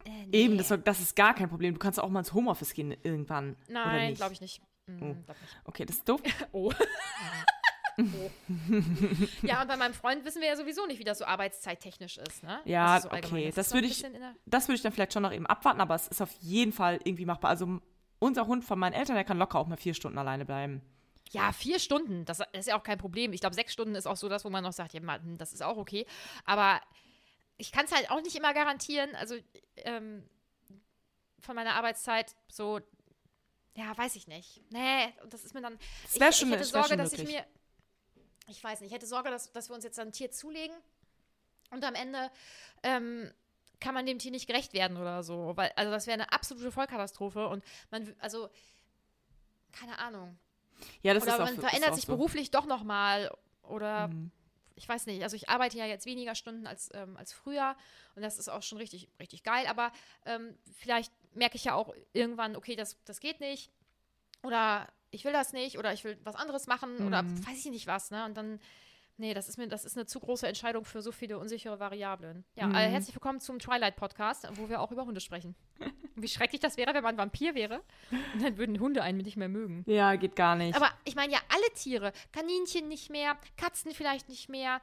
Äh, 0.04 0.26
nee. 0.26 0.36
Eben, 0.36 0.58
das, 0.58 0.72
das 0.84 1.00
ist 1.00 1.16
gar 1.16 1.34
kein 1.34 1.48
Problem. 1.48 1.74
Du 1.74 1.80
kannst 1.80 1.98
auch 1.98 2.08
mal 2.08 2.20
ins 2.20 2.32
Homeoffice 2.32 2.74
gehen 2.74 2.94
irgendwann. 3.02 3.56
Nein, 3.68 4.14
glaube 4.14 4.32
ich 4.34 4.40
nicht. 4.40 4.60
Mm, 4.86 5.02
Oh. 5.02 5.14
glaub 5.24 5.40
nicht. 5.40 5.56
Okay, 5.64 5.84
das 5.84 5.96
ist 5.96 6.08
doof. 6.08 6.20
Oh. 6.52 6.72
oh. 7.98 8.02
ja, 9.42 9.62
und 9.62 9.68
bei 9.68 9.76
meinem 9.76 9.94
Freund 9.94 10.22
wissen 10.24 10.42
wir 10.42 10.48
ja 10.48 10.56
sowieso 10.56 10.86
nicht, 10.86 10.98
wie 10.98 11.04
das 11.04 11.18
so 11.18 11.24
arbeitszeittechnisch 11.24 12.18
ist, 12.18 12.42
ne? 12.42 12.60
Ja, 12.66 13.00
so 13.00 13.10
okay. 13.10 13.50
Das 13.54 13.70
noch 13.70 13.76
würde 13.76 13.86
ich, 13.88 14.04
das 14.44 14.68
würde 14.68 14.76
ich 14.76 14.82
dann 14.82 14.92
vielleicht 14.92 15.14
schon 15.14 15.22
noch 15.22 15.32
eben 15.32 15.46
abwarten, 15.46 15.80
aber 15.80 15.94
es 15.94 16.06
ist 16.06 16.20
auf 16.20 16.32
jeden 16.40 16.72
Fall 16.72 17.00
irgendwie 17.04 17.24
machbar. 17.24 17.50
Also 17.50 17.80
unser 18.18 18.46
Hund 18.46 18.64
von 18.64 18.78
meinen 18.78 18.92
Eltern, 18.92 19.14
der 19.16 19.24
kann 19.24 19.38
locker 19.38 19.58
auch 19.58 19.66
mal 19.66 19.76
vier 19.76 19.94
Stunden 19.94 20.18
alleine 20.18 20.44
bleiben. 20.44 20.82
Ja, 21.32 21.52
vier 21.52 21.78
Stunden, 21.78 22.24
das 22.24 22.40
ist 22.52 22.68
ja 22.68 22.78
auch 22.78 22.84
kein 22.84 22.98
Problem. 22.98 23.32
Ich 23.32 23.40
glaube, 23.40 23.54
sechs 23.54 23.72
Stunden 23.72 23.94
ist 23.94 24.06
auch 24.06 24.16
so 24.16 24.28
das, 24.28 24.44
wo 24.44 24.50
man 24.50 24.62
noch 24.62 24.72
sagt, 24.72 24.92
ja, 24.94 25.00
Mann, 25.00 25.38
das 25.38 25.52
ist 25.52 25.62
auch 25.62 25.76
okay. 25.76 26.06
Aber 26.44 26.80
ich 27.58 27.72
kann 27.72 27.84
es 27.86 27.92
halt 27.92 28.10
auch 28.10 28.20
nicht 28.22 28.36
immer 28.36 28.54
garantieren. 28.54 29.14
Also 29.16 29.36
ähm, 29.78 30.28
von 31.40 31.56
meiner 31.56 31.74
Arbeitszeit 31.74 32.36
so, 32.48 32.80
ja, 33.74 33.96
weiß 33.96 34.16
ich 34.16 34.26
nicht. 34.28 34.62
Nee, 34.70 35.12
das 35.28 35.44
ist 35.44 35.54
mir 35.54 35.60
dann. 35.62 35.78
Das 36.04 36.14
ich, 36.14 36.36
schon- 36.36 36.48
ich 36.48 36.54
hätte 36.54 36.64
Sorge, 36.64 36.96
dass 36.96 37.12
ich 37.12 37.18
möglich. 37.18 37.36
mir. 37.36 37.46
Ich 38.48 38.62
weiß 38.62 38.80
nicht, 38.80 38.90
ich 38.90 38.94
hätte 38.94 39.06
Sorge, 39.06 39.30
dass, 39.30 39.52
dass 39.52 39.68
wir 39.68 39.74
uns 39.74 39.84
jetzt 39.84 39.98
ein 39.98 40.12
Tier 40.12 40.30
zulegen 40.30 40.76
und 41.70 41.84
am 41.84 41.94
Ende 41.96 42.30
ähm, 42.84 43.32
kann 43.80 43.92
man 43.92 44.06
dem 44.06 44.18
Tier 44.20 44.30
nicht 44.30 44.46
gerecht 44.46 44.72
werden 44.72 44.96
oder 44.96 45.22
so. 45.24 45.56
Weil, 45.56 45.72
also 45.74 45.90
das 45.90 46.06
wäre 46.06 46.14
eine 46.14 46.32
absolute 46.32 46.70
Vollkatastrophe 46.70 47.48
und 47.48 47.64
man, 47.90 48.14
also, 48.20 48.48
keine 49.72 49.98
Ahnung. 49.98 50.38
Ja, 51.02 51.14
das 51.14 51.22
Oder 51.22 51.34
ist 51.34 51.40
auch, 51.40 51.44
man 51.44 51.58
verändert 51.58 51.90
auch 51.92 51.94
sich 51.94 52.04
so. 52.06 52.12
beruflich 52.12 52.50
doch 52.50 52.66
nochmal. 52.66 53.30
Oder 53.62 54.08
Mhm. 54.08 54.30
ich 54.74 54.88
weiß 54.88 55.06
nicht, 55.06 55.22
also 55.22 55.36
ich 55.36 55.48
arbeite 55.48 55.78
ja 55.78 55.86
jetzt 55.86 56.06
weniger 56.06 56.34
Stunden 56.34 56.66
als, 56.66 56.90
ähm, 56.94 57.16
als 57.16 57.32
früher 57.32 57.76
und 58.14 58.22
das 58.22 58.38
ist 58.38 58.48
auch 58.48 58.62
schon 58.62 58.78
richtig, 58.78 59.08
richtig 59.18 59.42
geil. 59.42 59.66
Aber 59.66 59.90
ähm, 60.26 60.56
vielleicht 60.74 61.12
merke 61.34 61.56
ich 61.56 61.64
ja 61.64 61.74
auch 61.74 61.94
irgendwann, 62.12 62.56
okay, 62.56 62.76
das, 62.76 63.02
das 63.04 63.20
geht 63.20 63.40
nicht. 63.40 63.70
Oder 64.42 64.88
ich 65.10 65.24
will 65.24 65.32
das 65.32 65.52
nicht 65.52 65.78
oder 65.78 65.92
ich 65.92 66.04
will 66.04 66.18
was 66.24 66.34
anderes 66.36 66.66
machen 66.66 67.02
oder 67.06 67.22
Mhm. 67.22 67.46
weiß 67.46 67.58
ich 67.58 67.70
nicht 67.70 67.86
was, 67.86 68.10
ne? 68.10 68.24
Und 68.24 68.36
dann, 68.36 68.60
nee, 69.18 69.34
das 69.34 69.48
ist 69.48 69.58
mir, 69.58 69.66
das 69.68 69.84
ist 69.84 69.96
eine 69.96 70.06
zu 70.06 70.20
große 70.20 70.46
Entscheidung 70.46 70.84
für 70.84 71.02
so 71.02 71.12
viele 71.12 71.38
unsichere 71.38 71.78
Variablen. 71.80 72.44
Ja, 72.54 72.66
Mhm. 72.66 72.74
äh, 72.74 72.88
herzlich 72.88 73.14
willkommen 73.14 73.40
zum 73.40 73.58
Twilight-Podcast, 73.58 74.48
wo 74.54 74.68
wir 74.68 74.80
auch 74.80 74.92
über 74.92 75.04
Hunde 75.06 75.20
sprechen. 75.20 75.54
Wie 76.16 76.28
schrecklich 76.28 76.60
das 76.60 76.76
wäre, 76.76 76.94
wenn 76.94 77.02
man 77.02 77.14
ein 77.14 77.18
Vampir 77.18 77.54
wäre. 77.54 77.82
Und 78.34 78.42
dann 78.42 78.56
würden 78.58 78.80
Hunde 78.80 79.02
einen 79.02 79.18
nicht 79.18 79.36
mehr 79.36 79.48
mögen. 79.48 79.84
Ja, 79.86 80.16
geht 80.16 80.36
gar 80.36 80.56
nicht. 80.56 80.74
Aber 80.76 80.90
ich 81.04 81.14
meine 81.14 81.32
ja 81.32 81.38
alle 81.48 81.74
Tiere. 81.74 82.12
Kaninchen 82.32 82.88
nicht 82.88 83.10
mehr, 83.10 83.36
Katzen 83.56 83.92
vielleicht 83.92 84.28
nicht 84.28 84.48
mehr. 84.48 84.80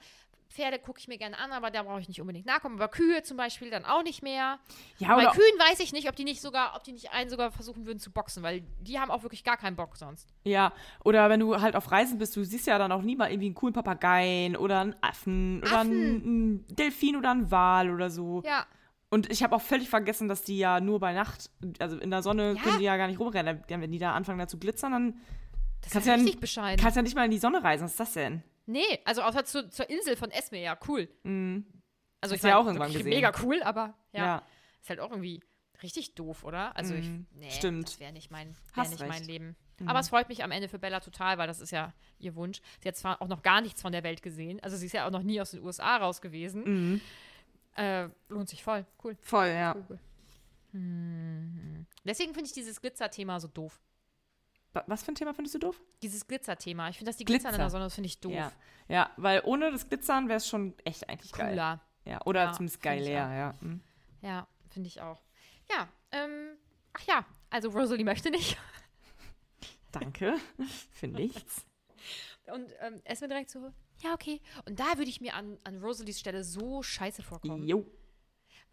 Pferde 0.53 0.77
gucke 0.79 0.99
ich 0.99 1.07
mir 1.07 1.17
gerne 1.17 1.37
an, 1.39 1.51
aber 1.51 1.71
da 1.71 1.83
brauche 1.83 1.99
ich 1.99 2.07
nicht 2.07 2.21
unbedingt 2.21 2.45
nachkommen. 2.45 2.75
Aber 2.75 2.87
Kühe 2.87 3.23
zum 3.23 3.37
Beispiel 3.37 3.69
dann 3.71 3.85
auch 3.85 4.03
nicht 4.03 4.21
mehr. 4.21 4.59
ja, 4.99 5.15
Bei 5.15 5.25
Kühen 5.25 5.59
weiß 5.59 5.79
ich 5.79 5.91
nicht, 5.93 6.07
ob 6.07 6.15
die 6.15 6.23
nicht 6.23 6.41
sogar, 6.41 6.75
ob 6.75 6.83
die 6.83 6.91
nicht 6.93 7.11
einen 7.11 7.29
sogar 7.29 7.51
versuchen 7.51 7.85
würden 7.85 7.99
zu 7.99 8.11
boxen, 8.11 8.43
weil 8.43 8.61
die 8.81 8.99
haben 8.99 9.09
auch 9.11 9.23
wirklich 9.23 9.43
gar 9.43 9.57
keinen 9.57 9.75
Bock 9.75 9.97
sonst. 9.97 10.29
ja, 10.43 10.71
oder 11.03 11.29
wenn 11.29 11.39
du 11.39 11.59
halt 11.59 11.75
auf 11.75 11.91
Reisen 11.91 12.17
bist, 12.19 12.35
du 12.35 12.43
siehst 12.43 12.67
ja 12.67 12.77
dann 12.77 12.91
auch 12.91 13.01
nie 13.01 13.15
mal 13.15 13.29
irgendwie 13.31 13.47
einen 13.47 13.55
coolen 13.55 13.73
Papageien 13.73 14.55
oder 14.55 14.79
einen 14.81 14.95
Affen, 15.01 15.61
oder 15.63 15.79
einen, 15.79 16.23
einen 16.23 16.67
Delfin 16.67 17.15
oder 17.15 17.31
einen 17.31 17.49
Wal 17.51 17.89
oder 17.91 18.09
so. 18.09 18.41
Ja. 18.45 18.65
Und 19.09 19.31
ich 19.31 19.43
habe 19.43 19.55
auch 19.55 19.61
völlig 19.61 19.89
vergessen, 19.89 20.27
dass 20.27 20.43
die 20.43 20.57
ja 20.57 20.79
nur 20.79 20.99
bei 20.99 21.13
Nacht, 21.13 21.49
also 21.79 21.97
in 21.97 22.09
der 22.11 22.21
Sonne 22.23 22.53
Ja. 22.55 22.61
können 22.61 22.77
die 22.79 22.83
ja 22.85 22.97
gar 22.97 23.07
nicht 23.07 23.19
rumrennen. 23.19 23.63
Wenn 23.67 23.91
die 23.91 23.99
da 23.99 24.13
anfangen 24.13 24.39
da 24.39 24.47
zu 24.47 24.57
glitzern, 24.57 24.91
dann 24.91 25.13
Das 25.81 25.91
Kannst 25.91 26.07
ist 26.07 26.11
ja 26.11 26.13
ja 26.15 26.21
richtig 26.23 26.39
bescheiden. 26.39 26.81
kannst 26.81 26.95
ja 26.95 27.01
nicht 27.03 27.15
mal 27.15 27.25
in 27.25 27.31
die 27.31 27.37
Sonne 27.37 27.63
reisen. 27.63 27.83
Was 27.85 27.91
ist 27.91 27.99
das 27.99 28.13
denn? 28.13 28.43
Nee, 28.65 28.99
also 29.05 29.21
außer 29.21 29.45
zu, 29.45 29.69
zur 29.69 29.89
Insel 29.89 30.15
von 30.15 30.31
Esme, 30.31 30.61
ja, 30.61 30.77
cool. 30.87 31.07
Also 31.23 31.63
Hast 32.21 32.31
ich 32.33 32.41
du 32.41 32.47
ja 32.47 32.57
auch 32.57 32.65
irgendwann 32.65 32.91
gesehen. 32.93 33.09
Mega 33.09 33.31
cool, 33.43 33.61
aber 33.63 33.93
ja, 34.11 34.25
Ja. 34.25 34.43
Ist 34.81 34.89
halt 34.89 34.99
auch 34.99 35.11
irgendwie 35.11 35.41
richtig 35.81 36.15
doof, 36.15 36.43
oder? 36.43 36.75
Also 36.75 36.93
ich, 36.93 37.07
Mhm, 37.07 37.25
nee, 37.35 37.49
stimmt. 37.51 37.87
das 37.87 37.99
wäre 37.99 38.11
nicht 38.13 38.31
mein, 38.31 38.55
wär 38.75 38.83
nicht 38.83 38.91
recht. 38.93 39.01
Mhm. 39.01 39.07
mein 39.09 39.23
Leben. 39.23 39.55
Aber 39.85 39.99
es 39.99 40.09
freut 40.09 40.29
mich 40.29 40.43
am 40.43 40.51
Ende 40.51 40.69
für 40.69 40.79
Bella 40.79 40.99
total, 41.01 41.37
weil 41.37 41.47
das 41.47 41.59
ist 41.59 41.71
ja 41.71 41.93
ihr 42.19 42.35
Wunsch. 42.35 42.61
Sie 42.81 42.87
hat 42.87 42.95
zwar 42.95 43.21
auch 43.21 43.27
noch 43.27 43.41
gar 43.41 43.59
nichts 43.59 43.81
von 43.81 43.91
der 43.91 44.03
Welt 44.03 44.21
gesehen, 44.21 44.59
also 44.61 44.77
sie 44.77 44.85
ist 44.85 44.93
ja 44.93 45.05
auch 45.07 45.11
noch 45.11 45.23
nie 45.23 45.41
aus 45.41 45.51
den 45.51 45.61
USA 45.63 45.97
raus 45.97 46.21
gewesen. 46.21 46.63
Mhm. 46.63 47.01
Äh, 47.75 48.07
lohnt 48.29 48.49
sich 48.49 48.63
voll, 48.63 48.85
cool. 49.03 49.17
Voll, 49.21 49.47
ja. 49.47 49.73
cool, 49.75 49.85
cool. 49.89 49.99
Hm. 50.73 51.85
Deswegen 52.03 52.33
finde 52.33 52.47
ich 52.47 52.53
dieses 52.53 52.79
Glitzer-Thema 52.81 53.39
so 53.39 53.47
doof. 53.47 53.79
Wa- 54.73 54.83
Was 54.87 55.03
für 55.03 55.11
ein 55.11 55.15
Thema 55.15 55.33
findest 55.33 55.55
du 55.55 55.59
doof? 55.59 55.79
Dieses 56.01 56.25
Glitzer-Thema. 56.27 56.89
Ich 56.89 56.97
finde, 56.97 57.09
dass 57.09 57.17
die 57.17 57.25
Glitzer 57.25 57.49
in 57.49 57.51
Glitzer. 57.53 57.63
der 57.63 57.69
Sonne, 57.69 57.83
das 57.85 57.95
finde 57.95 58.07
ich 58.07 58.19
doof. 58.19 58.33
Ja. 58.33 58.51
ja, 58.87 59.11
weil 59.17 59.41
ohne 59.45 59.71
das 59.71 59.87
Glitzern 59.87 60.27
wäre 60.27 60.37
es 60.37 60.47
schon 60.47 60.73
echt 60.83 61.07
eigentlich 61.09 61.31
geil. 61.31 61.49
Cooler. 61.51 61.81
Ja, 62.05 62.19
oder 62.25 62.45
Ja, 62.45 62.51
zumindest 62.53 62.81
geiler, 62.81 63.09
ja. 63.11 63.53
Mhm. 63.61 63.81
Ja, 64.21 64.47
finde 64.69 64.87
ich 64.87 64.99
auch. 65.01 65.21
Ja, 65.71 65.87
ähm, 66.11 66.57
ach 66.93 67.01
ja, 67.07 67.25
also 67.49 67.69
Rosalie 67.69 68.03
möchte 68.03 68.29
nicht. 68.31 68.57
Danke 69.91 70.35
für 70.91 71.07
nichts. 71.07 71.65
Und 72.53 72.73
ähm, 72.81 73.01
es 73.05 73.21
mir 73.21 73.27
direkt 73.29 73.49
so, 73.51 73.71
ja, 74.01 74.13
okay. 74.13 74.41
Und 74.65 74.79
da 74.79 74.97
würde 74.97 75.09
ich 75.09 75.21
mir 75.21 75.33
an, 75.35 75.57
an 75.63 75.81
Rosalies 75.81 76.19
Stelle 76.19 76.43
so 76.43 76.83
scheiße 76.83 77.21
vorkommen. 77.23 77.63
Jo. 77.67 77.85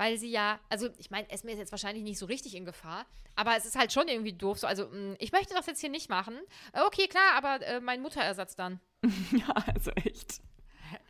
Weil 0.00 0.16
sie 0.16 0.30
ja, 0.30 0.58
also 0.70 0.88
ich 0.96 1.10
meine, 1.10 1.28
Esme 1.30 1.52
ist 1.52 1.58
jetzt 1.58 1.72
wahrscheinlich 1.72 2.02
nicht 2.02 2.18
so 2.18 2.24
richtig 2.24 2.54
in 2.54 2.64
Gefahr, 2.64 3.04
aber 3.36 3.54
es 3.58 3.66
ist 3.66 3.76
halt 3.78 3.92
schon 3.92 4.08
irgendwie 4.08 4.32
doof. 4.32 4.58
So, 4.58 4.66
also, 4.66 4.86
mh, 4.86 5.16
ich 5.18 5.30
möchte 5.30 5.52
das 5.52 5.66
jetzt 5.66 5.78
hier 5.82 5.90
nicht 5.90 6.08
machen. 6.08 6.38
Äh, 6.72 6.80
okay, 6.86 7.06
klar, 7.06 7.34
aber 7.36 7.60
äh, 7.66 7.80
mein 7.80 8.00
Mutterersatz 8.00 8.56
dann. 8.56 8.80
Ja, 9.32 9.52
also 9.74 9.90
echt. 9.90 10.40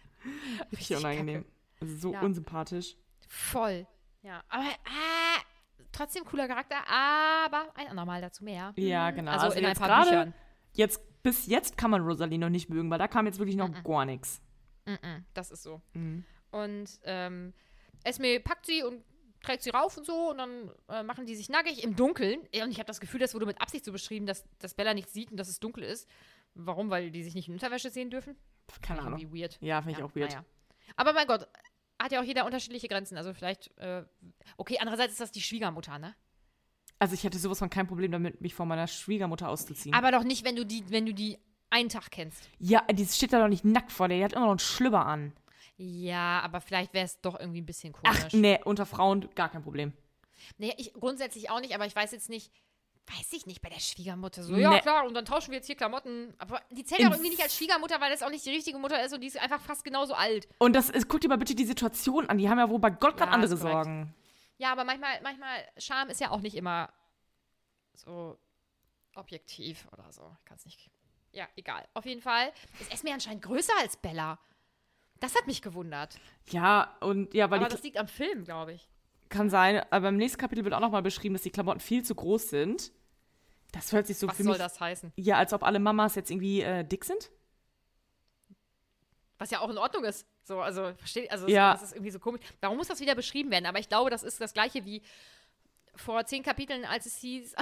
Richtig 0.73 0.97
unangenehm. 0.97 1.45
So 1.81 2.13
Ja. 2.13 2.21
unsympathisch. 2.21 2.97
Voll. 3.29 3.87
Ja, 4.23 4.43
aber 4.49 4.65
ah, 4.65 5.41
trotzdem 5.93 6.25
cooler 6.25 6.49
Charakter, 6.49 6.77
aber 6.89 7.71
ein 7.77 7.87
andermal 7.87 8.21
dazu 8.21 8.43
mehr. 8.43 8.73
Ja, 8.77 9.13
genau. 9.13 9.31
Also, 9.31 9.47
Also 9.47 9.59
in 9.61 9.67
ein 9.67 9.77
paar 9.77 9.87
gerade- 9.87 10.11
Büchern. 10.11 10.35
Jetzt, 10.73 11.23
bis 11.23 11.47
jetzt 11.47 11.77
kann 11.79 11.93
man 11.93 12.03
Rosalie 12.03 12.39
noch 12.41 12.49
nicht 12.51 12.69
mögen, 12.69 12.91
weil 12.91 12.99
da 12.99 13.07
kam 13.07 13.27
jetzt 13.27 13.39
wirklich 13.39 13.57
noch 13.57 13.71
gar 13.85 14.05
nichts. 14.05 14.43
Mhm, 14.85 15.25
das 15.33 15.53
ist 15.53 15.63
so. 15.63 15.81
Mhm. 15.95 16.25
Und 16.51 16.89
ähm, 17.05 17.53
Esme 18.05 18.41
packt 18.41 18.67
sie 18.67 18.83
und 18.83 19.03
trägt 19.43 19.63
sie 19.63 19.71
rauf 19.71 19.97
und 19.97 20.05
so 20.05 20.31
und 20.31 20.39
dann 20.39 20.71
äh, 20.89 21.03
machen 21.03 21.27
die 21.27 21.35
sich 21.35 21.49
nackig 21.49 21.83
im 21.83 21.97
Dunkeln. 21.97 22.41
Ja, 22.55 22.65
Und 22.65 22.71
ich 22.71 22.79
habe 22.79 22.87
das 22.87 23.01
Gefühl, 23.01 23.21
das 23.21 23.35
wurde 23.35 23.47
mit 23.47 23.61
Absicht 23.61 23.85
so 23.85 23.93
beschrieben, 23.93 24.27
dass, 24.27 24.45
dass 24.59 24.75
Bella 24.75 24.95
nichts 24.95 25.13
sieht 25.13 25.31
und 25.31 25.37
dass 25.39 25.49
es 25.49 25.61
dunkel 25.61 25.83
ist. 25.85 26.09
Warum? 26.55 26.91
Weil 26.91 27.11
die 27.11 27.23
sich 27.23 27.35
nicht 27.35 27.49
in 27.49 27.55
Unterwäsche 27.55 27.91
sehen 27.91 28.11
dürfen? 28.11 28.37
Keine 28.83 29.01
Ahnung. 29.01 29.19
Irgendwie 29.19 29.43
weird. 29.43 29.59
Ja, 29.61 29.81
finde 29.83 29.99
ich 29.99 30.05
auch 30.05 30.15
weird. 30.15 30.31
naja. 30.31 30.45
Aber 30.97 31.13
mein 31.13 31.27
Gott, 31.27 31.49
hat 32.01 32.13
ja 32.13 32.21
auch 32.21 32.25
jeder 32.25 32.45
unterschiedliche 32.45 32.89
Grenzen. 32.89 33.17
Also 33.17 33.33
vielleicht, 33.33 33.77
äh, 33.79 34.05
okay, 34.57 34.79
andererseits 34.81 35.13
ist 35.13 35.21
das 35.21 35.31
die 35.33 35.41
Schwiegermutter, 35.43 35.99
ne? 35.99 36.15
Also 36.99 37.15
ich 37.15 37.25
hätte 37.25 37.39
sowas 37.39 37.59
von 37.59 37.71
kein 37.71 37.87
Problem 37.87 38.13
damit, 38.13 38.41
mich 38.41 38.55
vor 38.55 38.67
meiner 38.67 38.87
Schwiegermutter 38.87 39.49
auszuziehen. 39.49 39.95
Aber 39.95 40.11
doch 40.13 40.23
nicht, 40.25 40.45
wenn 40.45 40.57
du 40.57 40.67
die, 40.67 40.85
wenn 40.91 41.07
du 41.07 41.15
die 41.15 41.39
einen 41.71 41.89
Tag 41.89 42.11
kennst. 42.11 42.49
ja, 42.59 42.83
die 42.93 43.07
steht 43.07 43.33
da 43.33 43.41
doch 43.41 43.49
nicht 43.49 43.65
nackt 43.65 43.93
vor 43.93 44.09
dir. 44.09 44.17
Die 44.17 44.25
hat 44.25 44.33
immer 44.33 44.43
noch 44.47 44.51
einen 44.51 44.59
Schlüpper 44.59 45.07
an. 45.07 45.33
Ja, 45.83 46.41
aber 46.41 46.61
vielleicht 46.61 46.93
wäre 46.93 47.07
es 47.07 47.21
doch 47.23 47.41
irgendwie 47.41 47.63
ein 47.63 47.67
bisschen 47.67 47.95
komisch. 47.95 48.19
Ach, 48.27 48.33
nee, 48.35 48.61
unter 48.65 48.85
Frauen 48.85 49.29
gar 49.35 49.49
kein 49.49 49.63
Problem. 49.63 49.95
Nee, 50.59 50.75
ich 50.77 50.93
grundsätzlich 50.93 51.49
auch 51.49 51.61
nicht, 51.61 51.75
aber 51.75 51.87
ich 51.87 51.97
weiß 51.97 52.13
jetzt 52.13 52.29
nicht, 52.29 52.53
weiß 53.07 53.33
ich 53.33 53.47
nicht 53.47 53.63
bei 53.63 53.71
der 53.71 53.81
Schwiegermutter 53.81 54.43
so. 54.43 54.55
Ja, 54.57 54.71
Nee. 54.73 54.81
klar, 54.81 55.07
und 55.07 55.15
dann 55.15 55.25
tauschen 55.25 55.53
wir 55.53 55.57
jetzt 55.57 55.67
hier 55.67 55.77
Klamotten. 55.77 56.35
Aber 56.37 56.61
die 56.71 56.85
zählt 56.85 57.01
In- 57.01 57.07
auch 57.09 57.13
irgendwie 57.13 57.31
nicht 57.31 57.43
als 57.43 57.57
Schwiegermutter, 57.57 57.99
weil 57.99 58.11
das 58.11 58.23
auch 58.23 58.29
nicht 58.29 58.45
die 58.45 58.51
richtige 58.51 58.79
Mutter 58.79 59.03
ist 59.03 59.15
und 59.15 59.23
die 59.23 59.27
ist 59.29 59.39
einfach 59.39 59.61
fast 59.63 59.83
genauso 59.83 60.13
alt. 60.13 60.49
Und 60.59 60.75
das 60.75 60.91
ist, 60.91 61.09
guck 61.09 61.23
dir 61.23 61.29
mal 61.29 61.39
bitte 61.39 61.55
die 61.55 61.65
Situation 61.65 62.29
an. 62.29 62.37
Die 62.37 62.51
haben 62.51 62.59
ja 62.59 62.69
wohl 62.69 62.79
bei 62.79 62.91
Gott 62.91 63.17
gerade 63.17 63.31
Ja, 63.31 63.35
andere. 63.35 63.57
Sorgen. 63.57 64.15
Ja, 64.59 64.73
aber 64.73 64.85
manchmal, 64.85 65.19
manchmal, 65.23 65.67
Charme 65.79 66.11
ist 66.11 66.21
ja 66.21 66.31
auch 66.31 66.41
nicht 66.41 66.57
immer 66.57 66.93
so 67.95 68.39
objektiv 69.15 69.89
oder 69.93 70.13
so. 70.13 70.37
Ich 70.39 70.45
kann 70.45 70.59
es 70.59 70.67
nicht. 70.67 70.91
Ja, 71.33 71.49
egal. 71.57 71.89
Auf 71.95 72.05
jeden 72.05 72.21
Fall 72.21 72.53
ist 72.81 72.93
Esme 72.93 73.13
anscheinend 73.15 73.43
größer 73.43 73.73
als 73.81 73.97
Bella. 73.97 74.39
Das 75.21 75.35
hat 75.37 75.47
mich 75.47 75.63
gewundert. 75.63 76.19
Ja, 76.49 76.97
und 77.01 77.33
ja, 77.35 77.51
weil 77.51 77.61
aber 77.61 77.69
das 77.69 77.83
liegt 77.83 77.99
am 77.99 78.09
Film, 78.09 78.45
glaube 78.45 78.73
ich. 78.73 78.89
kann 79.29 79.51
sein, 79.51 79.83
aber 79.91 80.09
im 80.09 80.17
nächsten 80.17 80.39
Kapitel 80.41 80.65
wird 80.65 80.75
auch 80.75 80.81
nochmal 80.81 81.03
beschrieben, 81.03 81.35
dass 81.35 81.43
die 81.43 81.51
Klamotten 81.51 81.81
viel 81.81 82.03
zu 82.03 82.15
groß 82.15 82.49
sind. 82.51 82.91
Das 83.73 83.93
hört 83.93 84.07
sich 84.07 84.19
so 84.19 84.27
Was 84.27 84.37
für 84.37 84.43
soll 84.43 84.53
mich. 84.55 84.59
das 84.63 84.81
heißen? 84.81 85.13
Ja, 85.17 85.37
als 85.37 85.53
ob 85.53 85.63
alle 85.63 85.79
Mamas 85.79 86.15
jetzt 86.17 86.31
irgendwie 86.31 86.63
äh, 86.63 86.85
dick 86.85 87.05
sind. 87.05 87.31
Was 89.39 89.51
ja 89.51 89.61
auch 89.61 89.71
in 89.71 89.79
Ordnung 89.79 90.05
ist. 90.05 90.27
So, 90.43 90.61
also, 90.61 90.93
versteht, 90.97 91.31
also, 91.31 91.47
Ja. 91.49 91.73
das 91.73 91.83
ist 91.85 91.93
irgendwie 91.93 92.11
so 92.11 92.19
komisch. 92.19 92.41
Warum 92.61 92.77
muss 92.79 92.89
das 92.89 93.01
wieder 93.01 93.15
beschrieben 93.15 93.51
werden? 93.51 93.67
Aber 93.67 93.79
ich 93.79 93.89
glaube, 93.89 94.11
das 94.11 94.23
ist 94.23 94.41
das 94.41 94.53
Gleiche 94.53 94.85
wie 94.85 95.03
vor 95.95 96.25
zehn 96.27 96.43
Kapiteln, 96.43 96.85
als 96.85 97.07
es 97.07 97.17
hieß, 97.19 97.55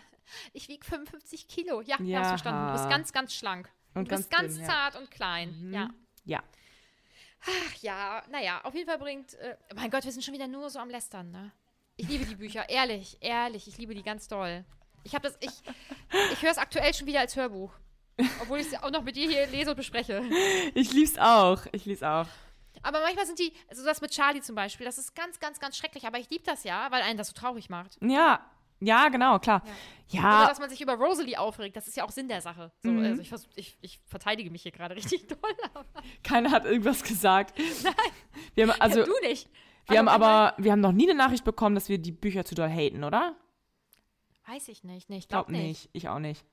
ich 0.52 0.68
wiege 0.68 0.84
55 0.84 1.46
Kilo. 1.48 1.80
Ja, 1.82 1.96
wir 2.00 2.16
haben 2.16 2.22
es 2.24 2.28
verstanden. 2.28 2.66
Du 2.66 2.72
bist 2.72 2.88
ganz, 2.90 3.12
ganz 3.12 3.34
schlank. 3.34 3.70
Und 3.94 4.10
du 4.10 4.16
bist 4.16 4.30
ganz 4.30 4.42
ganz 4.42 4.54
dünn, 4.54 4.62
ja. 4.64 4.68
zart 4.68 4.96
und 4.96 5.10
klein. 5.10 5.68
Mhm. 5.68 5.74
Ja. 5.74 5.90
Ja. 6.24 6.42
Ach 7.44 7.74
ja, 7.82 8.22
naja, 8.30 8.60
auf 8.64 8.74
jeden 8.74 8.86
Fall 8.88 8.98
bringt. 8.98 9.34
Äh, 9.34 9.56
mein 9.74 9.90
Gott, 9.90 10.04
wir 10.04 10.12
sind 10.12 10.22
schon 10.22 10.34
wieder 10.34 10.48
nur 10.48 10.70
so 10.70 10.78
am 10.78 10.90
Lästern, 10.90 11.30
ne? 11.30 11.52
Ich 11.96 12.08
liebe 12.08 12.24
die 12.24 12.36
Bücher, 12.36 12.68
ehrlich, 12.68 13.18
ehrlich, 13.20 13.68
ich 13.68 13.76
liebe 13.78 13.94
die 13.94 14.02
ganz 14.02 14.28
doll. 14.28 14.64
Ich 15.04 15.14
habe 15.14 15.28
das, 15.28 15.36
ich, 15.40 15.50
ich 16.32 16.42
höre 16.42 16.50
es 16.50 16.58
aktuell 16.58 16.94
schon 16.94 17.06
wieder 17.06 17.20
als 17.20 17.36
Hörbuch. 17.36 17.72
Obwohl 18.40 18.60
ich 18.60 18.68
es 18.68 18.82
auch 18.82 18.90
noch 18.90 19.02
mit 19.02 19.16
dir 19.16 19.28
hier 19.28 19.46
lese 19.46 19.70
und 19.70 19.76
bespreche. 19.76 20.22
Ich 20.74 20.92
lieb's 20.92 21.18
auch. 21.18 21.66
Ich 21.72 21.84
lieb's 21.84 22.02
auch. 22.02 22.26
Aber 22.82 23.00
manchmal 23.00 23.26
sind 23.26 23.38
die, 23.38 23.52
also 23.68 23.84
das 23.84 24.00
mit 24.00 24.10
Charlie 24.10 24.40
zum 24.40 24.54
Beispiel, 24.54 24.84
das 24.84 24.98
ist 24.98 25.14
ganz, 25.14 25.38
ganz, 25.38 25.60
ganz 25.60 25.76
schrecklich. 25.76 26.06
Aber 26.06 26.18
ich 26.18 26.28
liebe 26.30 26.44
das 26.44 26.64
ja, 26.64 26.90
weil 26.90 27.02
einen 27.02 27.18
das 27.18 27.28
so 27.28 27.34
traurig 27.34 27.70
macht. 27.70 27.98
Ja. 28.00 28.44
Ja, 28.84 29.08
genau, 29.08 29.38
klar. 29.38 29.62
Oder 29.62 29.72
Ja, 30.22 30.46
dass 30.48 30.58
man 30.58 30.68
sich 30.68 30.80
über 30.80 30.94
Rosalie 30.94 31.38
aufregt, 31.38 31.76
das 31.76 31.88
ist 31.88 31.96
ja 31.96 32.04
auch 32.04 32.10
Sinn 32.10 32.28
der 32.28 32.40
Sache. 32.42 32.70
So, 32.82 32.90
Mhm. 32.90 33.04
also 33.04 33.22
ich, 33.22 33.28
vers- 33.28 33.48
ich, 33.54 33.78
ich 33.80 33.98
verteidige 34.06 34.50
mich 34.50 34.62
hier 34.62 34.72
gerade 34.72 34.94
richtig 34.96 35.26
doll. 35.28 35.38
Aber 35.72 35.84
keiner 36.22 36.50
hat 36.50 36.64
irgendwas 36.64 37.02
gesagt. 37.02 37.58
Nein. 37.84 37.94
Wir 38.54 38.68
haben, 38.68 38.80
also, 38.80 39.04
du 39.04 39.12
nicht. 39.22 39.48
wir 39.88 39.98
haben 39.98 40.08
Also 40.08 40.24
aber, 40.24 40.54
wir 40.58 40.72
haben 40.72 40.80
noch 40.80 40.92
nie 40.92 41.08
eine 41.08 41.16
Nachricht 41.18 41.44
bekommen, 41.44 41.74
dass 41.74 41.88
wir 41.88 41.98
die 41.98 42.12
Bücher 42.12 42.44
zu 42.44 42.54
doll 42.54 42.68
haten, 42.70 43.04
oder? 43.04 43.36
Weiß 44.46 44.68
ich 44.68 44.82
nicht. 44.84 45.08
Nee, 45.08 45.18
ich 45.18 45.28
Glaub 45.28 45.46
glaube 45.46 45.52
nicht. 45.58 45.84
nicht. 45.84 45.90
Ich 45.92 46.08
auch 46.08 46.18
nicht. 46.18 46.44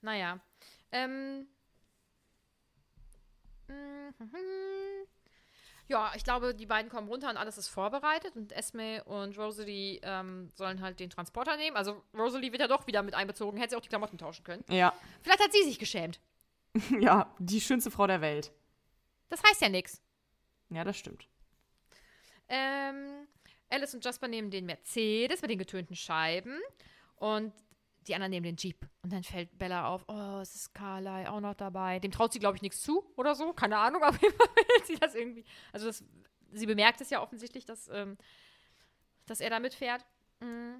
Naja. 0.00 0.38
Ähm. 0.92 1.46
mhm. 3.68 5.06
Ja, 5.88 6.12
ich 6.16 6.24
glaube, 6.24 6.54
die 6.54 6.66
beiden 6.66 6.90
kommen 6.90 7.08
runter 7.08 7.28
und 7.28 7.36
alles 7.36 7.58
ist 7.58 7.68
vorbereitet. 7.68 8.34
Und 8.36 8.52
Esme 8.52 9.02
und 9.04 9.36
Rosalie 9.38 10.00
ähm, 10.02 10.50
sollen 10.54 10.80
halt 10.80 11.00
den 11.00 11.10
Transporter 11.10 11.56
nehmen. 11.56 11.76
Also 11.76 12.02
Rosalie 12.14 12.52
wird 12.52 12.62
ja 12.62 12.68
doch 12.68 12.86
wieder 12.86 13.02
mit 13.02 13.14
einbezogen. 13.14 13.58
Hätte 13.58 13.70
sie 13.70 13.76
auch 13.76 13.82
die 13.82 13.88
Klamotten 13.88 14.18
tauschen 14.18 14.44
können. 14.44 14.64
Ja. 14.68 14.94
Vielleicht 15.22 15.40
hat 15.42 15.52
sie 15.52 15.62
sich 15.64 15.78
geschämt. 15.78 16.20
Ja, 17.00 17.34
die 17.38 17.60
schönste 17.60 17.90
Frau 17.90 18.06
der 18.06 18.22
Welt. 18.22 18.50
Das 19.28 19.42
heißt 19.42 19.60
ja 19.60 19.68
nichts. 19.68 20.00
Ja, 20.70 20.84
das 20.84 20.96
stimmt. 20.96 21.28
Ähm, 22.48 23.26
Alice 23.68 23.94
und 23.94 24.04
Jasper 24.04 24.28
nehmen 24.28 24.50
den 24.50 24.64
Mercedes 24.66 25.42
mit 25.42 25.50
den 25.50 25.58
getönten 25.58 25.96
Scheiben. 25.96 26.58
Und 27.16 27.52
die 28.06 28.14
anderen 28.14 28.30
nehmen 28.30 28.44
den 28.44 28.56
Jeep. 28.56 28.88
Und 29.02 29.12
dann 29.12 29.22
fällt 29.22 29.58
Bella 29.58 29.88
auf, 29.88 30.04
oh, 30.08 30.40
es 30.40 30.54
ist 30.54 30.74
Carly 30.74 31.26
auch 31.26 31.40
noch 31.40 31.54
dabei. 31.54 31.98
Dem 31.98 32.10
traut 32.10 32.32
sie, 32.32 32.38
glaube 32.38 32.56
ich, 32.56 32.62
nichts 32.62 32.82
zu 32.82 33.04
oder 33.16 33.34
so. 33.34 33.52
Keine 33.52 33.78
Ahnung, 33.78 34.02
auf 34.02 34.20
jeden 34.20 34.34
Fall 34.34 34.48
will 34.56 34.86
sie 34.86 34.96
das 34.96 35.14
irgendwie. 35.14 35.44
Also 35.72 35.86
das, 35.86 36.04
sie 36.52 36.66
bemerkt 36.66 37.00
es 37.00 37.10
ja 37.10 37.22
offensichtlich, 37.22 37.64
dass, 37.64 37.88
ähm, 37.88 38.16
dass 39.26 39.40
er 39.40 39.50
da 39.50 39.60
mitfährt. 39.60 40.04
Mm. 40.40 40.76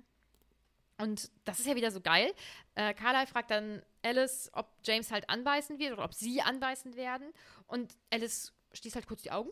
Und 0.99 1.31
das 1.45 1.59
ist 1.59 1.66
ja 1.66 1.75
wieder 1.75 1.91
so 1.91 2.01
geil. 2.01 2.33
Äh, 2.75 2.95
Carly 2.95 3.27
fragt 3.27 3.51
dann 3.51 3.83
Alice, 4.03 4.51
ob 4.53 4.68
James 4.85 5.11
halt 5.11 5.29
anbeißen 5.29 5.79
wird 5.79 5.95
oder 5.95 6.05
ob 6.05 6.14
sie 6.14 6.43
anbeißen 6.43 6.95
werden. 6.95 7.33
Und 7.66 7.97
Alice 8.11 8.53
schließt 8.73 8.97
halt 8.97 9.09
kurz 9.09 9.23
die 9.23 9.33
Augen 9.33 9.51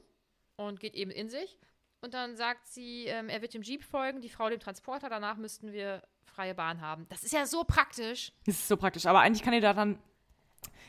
und 0.57 0.79
geht 0.79 0.95
eben 0.95 1.11
in 1.11 1.29
sich. 1.29 1.59
Und 2.03 2.15
dann 2.15 2.37
sagt 2.37 2.67
sie, 2.67 3.07
ähm, 3.07 3.29
er 3.29 3.43
wird 3.43 3.55
dem 3.55 3.63
Jeep 3.63 3.83
folgen, 3.85 4.21
die 4.21 4.29
Frau 4.29 4.49
dem 4.49 4.61
Transporter. 4.61 5.09
Danach 5.09 5.37
müssten 5.37 5.73
wir 5.73 6.03
freie 6.31 6.55
Bahn 6.55 6.81
haben. 6.81 7.07
Das 7.09 7.23
ist 7.23 7.33
ja 7.33 7.47
so 7.47 7.65
praktisch. 7.65 8.33
Das 8.47 8.57
ist 8.57 8.69
so 8.69 8.77
praktisch. 8.77 9.07
Aber 9.07 9.21
eigentlich 9.21 9.43
kann 9.43 9.53
die 9.53 9.61
da 9.61 9.75
dann, 9.75 9.99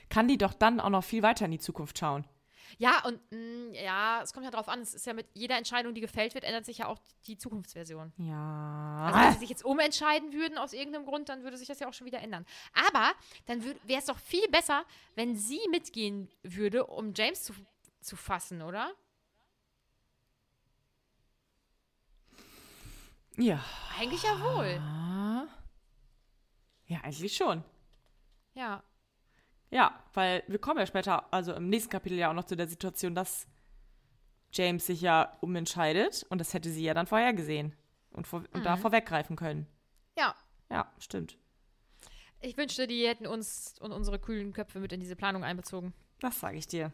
kann 0.10 0.28
die 0.28 0.38
doch 0.38 0.54
dann 0.54 0.80
auch 0.80 0.90
noch 0.90 1.04
viel 1.04 1.24
weiter 1.24 1.46
in 1.46 1.52
die 1.52 1.60
Zukunft 1.60 1.98
schauen. 1.98 2.26
Ja, 2.78 3.04
und 3.06 3.20
mh, 3.32 3.78
ja, 3.80 4.22
es 4.24 4.34
kommt 4.34 4.46
ja 4.46 4.52
drauf 4.52 4.70
an. 4.70 4.82
Es 4.82 4.94
ist 4.94 5.06
ja 5.06 5.14
mit 5.14 5.28
jeder 5.34 5.58
Entscheidung, 5.58 5.94
die 5.94 6.02
gefällt 6.02 6.34
wird, 6.34 6.44
ändert 6.44 6.66
sich 6.66 6.80
ja 6.80 6.88
auch 6.88 7.00
die 7.28 7.38
Zukunftsversion. 7.38 8.14
Ja. 8.18 9.06
Also 9.08 9.20
wenn 9.20 9.34
sie 9.34 9.40
sich 9.40 9.50
jetzt 9.50 9.66
umentscheiden 9.66 10.34
würden 10.34 10.58
aus 10.58 10.74
irgendeinem 10.74 11.06
Grund, 11.06 11.30
dann 11.30 11.44
würde 11.44 11.58
sich 11.58 11.68
das 11.68 11.80
ja 11.80 11.88
auch 11.88 11.94
schon 11.94 12.08
wieder 12.08 12.22
ändern. 12.22 12.46
Aber 12.74 13.12
dann 13.46 13.64
wäre 13.64 14.00
es 14.00 14.06
doch 14.06 14.18
viel 14.18 14.48
besser, 14.50 14.86
wenn 15.16 15.36
sie 15.36 15.60
mitgehen 15.70 16.30
würde, 16.44 16.86
um 16.86 17.14
James 17.16 17.44
zu, 17.44 17.54
zu 18.00 18.16
fassen, 18.16 18.62
oder? 18.62 18.92
ja. 23.38 23.64
Eigentlich 24.00 24.24
ja 24.24 24.40
wohl. 24.40 24.82
Ja, 26.92 27.00
eigentlich 27.04 27.38
schon. 27.38 27.64
Ja. 28.54 28.84
Ja, 29.70 29.98
weil 30.14 30.44
wir 30.48 30.60
kommen 30.60 30.78
ja 30.78 30.86
später, 30.86 31.34
also 31.34 31.54
im 31.54 31.70
nächsten 31.70 31.90
Kapitel 31.90 32.18
ja 32.18 32.30
auch 32.30 32.34
noch 32.34 32.44
zu 32.44 32.58
der 32.58 32.68
Situation, 32.68 33.16
dass 33.16 33.48
James 34.52 34.86
sich 34.86 35.00
ja 35.00 35.38
umentscheidet 35.40 36.26
und 36.30 36.40
das 36.40 36.54
hätte 36.54 36.70
sie 36.70 36.84
ja 36.84 36.94
dann 36.94 37.08
vorher 37.08 37.32
gesehen 37.32 37.74
und, 38.12 38.28
vor, 38.28 38.44
und 38.52 38.66
da 38.66 38.76
vorweggreifen 38.76 39.38
können. 39.38 39.68
Ja. 40.18 40.36
Ja, 40.70 40.92
stimmt. 41.00 41.38
Ich 42.42 42.58
wünschte, 42.58 42.88
die 42.88 43.08
hätten 43.08 43.26
uns 43.26 43.76
und 43.80 43.94
unsere 43.94 44.20
kühlen 44.20 44.52
Köpfe 44.52 44.80
mit 44.80 44.92
in 44.92 45.00
diese 45.00 45.16
Planung 45.16 45.46
einbezogen. 45.46 45.94
Das 46.20 46.42
sage 46.42 46.58
ich 46.58 46.68
dir. 46.68 46.92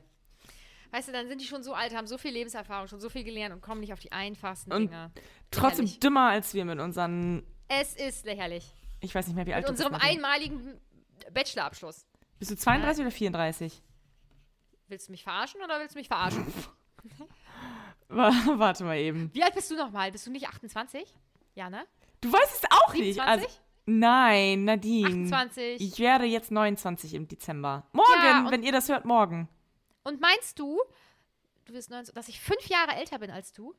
Weißt 0.92 1.08
du, 1.08 1.12
dann 1.12 1.28
sind 1.28 1.42
die 1.42 1.46
schon 1.46 1.64
so 1.64 1.74
alt, 1.74 1.96
haben 1.96 2.06
so 2.06 2.20
viel 2.20 2.34
Lebenserfahrung, 2.34 2.88
schon 2.88 3.00
so 3.00 3.10
viel 3.10 3.24
gelernt 3.24 3.56
und 3.56 3.62
kommen 3.62 3.82
nicht 3.82 3.94
auf 3.94 4.00
die 4.00 4.12
einfachsten 4.12 4.72
Und 4.72 4.92
Dinge. 4.92 5.12
Trotzdem 5.50 5.86
Lächerlich. 5.86 6.00
dümmer 6.02 6.30
als 6.30 6.54
wir 6.54 6.66
mit 6.66 6.80
unseren, 6.80 7.44
Es 7.68 7.96
ist 7.96 8.26
lächerlich. 8.26 8.72
Ich 9.00 9.14
weiß 9.14 9.28
nicht 9.28 9.36
mehr, 9.36 9.46
wie 9.46 9.54
alt 9.54 9.64
Mit 9.68 9.70
du 9.80 9.84
bist. 9.84 9.86
unserem 9.86 10.02
einmaligen 10.02 10.80
Bachelorabschluss. 11.34 12.06
Bist 12.40 12.52
du 12.52 12.56
32 12.56 13.02
oder 13.04 13.12
34? 13.12 13.82
Willst 14.88 15.08
du 15.08 15.12
mich 15.12 15.24
verarschen 15.24 15.62
oder 15.62 15.80
willst 15.80 15.96
du 15.96 16.00
mich 16.00 16.08
verarschen? 16.08 16.46
Wa- 18.10 18.32
Warte 18.56 18.84
mal 18.86 18.98
eben. 18.98 19.30
Wie 19.34 19.44
alt 19.44 19.54
bist 19.54 19.70
du 19.72 19.76
nochmal? 19.76 20.12
Bist 20.12 20.26
du 20.28 20.32
nicht 20.32 20.48
28? 20.48 21.04
Ja, 21.56 21.70
ne? 21.70 21.86
Du 22.22 22.32
weißt 22.32 22.64
es 22.64 22.72
auch 22.72 22.94
nicht. 22.94 23.16
27? 23.16 23.46
Also, 23.48 23.58
nein, 23.86 24.64
Nadine. 24.64 25.26
28. 25.26 25.82
Ich 25.82 26.00
werde 26.00 26.26
jetzt 26.26 26.52
29 26.52 27.14
im 27.16 27.28
Dezember. 27.28 27.86
Morgen, 27.92 28.10
Ja, 28.24 28.48
wenn 28.50 28.64
ihr 28.64 28.72
das 28.72 28.88
hört, 28.90 29.06
morgen. 29.06 29.50
Und 30.04 30.22
meinst 30.22 30.58
du, 30.60 30.80
du 31.66 31.74
bist 31.74 31.90
19, 31.90 32.16
dass 32.16 32.30
ich 32.30 32.40
fünf 32.40 32.66
Jahre 32.68 32.96
älter 32.96 33.20
bin 33.20 33.30
als 33.30 33.52
du? 33.52 33.76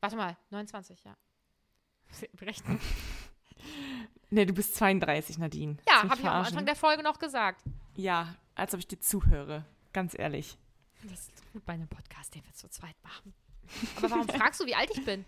Warte 0.00 0.16
mal, 0.16 0.36
29, 0.50 1.04
ja. 1.04 1.14
Berechnen. 2.32 2.80
Nee, 4.30 4.44
du 4.44 4.52
bist 4.52 4.74
32, 4.74 5.38
Nadine. 5.38 5.76
Ja, 5.88 6.02
habe 6.02 6.20
ich 6.20 6.26
am. 6.26 6.44
Anfang 6.44 6.66
der 6.66 6.76
Folge 6.76 7.02
noch 7.02 7.18
gesagt. 7.18 7.62
Ja, 7.94 8.34
als 8.54 8.74
ob 8.74 8.80
ich 8.80 8.88
dir 8.88 8.98
zuhöre. 8.98 9.64
Ganz 9.92 10.18
ehrlich. 10.18 10.58
Das 11.04 11.28
ist 11.28 11.52
gut 11.52 11.64
bei 11.64 11.74
einem 11.74 11.88
Podcast, 11.88 12.34
den 12.34 12.44
wir 12.44 12.52
zu 12.52 12.68
zweit 12.68 12.96
machen. 13.02 13.32
Aber 13.96 14.10
warum 14.10 14.28
fragst 14.28 14.60
du, 14.60 14.66
wie 14.66 14.74
alt 14.74 14.90
ich 14.92 15.04
bin? 15.04 15.24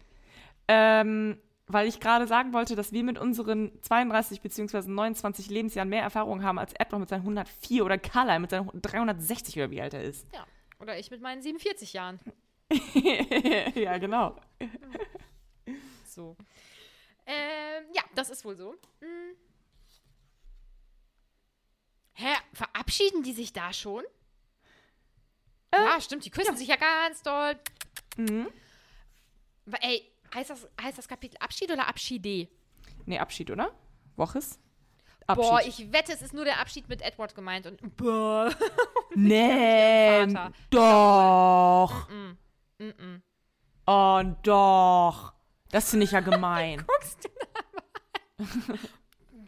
Ähm, 0.66 1.38
weil 1.66 1.86
ich 1.86 2.00
gerade 2.00 2.26
sagen 2.26 2.52
wollte, 2.52 2.74
dass 2.74 2.92
wir 2.92 3.04
mit 3.04 3.18
unseren 3.18 3.70
32 3.82 4.40
bzw. 4.40 4.88
29 4.88 5.48
Lebensjahren 5.48 5.88
mehr 5.88 6.02
Erfahrung 6.02 6.42
haben 6.42 6.58
als 6.58 6.72
Edward 6.74 7.00
mit 7.00 7.08
seinen 7.08 7.20
104 7.20 7.84
oder 7.84 7.98
Carla 7.98 8.38
mit 8.38 8.50
seinen 8.50 8.70
360 8.80 9.56
oder 9.56 9.70
wie 9.70 9.80
alt 9.80 9.94
er 9.94 10.02
ist. 10.02 10.26
Ja. 10.34 10.46
Oder 10.80 10.98
ich 10.98 11.10
mit 11.10 11.20
meinen 11.20 11.42
47 11.42 11.92
Jahren. 11.92 12.20
ja, 13.74 13.98
genau. 13.98 14.36
So. 16.06 16.36
Ähm, 17.28 17.84
ja, 17.94 18.02
das 18.14 18.30
ist 18.30 18.44
wohl 18.44 18.56
so. 18.56 18.74
Hm. 19.00 19.36
Hä, 22.14 22.34
verabschieden 22.54 23.22
die 23.22 23.32
sich 23.32 23.52
da 23.52 23.72
schon? 23.72 24.02
ja, 25.72 26.00
stimmt, 26.00 26.24
die 26.24 26.30
küssen 26.30 26.56
sich 26.56 26.68
ja 26.68 26.76
ganz 26.76 27.22
doll. 27.22 27.54
Mhm. 28.16 28.48
Aber 29.66 29.82
ey, 29.82 30.10
heißt 30.34 30.50
das, 30.50 30.66
heißt 30.80 30.96
das 30.96 31.06
Kapitel 31.06 31.36
Abschied 31.38 31.70
oder 31.70 31.86
Abschiede? 31.86 32.48
Nee, 33.04 33.18
Abschied, 33.18 33.50
oder? 33.50 33.72
Woches? 34.16 34.58
Boah, 35.26 35.60
ich 35.60 35.92
wette, 35.92 36.12
es 36.12 36.22
ist 36.22 36.32
nur 36.32 36.46
der 36.46 36.58
Abschied 36.58 36.88
mit 36.88 37.02
Edward 37.02 37.34
gemeint 37.34 37.66
und 37.66 37.96
boah. 37.96 38.50
Nee, 39.14 40.26
doch. 40.70 42.08
Mm, 42.08 42.36
mm. 42.78 43.22
Oh, 43.86 44.22
doch. 44.42 45.32
Das 45.70 45.90
finde 45.90 46.04
ich 46.04 46.12
ja 46.12 46.20
gemein. 46.20 46.84
Guckst 47.00 47.28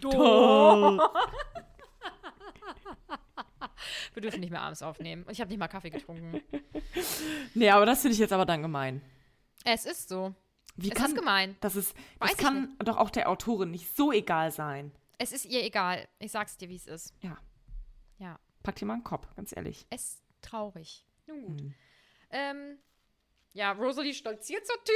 du 0.00 0.10
Doch. 0.10 1.14
Wir 4.14 4.22
dürfen 4.22 4.40
nicht 4.40 4.50
mehr 4.50 4.62
abends 4.62 4.82
aufnehmen. 4.82 5.22
Und 5.24 5.32
ich 5.32 5.40
habe 5.40 5.48
nicht 5.50 5.58
mal 5.58 5.68
Kaffee 5.68 5.90
getrunken. 5.90 6.42
nee, 7.54 7.70
aber 7.70 7.86
das 7.86 8.00
finde 8.02 8.14
ich 8.14 8.18
jetzt 8.18 8.32
aber 8.32 8.44
dann 8.44 8.62
gemein. 8.62 9.00
Es 9.64 9.84
ist 9.86 10.08
so. 10.08 10.34
Wie 10.76 10.88
Es 10.90 10.94
kann 10.94 11.10
ist 11.12 11.16
gemein. 11.16 11.56
Das, 11.60 11.76
ist, 11.76 11.94
Weiß 12.18 12.30
das 12.30 12.32
ich 12.32 12.36
kann 12.38 12.76
doch 12.80 12.96
auch 12.96 13.10
der 13.10 13.28
Autorin 13.28 13.70
nicht 13.70 13.94
so 13.96 14.12
egal 14.12 14.50
sein. 14.50 14.92
Es 15.18 15.32
ist 15.32 15.44
ihr 15.44 15.62
egal. 15.62 16.08
Ich 16.18 16.32
sag's 16.32 16.56
dir, 16.56 16.68
wie 16.68 16.76
es 16.76 16.86
ist. 16.86 17.14
Ja, 17.22 17.36
Ja. 18.18 18.38
pack 18.62 18.76
dir 18.76 18.86
mal 18.86 18.94
einen 18.94 19.04
Kopf, 19.04 19.26
ganz 19.36 19.54
ehrlich. 19.54 19.86
Es 19.90 20.14
ist 20.14 20.22
traurig. 20.42 21.04
Nun 21.26 21.42
gut. 21.42 21.60
Hm. 21.60 21.74
Ähm, 22.30 22.78
ja, 23.52 23.72
Rosalie 23.72 24.14
stolziert 24.14 24.66
zur 24.66 24.76
Tür. 24.84 24.94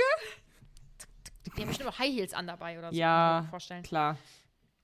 Die 1.57 1.63
haben 1.63 1.69
bestimmt 1.69 1.89
auch 1.89 1.99
High 1.99 2.13
Heels 2.13 2.35
an 2.35 2.47
dabei 2.47 2.79
oder 2.79 2.91
so. 2.91 2.97
Ja, 2.99 3.47
klar. 3.83 4.17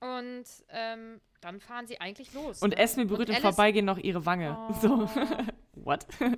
Und 0.01 0.45
ähm, 0.68 1.21
dann 1.41 1.61
fahren 1.61 1.87
sie 1.87 2.01
eigentlich 2.01 2.33
los. 2.33 2.62
Und 2.62 2.71
ne? 2.71 2.79
Esme 2.79 3.07
berührt 3.07 3.29
im 3.29 3.35
Alice- 3.35 3.43
Vorbeigehen 3.43 3.85
noch 3.85 3.99
ihre 3.99 4.25
Wange. 4.25 4.57
So. 4.81 5.09
What? 5.75 6.07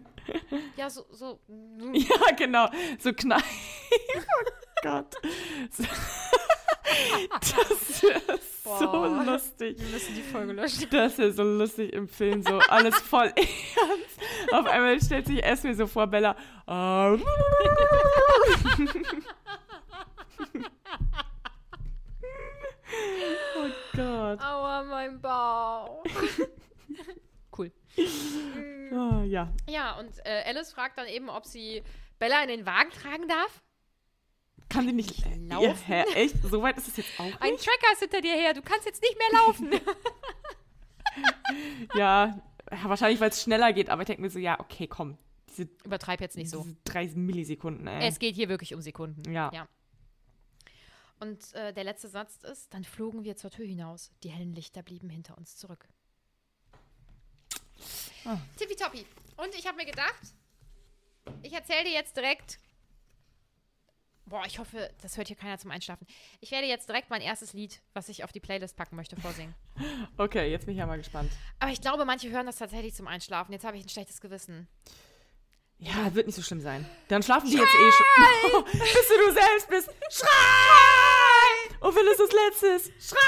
Ja, 0.76 0.88
so, 0.88 1.04
so. 1.10 1.40
ja, 1.92 2.30
genau. 2.36 2.68
So 2.98 3.12
knall. 3.12 3.40
oh 4.16 4.20
Gott. 4.82 5.14
So. 5.70 5.82
Das 7.40 7.70
ist 7.70 8.00
so 8.64 8.86
Boah. 8.92 9.24
lustig. 9.24 9.78
Wir 9.78 9.88
müssen 9.88 10.14
die 10.14 10.22
Folge 10.22 10.52
löschen. 10.52 10.86
Das 10.90 11.18
ist 11.18 11.36
so 11.36 11.42
lustig 11.42 11.92
im 11.92 12.06
Film, 12.08 12.42
so 12.42 12.58
alles 12.68 12.96
voll 12.98 13.32
ernst. 13.34 14.52
Auf 14.52 14.66
einmal 14.66 15.00
stellt 15.00 15.26
sich 15.26 15.42
Esme 15.42 15.74
so 15.74 15.86
vor 15.86 16.06
Bella. 16.06 16.36
oh 16.66 17.18
Gott. 23.92 24.40
Aua, 24.40 24.82
mein 24.84 25.20
Bauch. 25.20 26.04
cool. 27.58 27.72
Ah, 28.92 29.22
ja. 29.24 29.52
Ja, 29.68 29.98
und 29.98 30.10
äh, 30.24 30.42
Alice 30.46 30.72
fragt 30.72 30.98
dann 30.98 31.06
eben, 31.06 31.28
ob 31.28 31.44
sie 31.44 31.82
Bella 32.18 32.42
in 32.42 32.48
den 32.48 32.66
Wagen 32.66 32.90
tragen 32.90 33.28
darf. 33.28 33.62
Kann 34.68 34.86
die 34.86 34.92
nicht 34.92 35.22
laufen? 35.48 35.92
Ja, 35.92 36.04
echt? 36.14 36.36
So 36.42 36.62
weit 36.62 36.78
ist 36.78 36.88
es 36.88 36.96
jetzt 36.96 37.20
auch 37.20 37.40
Ein 37.40 37.52
nicht? 37.52 37.64
Tracker 37.64 37.92
ist 37.92 38.00
hinter 38.00 38.20
dir 38.22 38.34
her, 38.34 38.54
du 38.54 38.62
kannst 38.62 38.86
jetzt 38.86 39.02
nicht 39.02 39.18
mehr 39.18 39.40
laufen. 39.40 39.70
Ja, 41.94 42.40
wahrscheinlich, 42.84 43.20
weil 43.20 43.30
es 43.30 43.42
schneller 43.42 43.72
geht. 43.72 43.90
Aber 43.90 44.02
ich 44.02 44.06
denke 44.06 44.22
mir 44.22 44.30
so, 44.30 44.38
ja, 44.38 44.58
okay, 44.60 44.86
komm. 44.86 45.18
Diese, 45.48 45.68
Übertreib 45.84 46.20
jetzt 46.20 46.36
nicht 46.36 46.50
so. 46.50 46.62
diese 46.62 46.76
30 46.84 47.16
Millisekunden, 47.16 47.86
ey. 47.86 48.08
Es 48.08 48.18
geht 48.18 48.34
hier 48.34 48.48
wirklich 48.48 48.74
um 48.74 48.80
Sekunden. 48.80 49.30
Ja. 49.30 49.50
ja. 49.52 49.68
Und 51.22 51.54
äh, 51.54 51.72
der 51.72 51.84
letzte 51.84 52.08
Satz 52.08 52.42
ist, 52.42 52.74
dann 52.74 52.82
flogen 52.82 53.22
wir 53.22 53.36
zur 53.36 53.52
Tür 53.52 53.64
hinaus. 53.64 54.10
Die 54.24 54.30
hellen 54.30 54.56
Lichter 54.56 54.82
blieben 54.82 55.08
hinter 55.08 55.38
uns 55.38 55.56
zurück. 55.56 55.86
Ah. 58.24 58.38
Tippitoppi. 58.56 59.06
Und 59.36 59.54
ich 59.54 59.68
habe 59.68 59.76
mir 59.76 59.84
gedacht, 59.84 60.34
ich 61.44 61.52
erzähle 61.52 61.84
dir 61.84 61.92
jetzt 61.92 62.16
direkt. 62.16 62.58
Boah, 64.26 64.42
ich 64.46 64.58
hoffe, 64.58 64.90
das 65.00 65.16
hört 65.16 65.28
hier 65.28 65.36
keiner 65.36 65.58
zum 65.58 65.70
Einschlafen. 65.70 66.08
Ich 66.40 66.50
werde 66.50 66.66
jetzt 66.66 66.88
direkt 66.88 67.08
mein 67.08 67.20
erstes 67.20 67.52
Lied, 67.52 67.80
was 67.92 68.08
ich 68.08 68.24
auf 68.24 68.32
die 68.32 68.40
Playlist 68.40 68.76
packen 68.76 68.96
möchte, 68.96 69.14
vorsingen. 69.14 69.54
Okay, 70.16 70.50
jetzt 70.50 70.66
bin 70.66 70.74
ich 70.74 70.78
ja 70.78 70.86
mal 70.86 70.98
gespannt. 70.98 71.30
Aber 71.60 71.70
ich 71.70 71.80
glaube, 71.80 72.04
manche 72.04 72.30
hören 72.30 72.46
das 72.46 72.56
tatsächlich 72.56 72.94
zum 72.94 73.06
Einschlafen. 73.06 73.52
Jetzt 73.52 73.64
habe 73.64 73.76
ich 73.76 73.84
ein 73.84 73.88
schlechtes 73.88 74.20
Gewissen. 74.20 74.66
Ja, 75.78 76.14
wird 76.14 76.26
nicht 76.26 76.36
so 76.36 76.42
schlimm 76.42 76.60
sein. 76.60 76.84
Dann 77.08 77.22
schlafen 77.22 77.48
die 77.48 77.56
jetzt 77.56 77.74
eh 77.74 77.92
schon. 77.92 78.64
bis 78.72 79.08
du 79.08 79.26
du 79.26 79.32
selbst 79.32 79.68
bist. 79.68 79.90
Schrei! 80.10 81.01
Und 81.82 81.96
wenn 81.96 82.06
es 82.06 82.16
das 82.18 82.30
Letzte 82.32 82.66
ist. 82.68 83.08
Schrei! 83.10 83.18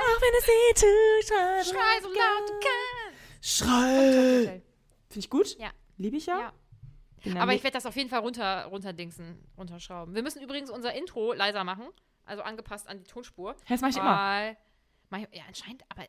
Auch 0.00 0.20
wenn 0.20 0.34
es 0.38 0.46
weh 0.46 0.74
tut. 0.74 1.28
Schrei, 1.28 1.64
Schrei 1.64 2.00
so 2.02 2.08
laut 2.08 2.48
du 2.48 2.52
kannst. 2.60 3.58
Schrei! 3.58 4.62
Finde 5.08 5.18
ich 5.20 5.30
gut. 5.30 5.58
Ja. 5.58 5.70
Liebe 5.96 6.16
ich 6.16 6.26
ja. 6.26 6.52
Ja. 7.24 7.40
Aber 7.42 7.52
ich 7.54 7.62
werde 7.64 7.74
das 7.76 7.86
auf 7.86 7.96
jeden 7.96 8.08
Fall 8.10 8.20
runter, 8.20 8.66
runterdingsen, 8.66 9.42
runterschrauben. 9.56 10.14
Wir 10.14 10.22
müssen 10.22 10.40
übrigens 10.42 10.70
unser 10.70 10.92
Intro 10.94 11.32
leiser 11.32 11.64
machen. 11.64 11.88
Also 12.24 12.42
angepasst 12.42 12.86
an 12.88 12.98
die 12.98 13.04
Tonspur. 13.04 13.56
Das 13.68 13.80
mach 13.80 13.88
ich 13.88 13.96
immer. 13.96 14.54
Mach 15.10 15.18
ich- 15.18 15.28
ja, 15.36 15.42
anscheinend, 15.48 15.82
aber 15.88 16.06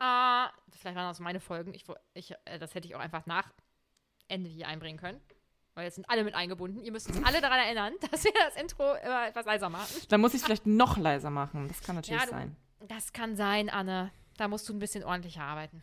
ah, 0.00 0.50
vielleicht 0.76 0.96
waren 0.96 1.08
das 1.08 1.20
meine 1.20 1.38
Folgen. 1.40 1.72
Ich, 1.74 1.84
ich, 2.14 2.32
äh, 2.44 2.58
das 2.58 2.74
hätte 2.74 2.88
ich 2.88 2.96
auch 2.96 3.00
einfach 3.00 3.24
nach 3.26 3.52
Ende 4.28 4.50
hier 4.50 4.66
einbringen 4.66 4.98
können. 4.98 5.20
Weil 5.74 5.84
jetzt 5.84 5.94
sind 5.94 6.08
alle 6.10 6.22
mit 6.24 6.34
eingebunden. 6.34 6.82
Ihr 6.82 6.92
müsst 6.92 7.08
uns 7.08 7.24
alle 7.24 7.40
daran 7.40 7.58
erinnern, 7.58 7.94
dass 8.10 8.24
wir 8.24 8.32
das 8.32 8.56
Intro 8.56 8.94
immer 8.94 9.28
etwas 9.28 9.46
leiser 9.46 9.70
machen. 9.70 9.94
Dann 10.08 10.20
muss 10.20 10.34
ich 10.34 10.42
vielleicht 10.42 10.66
noch 10.66 10.98
leiser 10.98 11.30
machen. 11.30 11.68
Das 11.68 11.80
kann 11.82 11.96
natürlich 11.96 12.20
ja, 12.20 12.26
du, 12.26 12.32
sein. 12.32 12.56
Das 12.80 13.12
kann 13.12 13.36
sein, 13.36 13.70
Anne. 13.70 14.10
Da 14.36 14.48
musst 14.48 14.68
du 14.68 14.74
ein 14.74 14.78
bisschen 14.78 15.04
ordentlicher 15.04 15.42
arbeiten. 15.42 15.82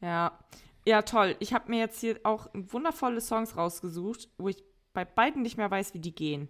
Ja. 0.00 0.38
Ja, 0.86 1.02
toll. 1.02 1.36
Ich 1.40 1.52
habe 1.52 1.70
mir 1.70 1.80
jetzt 1.80 2.00
hier 2.00 2.18
auch 2.22 2.48
wundervolle 2.54 3.20
Songs 3.20 3.56
rausgesucht, 3.56 4.28
wo 4.38 4.48
ich 4.48 4.62
bei 4.94 5.04
beiden 5.04 5.42
nicht 5.42 5.58
mehr 5.58 5.70
weiß, 5.70 5.92
wie 5.92 5.98
die 5.98 6.14
gehen. 6.14 6.48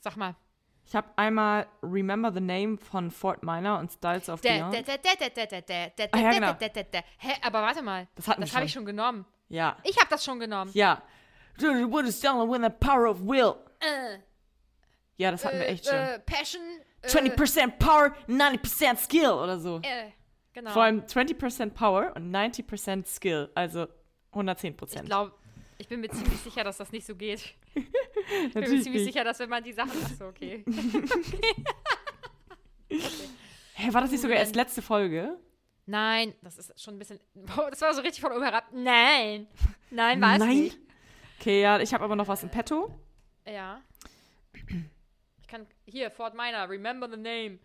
Sag 0.00 0.16
mal. 0.16 0.34
Ich 0.84 0.96
habe 0.96 1.06
einmal 1.16 1.68
Remember 1.82 2.32
the 2.32 2.40
Name 2.40 2.76
von 2.78 3.12
Fort 3.12 3.44
Minor 3.44 3.78
und 3.78 3.92
Styles 3.92 4.28
of 4.28 4.42
Beyond. 4.42 4.74
Ah. 4.74 6.56
Hä, 7.18 7.32
aber 7.42 7.62
warte 7.62 7.82
mal. 7.82 8.08
Das, 8.16 8.24
das 8.24 8.54
habe 8.54 8.64
ich 8.64 8.72
schon 8.72 8.84
genommen. 8.84 9.24
Ja. 9.48 9.76
Ich 9.84 9.96
habe 9.98 10.08
das 10.10 10.24
schon 10.24 10.40
genommen. 10.40 10.72
Ja. 10.74 11.02
What 11.60 12.04
is 12.06 12.20
down 12.20 12.48
with 12.50 12.62
the 12.62 12.70
power 12.70 13.06
of 13.06 13.20
will? 13.22 13.54
Äh, 13.80 14.18
Ja, 15.16 15.30
das 15.30 15.44
hatten 15.44 15.58
wir 15.58 15.68
echt 15.68 15.84
schon. 15.86 15.94
äh, 15.94 16.18
Passion. 16.20 16.62
Äh, 17.02 17.06
20% 17.08 17.78
Power, 17.78 18.14
90% 18.28 18.96
Skill 18.96 19.30
oder 19.30 19.58
so. 19.58 19.78
Äh, 19.82 20.10
genau. 20.52 20.70
Vor 20.70 20.82
allem 20.84 21.00
20% 21.04 21.70
Power 21.70 22.12
und 22.16 22.30
90% 22.30 23.06
Skill, 23.06 23.50
also 23.54 23.86
110%. 24.32 25.00
ich 25.02 25.06
glaube, 25.06 25.32
ich 25.78 25.88
bin 25.88 26.00
mir 26.00 26.08
ziemlich 26.10 26.38
sicher, 26.40 26.62
dass 26.64 26.76
das 26.78 26.90
nicht 26.92 27.06
so 27.06 27.14
geht. 27.14 27.54
Ich 28.46 28.52
bin 28.54 28.60
mir 28.62 28.68
ziemlich 28.68 28.86
nicht. 29.02 29.04
sicher, 29.04 29.24
dass 29.24 29.38
wenn 29.40 29.48
man 29.48 29.64
die 29.64 29.72
Sachen. 29.72 29.90
Achso, 30.04 30.28
okay. 30.28 30.64
Hä, 33.74 33.92
war 33.92 34.00
das 34.02 34.10
nicht 34.10 34.20
sogar 34.20 34.36
erst 34.36 34.54
letzte 34.54 34.82
Folge? 34.82 35.38
Nein, 35.86 36.34
das 36.42 36.58
ist 36.58 36.80
schon 36.80 36.94
ein 36.94 36.98
bisschen. 36.98 37.18
Boah, 37.34 37.68
das 37.70 37.80
war 37.80 37.92
so 37.94 38.02
richtig 38.02 38.20
von 38.20 38.32
oben 38.32 38.42
herab. 38.44 38.64
Nein. 38.72 39.46
Nein, 39.90 40.20
war 40.20 40.34
es 40.34 40.38
Nein? 40.38 40.48
nicht. 40.58 40.78
Okay, 41.42 41.60
ja, 41.60 41.80
ich 41.80 41.92
habe 41.92 42.04
aber 42.04 42.14
noch 42.14 42.28
was 42.28 42.44
im 42.44 42.50
Petto. 42.50 42.96
Ja. 43.44 43.82
Ich 45.40 45.48
kann. 45.48 45.66
Hier, 45.86 46.08
Fort 46.08 46.34
Minor, 46.34 46.68
Remember 46.68 47.10
the 47.10 47.16
Name. 47.16 47.58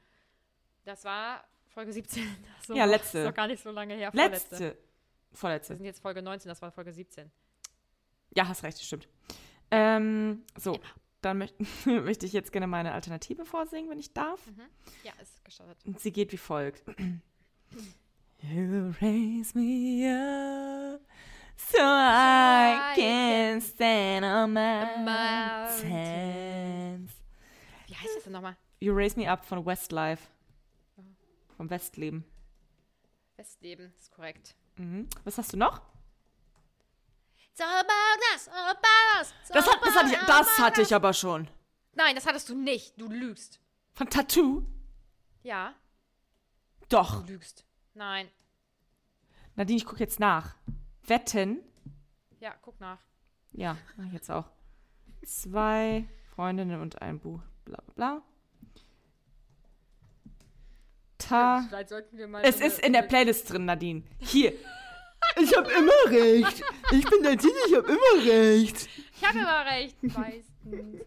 Das 0.83 1.05
war 1.05 1.43
Folge 1.67 1.93
17. 1.93 2.23
So, 2.65 2.73
Ja, 2.75 2.85
letzte. 2.85 3.19
Ist 3.19 3.25
noch 3.25 3.35
gar 3.35 3.45
nicht 3.45 3.61
so 3.61 3.69
lange 3.69 3.93
her. 3.93 4.11
vorletzte. 4.11 4.55
Letzte. 4.55 4.77
Wir 5.29 5.37
Vorletzte. 5.37 5.75
sind 5.75 5.85
jetzt 5.85 6.01
Folge 6.01 6.23
19, 6.23 6.49
das 6.49 6.59
war 6.59 6.71
Folge 6.71 6.91
17. 6.91 7.31
Ja, 8.35 8.47
hast 8.47 8.63
recht, 8.63 8.81
stimmt. 8.81 9.07
Ähm, 9.69 10.43
so, 10.55 10.79
dann 11.21 11.37
möcht 11.37 11.53
möchte 11.85 12.25
ich 12.25 12.33
jetzt 12.33 12.51
gerne 12.51 12.65
meine 12.65 12.93
Alternative 12.93 13.45
vorsingen, 13.45 13.91
wenn 13.91 13.99
ich 13.99 14.11
darf. 14.11 14.41
Ja, 15.03 15.11
ist 15.21 15.45
gestartet. 15.45 15.77
Und 15.85 15.99
sie 15.99 16.11
geht 16.11 16.31
wie 16.31 16.37
folgt. 16.37 16.81
You 18.41 18.91
raise 19.01 19.55
me 19.55 20.95
up 20.95 21.01
so 21.57 21.77
I 21.79 22.93
can 22.95 23.61
stand 23.61 24.25
on 24.25 24.53
mountain. 24.53 25.05
mountains. 25.05 27.11
Wie 27.87 27.95
heißt 27.95 28.15
das 28.15 28.23
denn 28.23 28.33
nochmal? 28.33 28.55
You 28.79 28.93
raise 28.93 29.17
me 29.19 29.29
up 29.29 29.45
von 29.45 29.65
Westlife. 29.65 30.27
Vom 31.55 31.69
Westleben. 31.69 32.23
Westleben, 33.35 33.93
ist 33.97 34.11
korrekt. 34.11 34.55
Mhm. 34.77 35.07
Was 35.23 35.37
hast 35.37 35.53
du 35.53 35.57
noch? 35.57 35.81
It's 37.51 37.61
all 37.61 37.79
about 37.79 38.21
us, 38.35 38.47
all 38.49 38.71
about 38.71 39.19
us. 39.19 39.33
it's 39.41 39.49
Das, 39.49 39.67
all 39.67 39.73
hat, 39.73 39.81
das, 39.85 39.95
hatte, 39.95 40.13
ich, 40.13 40.19
das 40.27 40.59
hatte 40.59 40.81
ich 40.83 40.93
aber 40.93 41.13
schon. 41.13 41.47
Nein, 41.93 42.13
das 42.13 42.27
hattest 42.27 42.49
du 42.49 42.55
nicht. 42.55 42.99
Du 43.01 43.07
lügst. 43.09 43.59
Von 43.93 44.07
Tattoo? 44.09 44.63
Ja, 45.41 45.73
Doch. 46.89 47.23
du 47.23 47.31
lügst. 47.33 47.65
Nein. 47.95 48.29
Nadine, 49.55 49.77
ich 49.77 49.85
gucke 49.85 50.01
jetzt 50.01 50.19
nach. 50.19 50.55
Wetten? 51.07 51.59
Ja, 52.39 52.53
guck 52.61 52.79
nach. 52.79 52.99
Ja, 53.53 53.77
mach 53.95 54.05
ich 54.05 54.13
jetzt 54.13 54.29
auch. 54.29 54.45
Zwei 55.25 56.05
Freundinnen 56.35 56.81
und 56.81 57.01
ein 57.01 57.19
Buch. 57.19 57.41
Bla 57.65 57.81
bla 57.81 57.93
bla. 57.95 58.21
Ta. 61.17 61.67
Mal. 62.27 62.43
Es 62.43 62.61
ist 62.61 62.79
in 62.79 62.93
der 62.93 63.01
Playlist 63.01 63.51
drin, 63.51 63.65
Nadine. 63.65 64.03
Hier. 64.19 64.53
Ich 65.39 65.55
hab 65.55 65.69
immer 65.69 65.91
recht. 66.07 66.63
Ich 66.91 67.09
bin 67.09 67.21
Nadine, 67.21 67.53
ich 67.67 67.75
hab 67.75 67.87
immer 67.87 68.25
recht. 68.25 68.89
Ich 69.15 69.27
habe 69.27 69.39
immer 69.39 69.65
recht, 69.65 70.03
meistens. 70.03 71.05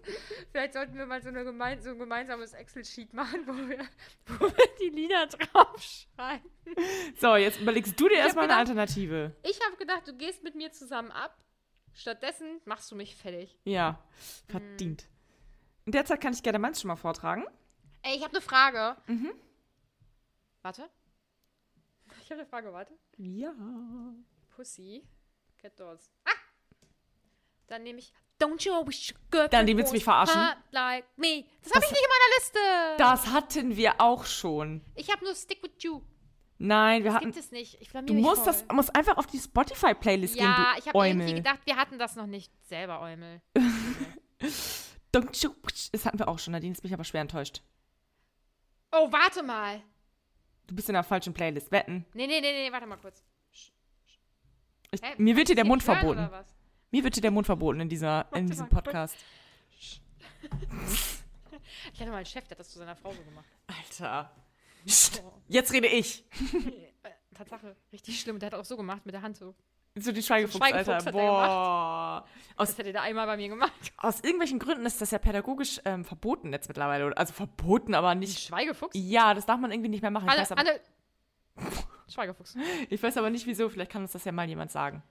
Vielleicht 0.51 0.72
sollten 0.72 0.97
wir 0.97 1.07
mal 1.07 1.22
so, 1.22 1.28
eine 1.28 1.45
gemein, 1.45 1.81
so 1.83 1.91
ein 1.91 1.99
gemeinsames 1.99 2.53
Excel-Sheet 2.53 3.12
machen, 3.12 3.47
wo 3.47 3.53
wir, 3.68 3.78
wo 4.26 4.47
wir 4.47 4.66
die 4.81 4.89
Lieder 4.89 5.26
draufschreiben. 5.26 6.51
So, 7.20 7.37
jetzt 7.37 7.61
überlegst 7.61 7.99
du 8.01 8.09
dir 8.09 8.18
erstmal 8.18 8.45
eine 8.45 8.57
Alternative. 8.57 9.37
Ich 9.43 9.61
habe 9.66 9.76
gedacht, 9.76 10.09
du 10.09 10.16
gehst 10.16 10.43
mit 10.43 10.55
mir 10.55 10.72
zusammen 10.72 11.11
ab. 11.11 11.37
Stattdessen 11.93 12.61
machst 12.64 12.91
du 12.91 12.97
mich 12.97 13.16
fertig. 13.16 13.59
Ja, 13.64 14.03
verdient. 14.49 15.07
In 15.85 15.93
der 15.93 16.05
Zeit 16.05 16.20
kann 16.20 16.33
ich 16.33 16.43
gerne 16.43 16.59
meins 16.59 16.81
schon 16.81 16.89
mal 16.89 16.97
vortragen. 16.97 17.45
Ey, 18.03 18.16
ich 18.16 18.22
habe 18.22 18.33
eine 18.33 18.41
Frage. 18.41 18.97
Warte. 20.62 20.89
Ich 22.31 22.33
habe 22.33 22.43
eine 22.43 22.49
Frage, 22.49 22.72
warte. 22.72 22.95
Ja. 23.16 23.53
Pussy. 24.55 25.03
Cat 25.61 25.72
Dolls. 25.81 26.12
Ah! 26.24 26.31
Dann 27.66 27.83
nehme 27.83 27.99
ich 27.99 28.12
Don't 28.41 28.64
you 28.64 28.87
wish 28.87 29.12
girl 29.33 29.49
Dann, 29.49 29.66
die 29.66 29.76
willst 29.76 29.91
du 29.91 29.95
mich 29.97 30.05
verarschen? 30.05 30.41
like 30.70 31.07
me. 31.16 31.45
Das 31.64 31.72
habe 31.74 31.85
ich 31.85 31.91
nicht 31.91 32.01
in 32.01 32.09
meiner 32.09 32.35
Liste. 32.39 32.59
Das 32.99 33.26
hatten 33.33 33.76
wir 33.76 34.01
auch 34.01 34.24
schon. 34.26 34.81
Ich 34.95 35.11
habe 35.11 35.24
nur 35.24 35.35
Stick 35.35 35.61
with 35.61 35.72
You. 35.83 36.03
Nein, 36.59 37.03
wir 37.03 37.11
Das 37.11 37.16
hatten. 37.16 37.33
gibt 37.33 37.45
es 37.45 37.51
nicht. 37.51 37.81
Ich 37.81 37.89
Du 37.91 38.14
musst 38.14 38.45
voll. 38.45 38.53
das 38.53 38.64
musst 38.72 38.95
einfach 38.95 39.16
auf 39.16 39.26
die 39.26 39.41
Spotify-Playlist 39.41 40.37
Ja, 40.37 40.45
gehen, 40.74 40.78
ich 40.78 40.85
du 40.85 40.91
habe 40.93 41.09
irgendwie 41.09 41.35
gedacht, 41.35 41.59
wir 41.64 41.74
hatten 41.74 41.99
das 41.99 42.14
noch 42.14 42.26
nicht 42.28 42.53
selber, 42.68 43.01
Eumel. 43.01 43.43
Don't 45.12 45.43
you- 45.43 45.57
Das 45.91 46.07
hatten 46.07 46.20
wir 46.20 46.28
auch 46.28 46.39
schon, 46.39 46.53
Nadine 46.53 46.72
ist 46.74 46.85
mich 46.85 46.95
aber 46.95 47.03
schwer 47.03 47.22
enttäuscht. 47.22 47.61
Oh, 48.93 49.11
warte 49.11 49.43
mal. 49.43 49.83
Du 50.71 50.77
bist 50.77 50.89
in 50.89 50.93
der 50.93 51.03
falschen 51.03 51.35
Playlist. 51.35 51.73
Wetten. 51.73 52.07
Nee, 52.14 52.29
nee, 52.29 52.41
nee, 52.41 52.53
nee, 52.53 52.71
warte 52.71 52.87
mal 52.87 52.97
kurz. 52.97 53.25
Ich, 53.51 53.73
Hä, 55.03 55.14
mir 55.18 55.35
wird 55.37 55.49
hier 55.49 55.57
der 55.57 55.64
Mund 55.64 55.85
hören, 55.85 55.99
verboten. 55.99 56.31
Mir 56.93 57.03
wird 57.03 57.14
hier 57.14 57.23
der 57.23 57.33
Mund 57.33 57.45
verboten 57.45 57.81
in, 57.81 57.89
dieser, 57.89 58.29
in 58.37 58.47
diesem. 58.47 58.68
Podcast. 58.68 59.16
Ich 61.93 62.01
hatte 62.01 62.11
mal 62.11 62.18
einen 62.18 62.27
Chef, 62.27 62.45
der 62.45 62.53
hat 62.53 62.61
das 62.61 62.71
zu 62.71 62.79
seiner 62.79 62.95
Frau 62.95 63.12
so 63.12 63.21
gemacht. 63.25 63.47
Alter. 63.66 64.31
Psst, 64.87 65.25
jetzt 65.49 65.73
rede 65.73 65.89
ich. 65.89 66.25
Äh, 67.03 67.11
Tatsache, 67.35 67.75
richtig 67.93 68.21
schlimm. 68.21 68.39
Der 68.39 68.49
hat 68.49 68.55
auch 68.55 68.64
so 68.64 68.77
gemacht 68.77 69.07
mit 69.07 69.14
der 69.14 69.23
Hand 69.23 69.39
so. 69.39 69.55
So 69.97 70.12
die 70.12 70.22
Schweigefuchs, 70.22 70.57
Schweigefuchs 70.57 70.88
Alter. 70.88 71.07
er 71.07 71.12
Boah. 71.12 72.24
Aus, 72.57 72.68
Das 72.68 72.78
hätte 72.78 72.93
der 72.93 73.03
einmal 73.03 73.26
bei 73.26 73.36
mir 73.36 73.49
gemacht. 73.49 73.72
aus 73.97 74.20
irgendwelchen 74.20 74.59
Gründen 74.59 74.86
ist 74.86 75.01
das 75.01 75.11
ja 75.11 75.18
pädagogisch 75.18 75.80
ähm, 75.84 76.05
verboten 76.05 76.53
jetzt 76.53 76.68
mittlerweile. 76.68 77.16
Also 77.16 77.32
verboten, 77.32 77.95
aber 77.95 78.14
nicht. 78.14 78.38
Schweigefuchs? 78.38 78.93
Ja, 78.95 79.34
das 79.34 79.47
darf 79.47 79.59
man 79.59 79.72
irgendwie 79.72 79.88
nicht 79.91 80.03
mehr 80.03 80.11
machen. 80.11 80.26
Ich 80.26 80.32
Anne, 80.32 80.43
weiß, 80.43 80.53
aber, 80.53 80.61
Anne. 80.61 80.80
Schweigefuchs. 82.09 82.57
ich 82.88 83.03
weiß 83.03 83.16
aber 83.16 83.30
nicht 83.30 83.47
wieso. 83.47 83.68
Vielleicht 83.68 83.91
kann 83.91 84.03
uns 84.03 84.12
das 84.12 84.24
ja 84.24 84.32
mal 84.32 84.49
jemand 84.49 84.70
sagen. 84.70 85.03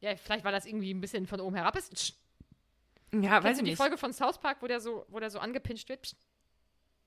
Ja, 0.00 0.14
vielleicht 0.16 0.44
war 0.44 0.52
das 0.52 0.66
irgendwie 0.66 0.92
ein 0.92 1.00
bisschen 1.00 1.26
von 1.26 1.40
oben 1.40 1.56
herab. 1.56 1.76
Ist. 1.76 1.92
Psst. 1.92 2.16
Ja, 3.12 3.32
weiß 3.32 3.42
Kennst 3.42 3.50
ich 3.52 3.58
du 3.58 3.64
die 3.64 3.70
nicht. 3.70 3.78
Folge 3.78 3.98
von 3.98 4.12
South 4.12 4.38
Park, 4.38 4.58
wo 4.60 4.66
der 4.66 4.80
so, 4.80 5.04
wo 5.08 5.18
der 5.20 5.30
so 5.30 5.38
angepinscht 5.38 5.88
wird? 5.88 6.02
Psst. 6.02 6.16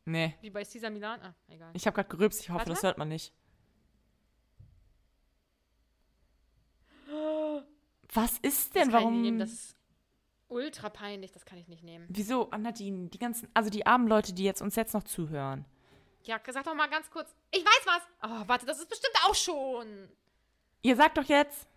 Nee. 0.06 0.36
Wie 0.42 0.50
bei 0.52 0.64
Caesar 0.64 0.92
Milan? 0.92 1.20
Ah, 1.22 1.34
egal. 1.48 1.72
Ich 1.74 1.88
habe 1.88 1.96
gerade 1.96 2.10
gerülpst. 2.10 2.42
Ich 2.42 2.50
hoffe, 2.50 2.60
Warte 2.60 2.70
das 2.72 2.84
hört 2.84 2.98
man 2.98 3.08
nicht. 3.08 3.34
Was 8.14 8.38
ist 8.40 8.76
denn? 8.76 8.84
das 8.84 8.92
kann 8.92 9.02
Warum? 9.04 9.14
ich 9.16 9.20
nicht 9.22 9.24
nehmen. 9.32 9.40
Das 9.40 9.50
ist 9.52 9.76
ultra 10.48 10.90
peinlich. 10.90 11.32
Das 11.32 11.46
kann 11.46 11.58
ich 11.58 11.68
nicht 11.68 11.84
nehmen. 11.84 12.06
Wieso, 12.10 12.50
Ah, 12.52 12.58
Nadine, 12.58 13.10
die 13.10 13.18
ganzen, 13.20 13.48
also 13.54 13.70
die 13.70 13.86
armen 13.86 14.08
Leute, 14.08 14.34
die 14.34 14.44
jetzt 14.44 14.62
uns 14.62 14.76
jetzt 14.76 14.94
noch 14.94 15.04
zuhören. 15.04 15.66
Ja, 16.24 16.40
sag 16.50 16.64
doch 16.64 16.74
mal 16.76 16.90
ganz 16.90 17.10
kurz. 17.12 17.36
Ich 17.52 17.64
weiß 17.64 17.86
was. 17.86 18.02
Oh, 18.24 18.48
warte, 18.48 18.66
das 18.66 18.80
ist 18.80 18.90
bestimmt 18.90 19.16
auch 19.28 19.36
schon. 19.36 20.10
Ihr 20.82 20.96
sagt 20.96 21.18
doch 21.18 21.24
jetzt, 21.26 21.68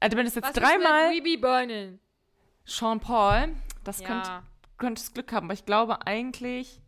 also 0.00 0.16
wenn 0.16 0.26
es 0.26 0.34
jetzt 0.34 0.44
Was 0.48 0.52
dreimal 0.52 1.10
ist 1.12 1.22
mit 1.22 1.24
We 1.24 1.36
Be 1.36 1.40
Burning? 1.40 1.98
Sean 2.64 3.00
Paul, 3.00 3.54
das 3.84 4.00
Ja, 4.00 4.06
könnte 4.06 4.30
könntest 4.76 5.14
Glück 5.14 5.32
haben, 5.32 5.46
aber 5.46 5.54
ich 5.54 5.64
glaube 5.64 6.06
eigentlich, 6.06 6.80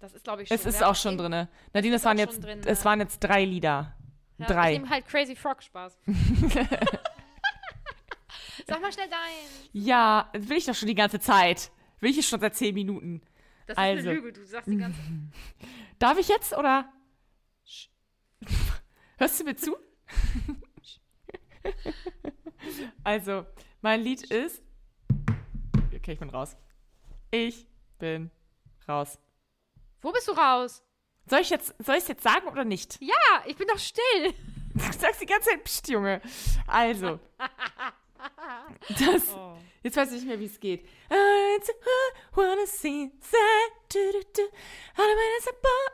das 0.00 0.12
ist, 0.12 0.24
glaube 0.24 0.42
ich, 0.42 0.48
schon. 0.48 0.54
es 0.56 0.66
ist 0.66 0.82
auch 0.82 0.94
schon 0.94 1.16
drin. 1.16 1.48
Nadine, 1.72 1.94
es 1.94 2.02
ist 2.02 2.04
waren 2.06 2.16
auch 2.16 2.20
jetzt, 2.20 2.32
schon 2.34 2.42
drin, 2.42 2.60
es 2.66 2.84
waren 2.84 3.00
jetzt 3.00 3.20
drei 3.20 3.44
Lieder. 3.44 3.94
Ja, 4.38 4.46
drei. 4.46 4.72
Ich 4.74 4.78
nehme 4.80 4.90
halt 4.90 5.06
Crazy 5.06 5.34
Frog 5.36 5.62
Spaß. 5.62 5.98
Sag 8.68 8.82
mal 8.82 8.92
schnell 8.92 9.08
dein. 9.08 9.46
Ja, 9.72 10.28
das 10.34 10.48
will 10.48 10.58
ich 10.58 10.66
doch 10.66 10.74
schon 10.74 10.88
die 10.88 10.94
ganze 10.94 11.18
Zeit. 11.18 11.70
Will 12.00 12.16
ich 12.16 12.28
schon 12.28 12.38
seit 12.38 12.54
zehn 12.54 12.74
Minuten. 12.74 13.22
Das 13.66 13.74
ist 13.74 13.78
Also. 13.78 14.08
eine 14.10 14.18
Lüge. 14.18 14.32
Du 14.32 14.44
sagst 14.44 14.68
die 14.68 14.76
ganze 14.76 15.00
Darf 15.98 16.18
ich 16.18 16.28
jetzt 16.28 16.52
oder? 16.56 16.92
Hörst 19.18 19.40
du 19.40 19.44
mir 19.44 19.56
zu? 19.56 19.76
also, 23.04 23.46
mein 23.80 24.00
Lied 24.02 24.22
ist. 24.24 24.62
Okay, 25.94 26.12
ich 26.12 26.18
bin 26.18 26.30
raus. 26.30 26.56
Ich 27.30 27.66
bin 27.98 28.30
raus. 28.86 29.18
Wo 30.00 30.12
bist 30.12 30.28
du 30.28 30.32
raus? 30.32 30.82
Soll 31.26 31.40
ich 31.40 31.50
jetzt, 31.50 31.74
soll 31.78 31.96
ich 31.96 32.02
es 32.02 32.08
jetzt 32.08 32.22
sagen 32.22 32.46
oder 32.48 32.64
nicht? 32.64 32.98
Ja, 33.00 33.14
ich 33.46 33.56
bin 33.56 33.66
doch 33.66 33.78
still. 33.78 34.34
Du 34.74 34.80
sagst 34.98 35.20
die 35.20 35.26
ganze 35.26 35.50
Zeit, 35.50 35.64
Psst, 35.64 35.88
Junge. 35.88 36.20
Also. 36.66 37.18
Das, 38.88 39.28
Oh. 39.34 39.56
Jetzt 39.82 39.96
weiß 39.96 40.08
ich 40.12 40.16
nicht 40.20 40.26
mehr, 40.26 40.40
wie 40.40 40.46
es 40.46 40.58
geht. 40.60 40.86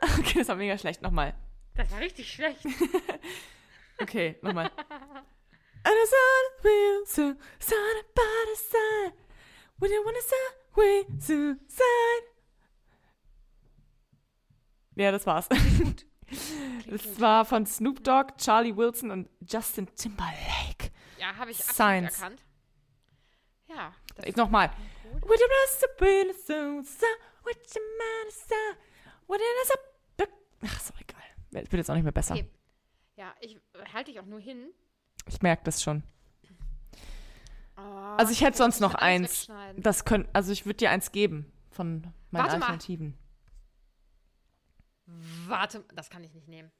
Okay, 0.19 0.39
das 0.39 0.47
war 0.47 0.55
mega 0.55 0.77
schlecht. 0.77 1.01
Nochmal. 1.01 1.33
Das 1.75 1.91
war 1.91 1.99
richtig 1.99 2.31
schlecht. 2.31 2.59
Okay, 3.97 4.35
nochmal. 4.41 4.69
Ja, 14.95 15.11
das 15.11 15.25
war's. 15.25 15.47
Das 16.87 17.19
war 17.21 17.45
von 17.45 17.65
Snoop 17.67 18.03
Dogg, 18.03 18.33
Charlie 18.37 18.75
Wilson 18.75 19.11
und 19.11 19.29
Justin 19.47 19.87
Timberlake. 19.95 20.91
Ja, 21.25 21.35
habe 21.37 21.49
ich 21.49 21.57
absolut 21.59 21.75
Science. 21.75 22.15
erkannt. 22.21 22.45
Ja. 23.67 23.95
Das 24.15 24.25
Jetzt 24.27 24.37
nochmal. 24.37 24.69
What. 29.27 29.39
Ach, 30.67 30.79
so 30.79 30.93
egal. 30.99 31.21
Wird 31.51 31.73
jetzt 31.73 31.89
auch 31.89 31.95
nicht 31.95 32.03
mehr 32.03 32.11
besser. 32.11 32.35
Okay. 32.35 32.47
Ja, 33.15 33.33
ich 33.39 33.57
halte 33.91 34.11
dich 34.11 34.19
auch 34.19 34.25
nur 34.25 34.39
hin. 34.39 34.69
Ich 35.27 35.41
merke 35.41 35.63
das 35.63 35.81
schon. 35.81 36.03
Oh, 37.77 37.81
Also 37.81 38.31
ich 38.31 38.41
hätte 38.41 38.57
sonst 38.57 38.79
noch 38.79 38.93
eins. 38.93 39.47
Das 39.77 40.05
können, 40.05 40.27
also 40.31 40.51
ich 40.51 40.65
würde 40.65 40.77
dir 40.77 40.91
eins 40.91 41.11
geben 41.11 41.51
von 41.71 42.01
meinen 42.29 42.43
Warte 42.43 42.57
mal. 42.59 42.65
Alternativen. 42.65 43.17
Warte, 45.47 45.83
das 45.93 46.09
kann 46.11 46.23
ich 46.23 46.33
nicht 46.33 46.47
nehmen. 46.47 46.71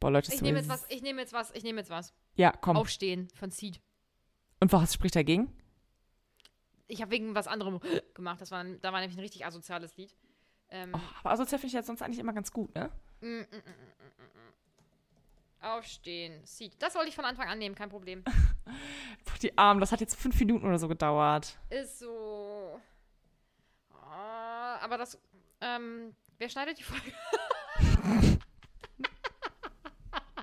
Boah, 0.00 0.10
Leute, 0.10 0.32
Ich 0.32 0.40
nehme 0.40 0.58
jetzt 0.58 0.68
was, 0.68 0.86
ich 0.88 1.02
nehme 1.02 1.20
jetzt 1.20 1.32
was, 1.34 1.50
ich 1.52 1.62
nehme 1.62 1.78
jetzt 1.80 1.90
was. 1.90 2.14
Ja, 2.34 2.52
komm. 2.52 2.76
Aufstehen 2.76 3.28
von 3.34 3.50
Seed. 3.50 3.80
Und 4.58 4.72
was 4.72 4.94
spricht 4.94 5.14
dagegen? 5.14 5.54
Ich 6.88 7.02
habe 7.02 7.10
wegen 7.12 7.34
was 7.34 7.46
anderem 7.46 7.80
gemacht. 8.14 8.40
Das 8.40 8.50
war, 8.50 8.64
da 8.64 8.92
war 8.92 9.00
nämlich 9.00 9.16
ein 9.18 9.20
richtig 9.20 9.44
asoziales 9.46 9.96
Lied. 9.96 10.16
Ähm, 10.70 10.92
Oh, 10.94 11.00
aber 11.20 11.32
asozial 11.32 11.58
finde 11.58 11.68
ich 11.68 11.72
jetzt 11.74 11.86
sonst 11.86 12.00
eigentlich 12.02 12.18
immer 12.18 12.32
ganz 12.32 12.50
gut, 12.50 12.74
ne? 12.74 12.90
Aufstehen. 15.60 16.40
Seed. 16.46 16.72
Das 16.78 16.94
wollte 16.94 17.10
ich 17.10 17.14
von 17.14 17.24
Anfang 17.26 17.48
an 17.48 17.58
nehmen, 17.58 17.74
kein 17.74 17.90
Problem. 17.90 18.24
Puh, 19.24 19.38
die 19.42 19.56
Armen, 19.58 19.80
das 19.80 19.92
hat 19.92 20.00
jetzt 20.00 20.16
fünf 20.16 20.38
Minuten 20.40 20.66
oder 20.66 20.78
so 20.78 20.88
gedauert. 20.88 21.58
Ist 21.68 21.98
so. 21.98 22.80
Oh, 23.92 23.96
aber 24.06 24.96
das. 24.96 25.18
Ähm, 25.60 26.14
wer 26.38 26.48
schneidet 26.48 26.78
die 26.78 26.82
Folge? 26.84 27.12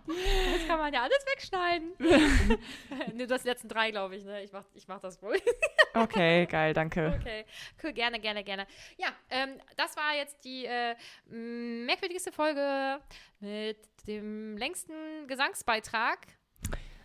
das 0.07 0.67
kann 0.67 0.79
man 0.79 0.93
ja 0.93 1.03
alles 1.03 1.25
wegschneiden. 1.33 1.91
Nur 3.17 3.27
das 3.27 3.43
letzten 3.43 3.67
drei, 3.67 3.91
glaube 3.91 4.15
ich, 4.15 4.23
ne? 4.23 4.43
Ich 4.43 4.51
mach, 4.51 4.63
ich 4.73 4.87
mach 4.87 4.99
das 4.99 5.21
wohl. 5.21 5.37
Okay, 5.93 6.45
geil, 6.45 6.75
danke. 6.75 7.17
Okay, 7.19 7.43
cool, 7.81 7.91
gerne, 7.91 8.19
gerne, 8.19 8.43
gerne. 8.43 8.67
Ja, 8.97 9.07
ähm, 9.31 9.59
das 9.77 9.97
war 9.97 10.15
jetzt 10.15 10.45
die 10.45 10.65
äh, 10.65 10.95
merkwürdigste 11.25 12.31
Folge 12.31 12.99
mit 13.39 13.79
dem 14.05 14.57
längsten 14.57 14.93
Gesangsbeitrag. 15.27 16.19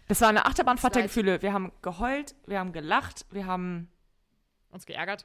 Das 0.09 0.21
war 0.21 0.29
eine 0.29 0.45
Achterbahnfahrt 0.45 0.95
der. 0.95 1.05
Gefühle. 1.05 1.41
Wir 1.41 1.55
haben 1.55 1.73
geheult, 1.81 2.35
wir 2.47 2.59
haben 2.59 2.73
gelacht, 2.73 3.25
wir 3.31 3.47
haben. 3.47 3.91
Uns 4.71 4.85
geärgert. 4.85 5.25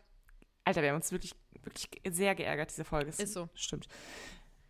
Alter, 0.63 0.81
wir 0.81 0.89
haben 0.89 0.97
uns 0.97 1.11
wirklich, 1.11 1.33
wirklich 1.63 1.89
sehr 2.09 2.35
geärgert, 2.35 2.69
diese 2.69 2.85
Folge. 2.85 3.09
Es 3.09 3.19
Ist 3.19 3.33
so. 3.33 3.49
Stimmt. 3.53 3.87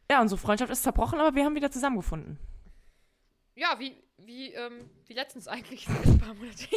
Ja, 0.09 0.21
unsere 0.21 0.39
Freundschaft 0.39 0.71
ist 0.71 0.83
zerbrochen, 0.83 1.19
aber 1.19 1.35
wir 1.35 1.43
haben 1.43 1.55
wieder 1.55 1.69
zusammengefunden. 1.69 2.39
Ja, 3.57 3.79
wie, 3.79 3.97
wie, 4.17 4.53
ähm, 4.53 4.87
wie 5.07 5.13
letztens 5.13 5.47
eigentlich. 5.47 5.87
Ein 6.05 6.19
paar 6.19 6.35
Monate. 6.35 6.67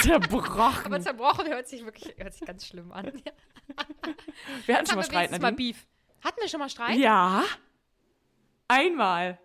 Zerbrochen. 0.00 0.86
Aber 0.86 1.00
zerbrochen 1.00 1.46
hört 1.48 1.68
sich 1.68 1.84
wirklich 1.84 2.14
hört 2.16 2.32
sich 2.32 2.46
ganz 2.46 2.66
schlimm 2.66 2.92
an. 2.92 3.12
Wir 4.64 4.76
hatten 4.76 4.86
schon 4.86 4.96
mal 4.96 5.02
Streit, 5.02 5.30
wenigstens 5.30 5.42
mal 5.42 5.50
Nadine. 5.50 5.72
Beef. 5.72 5.86
Hatten 6.22 6.40
wir 6.40 6.48
schon 6.48 6.60
mal 6.60 6.70
Streit? 6.70 6.96
Ja. 6.96 7.44
Einmal. 8.68 9.38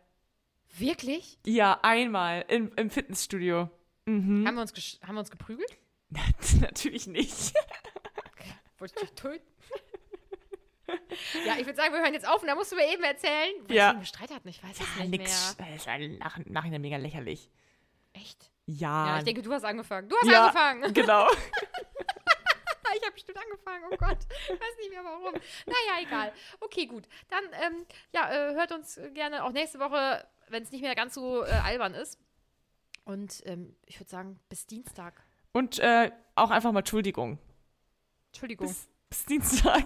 Wirklich? 0.77 1.38
Ja, 1.45 1.79
einmal. 1.82 2.45
Im, 2.47 2.71
im 2.75 2.89
Fitnessstudio. 2.89 3.69
Mhm. 4.05 4.47
Haben, 4.47 4.55
wir 4.55 4.61
uns 4.61 4.99
haben 5.03 5.15
wir 5.15 5.19
uns 5.19 5.32
geprügelt? 5.32 5.77
Natürlich 6.61 7.07
nicht. 7.07 7.53
Wollte 8.77 8.95
ich 8.95 9.01
dich 9.01 9.11
töten? 9.13 9.45
Ja, 11.45 11.53
ich 11.57 11.66
würde 11.66 11.76
sagen, 11.76 11.93
wir 11.93 12.01
hören 12.01 12.14
jetzt 12.14 12.28
auf 12.28 12.41
und 12.41 12.47
da 12.47 12.55
musst 12.55 12.72
du 12.72 12.76
mir 12.76 12.91
eben 12.91 13.03
erzählen, 13.03 13.53
was 13.68 13.76
Ja. 13.76 13.89
einen 13.91 14.05
Streit 14.05 14.32
hatten. 14.32 14.47
Ich 14.47 14.64
weiß 14.64 14.80
es 14.80 14.80
Ja, 14.97 15.05
nicht 15.05 15.20
nix. 15.20 15.57
mehr. 15.57 15.68
Das 15.76 15.88
war 15.88 15.97
nach, 15.97 16.38
nachher 16.45 16.80
mega 16.80 16.97
lächerlich. 16.97 17.49
Echt? 18.14 18.51
Ja. 18.66 19.07
Ja, 19.07 19.18
ich 19.20 19.24
denke, 19.26 19.41
du 19.41 19.51
hast 19.51 19.64
angefangen. 19.64 20.07
Du 20.09 20.16
hast 20.18 20.30
ja, 20.30 20.45
angefangen. 20.47 20.93
Genau. 20.93 21.28
Ich 22.93 23.01
habe 23.03 23.14
bestimmt 23.14 23.38
angefangen. 23.38 23.86
Oh 23.89 23.95
Gott. 23.95 24.18
Ich 24.43 24.49
weiß 24.59 24.78
nicht 24.80 24.89
mehr 24.89 25.01
warum. 25.03 25.34
Naja, 25.66 26.01
egal. 26.05 26.34
Okay, 26.59 26.88
gut. 26.88 27.07
Dann, 27.30 27.43
ähm, 27.66 27.86
ja, 28.14 28.30
äh, 28.30 28.53
hört 28.53 28.74
uns 28.74 28.99
gerne 29.14 29.45
auch 29.45 29.51
nächste 29.53 29.80
Woche, 29.80 30.28
wenn 30.49 30.64
es 30.64 30.72
nicht 30.72 30.82
mehr 30.82 30.93
ganz 30.93 31.14
so 31.14 31.41
äh, 31.45 31.49
albern 31.51 31.93
ist. 31.93 32.20
Und 33.05 33.43
ähm, 33.45 33.78
ich 33.86 33.97
würde 33.97 34.09
sagen, 34.09 34.39
bis 34.49 34.68
Dienstag. 34.68 35.24
Und 35.53 35.80
äh, 35.80 36.12
auch 36.36 36.49
einfach 36.51 36.74
mal 36.74 36.80
Entschuldigung. 36.80 37.39
Entschuldigung. 38.34 38.68
Bis, 38.68 38.89
bis 39.09 39.26
Dienstag. 39.26 39.86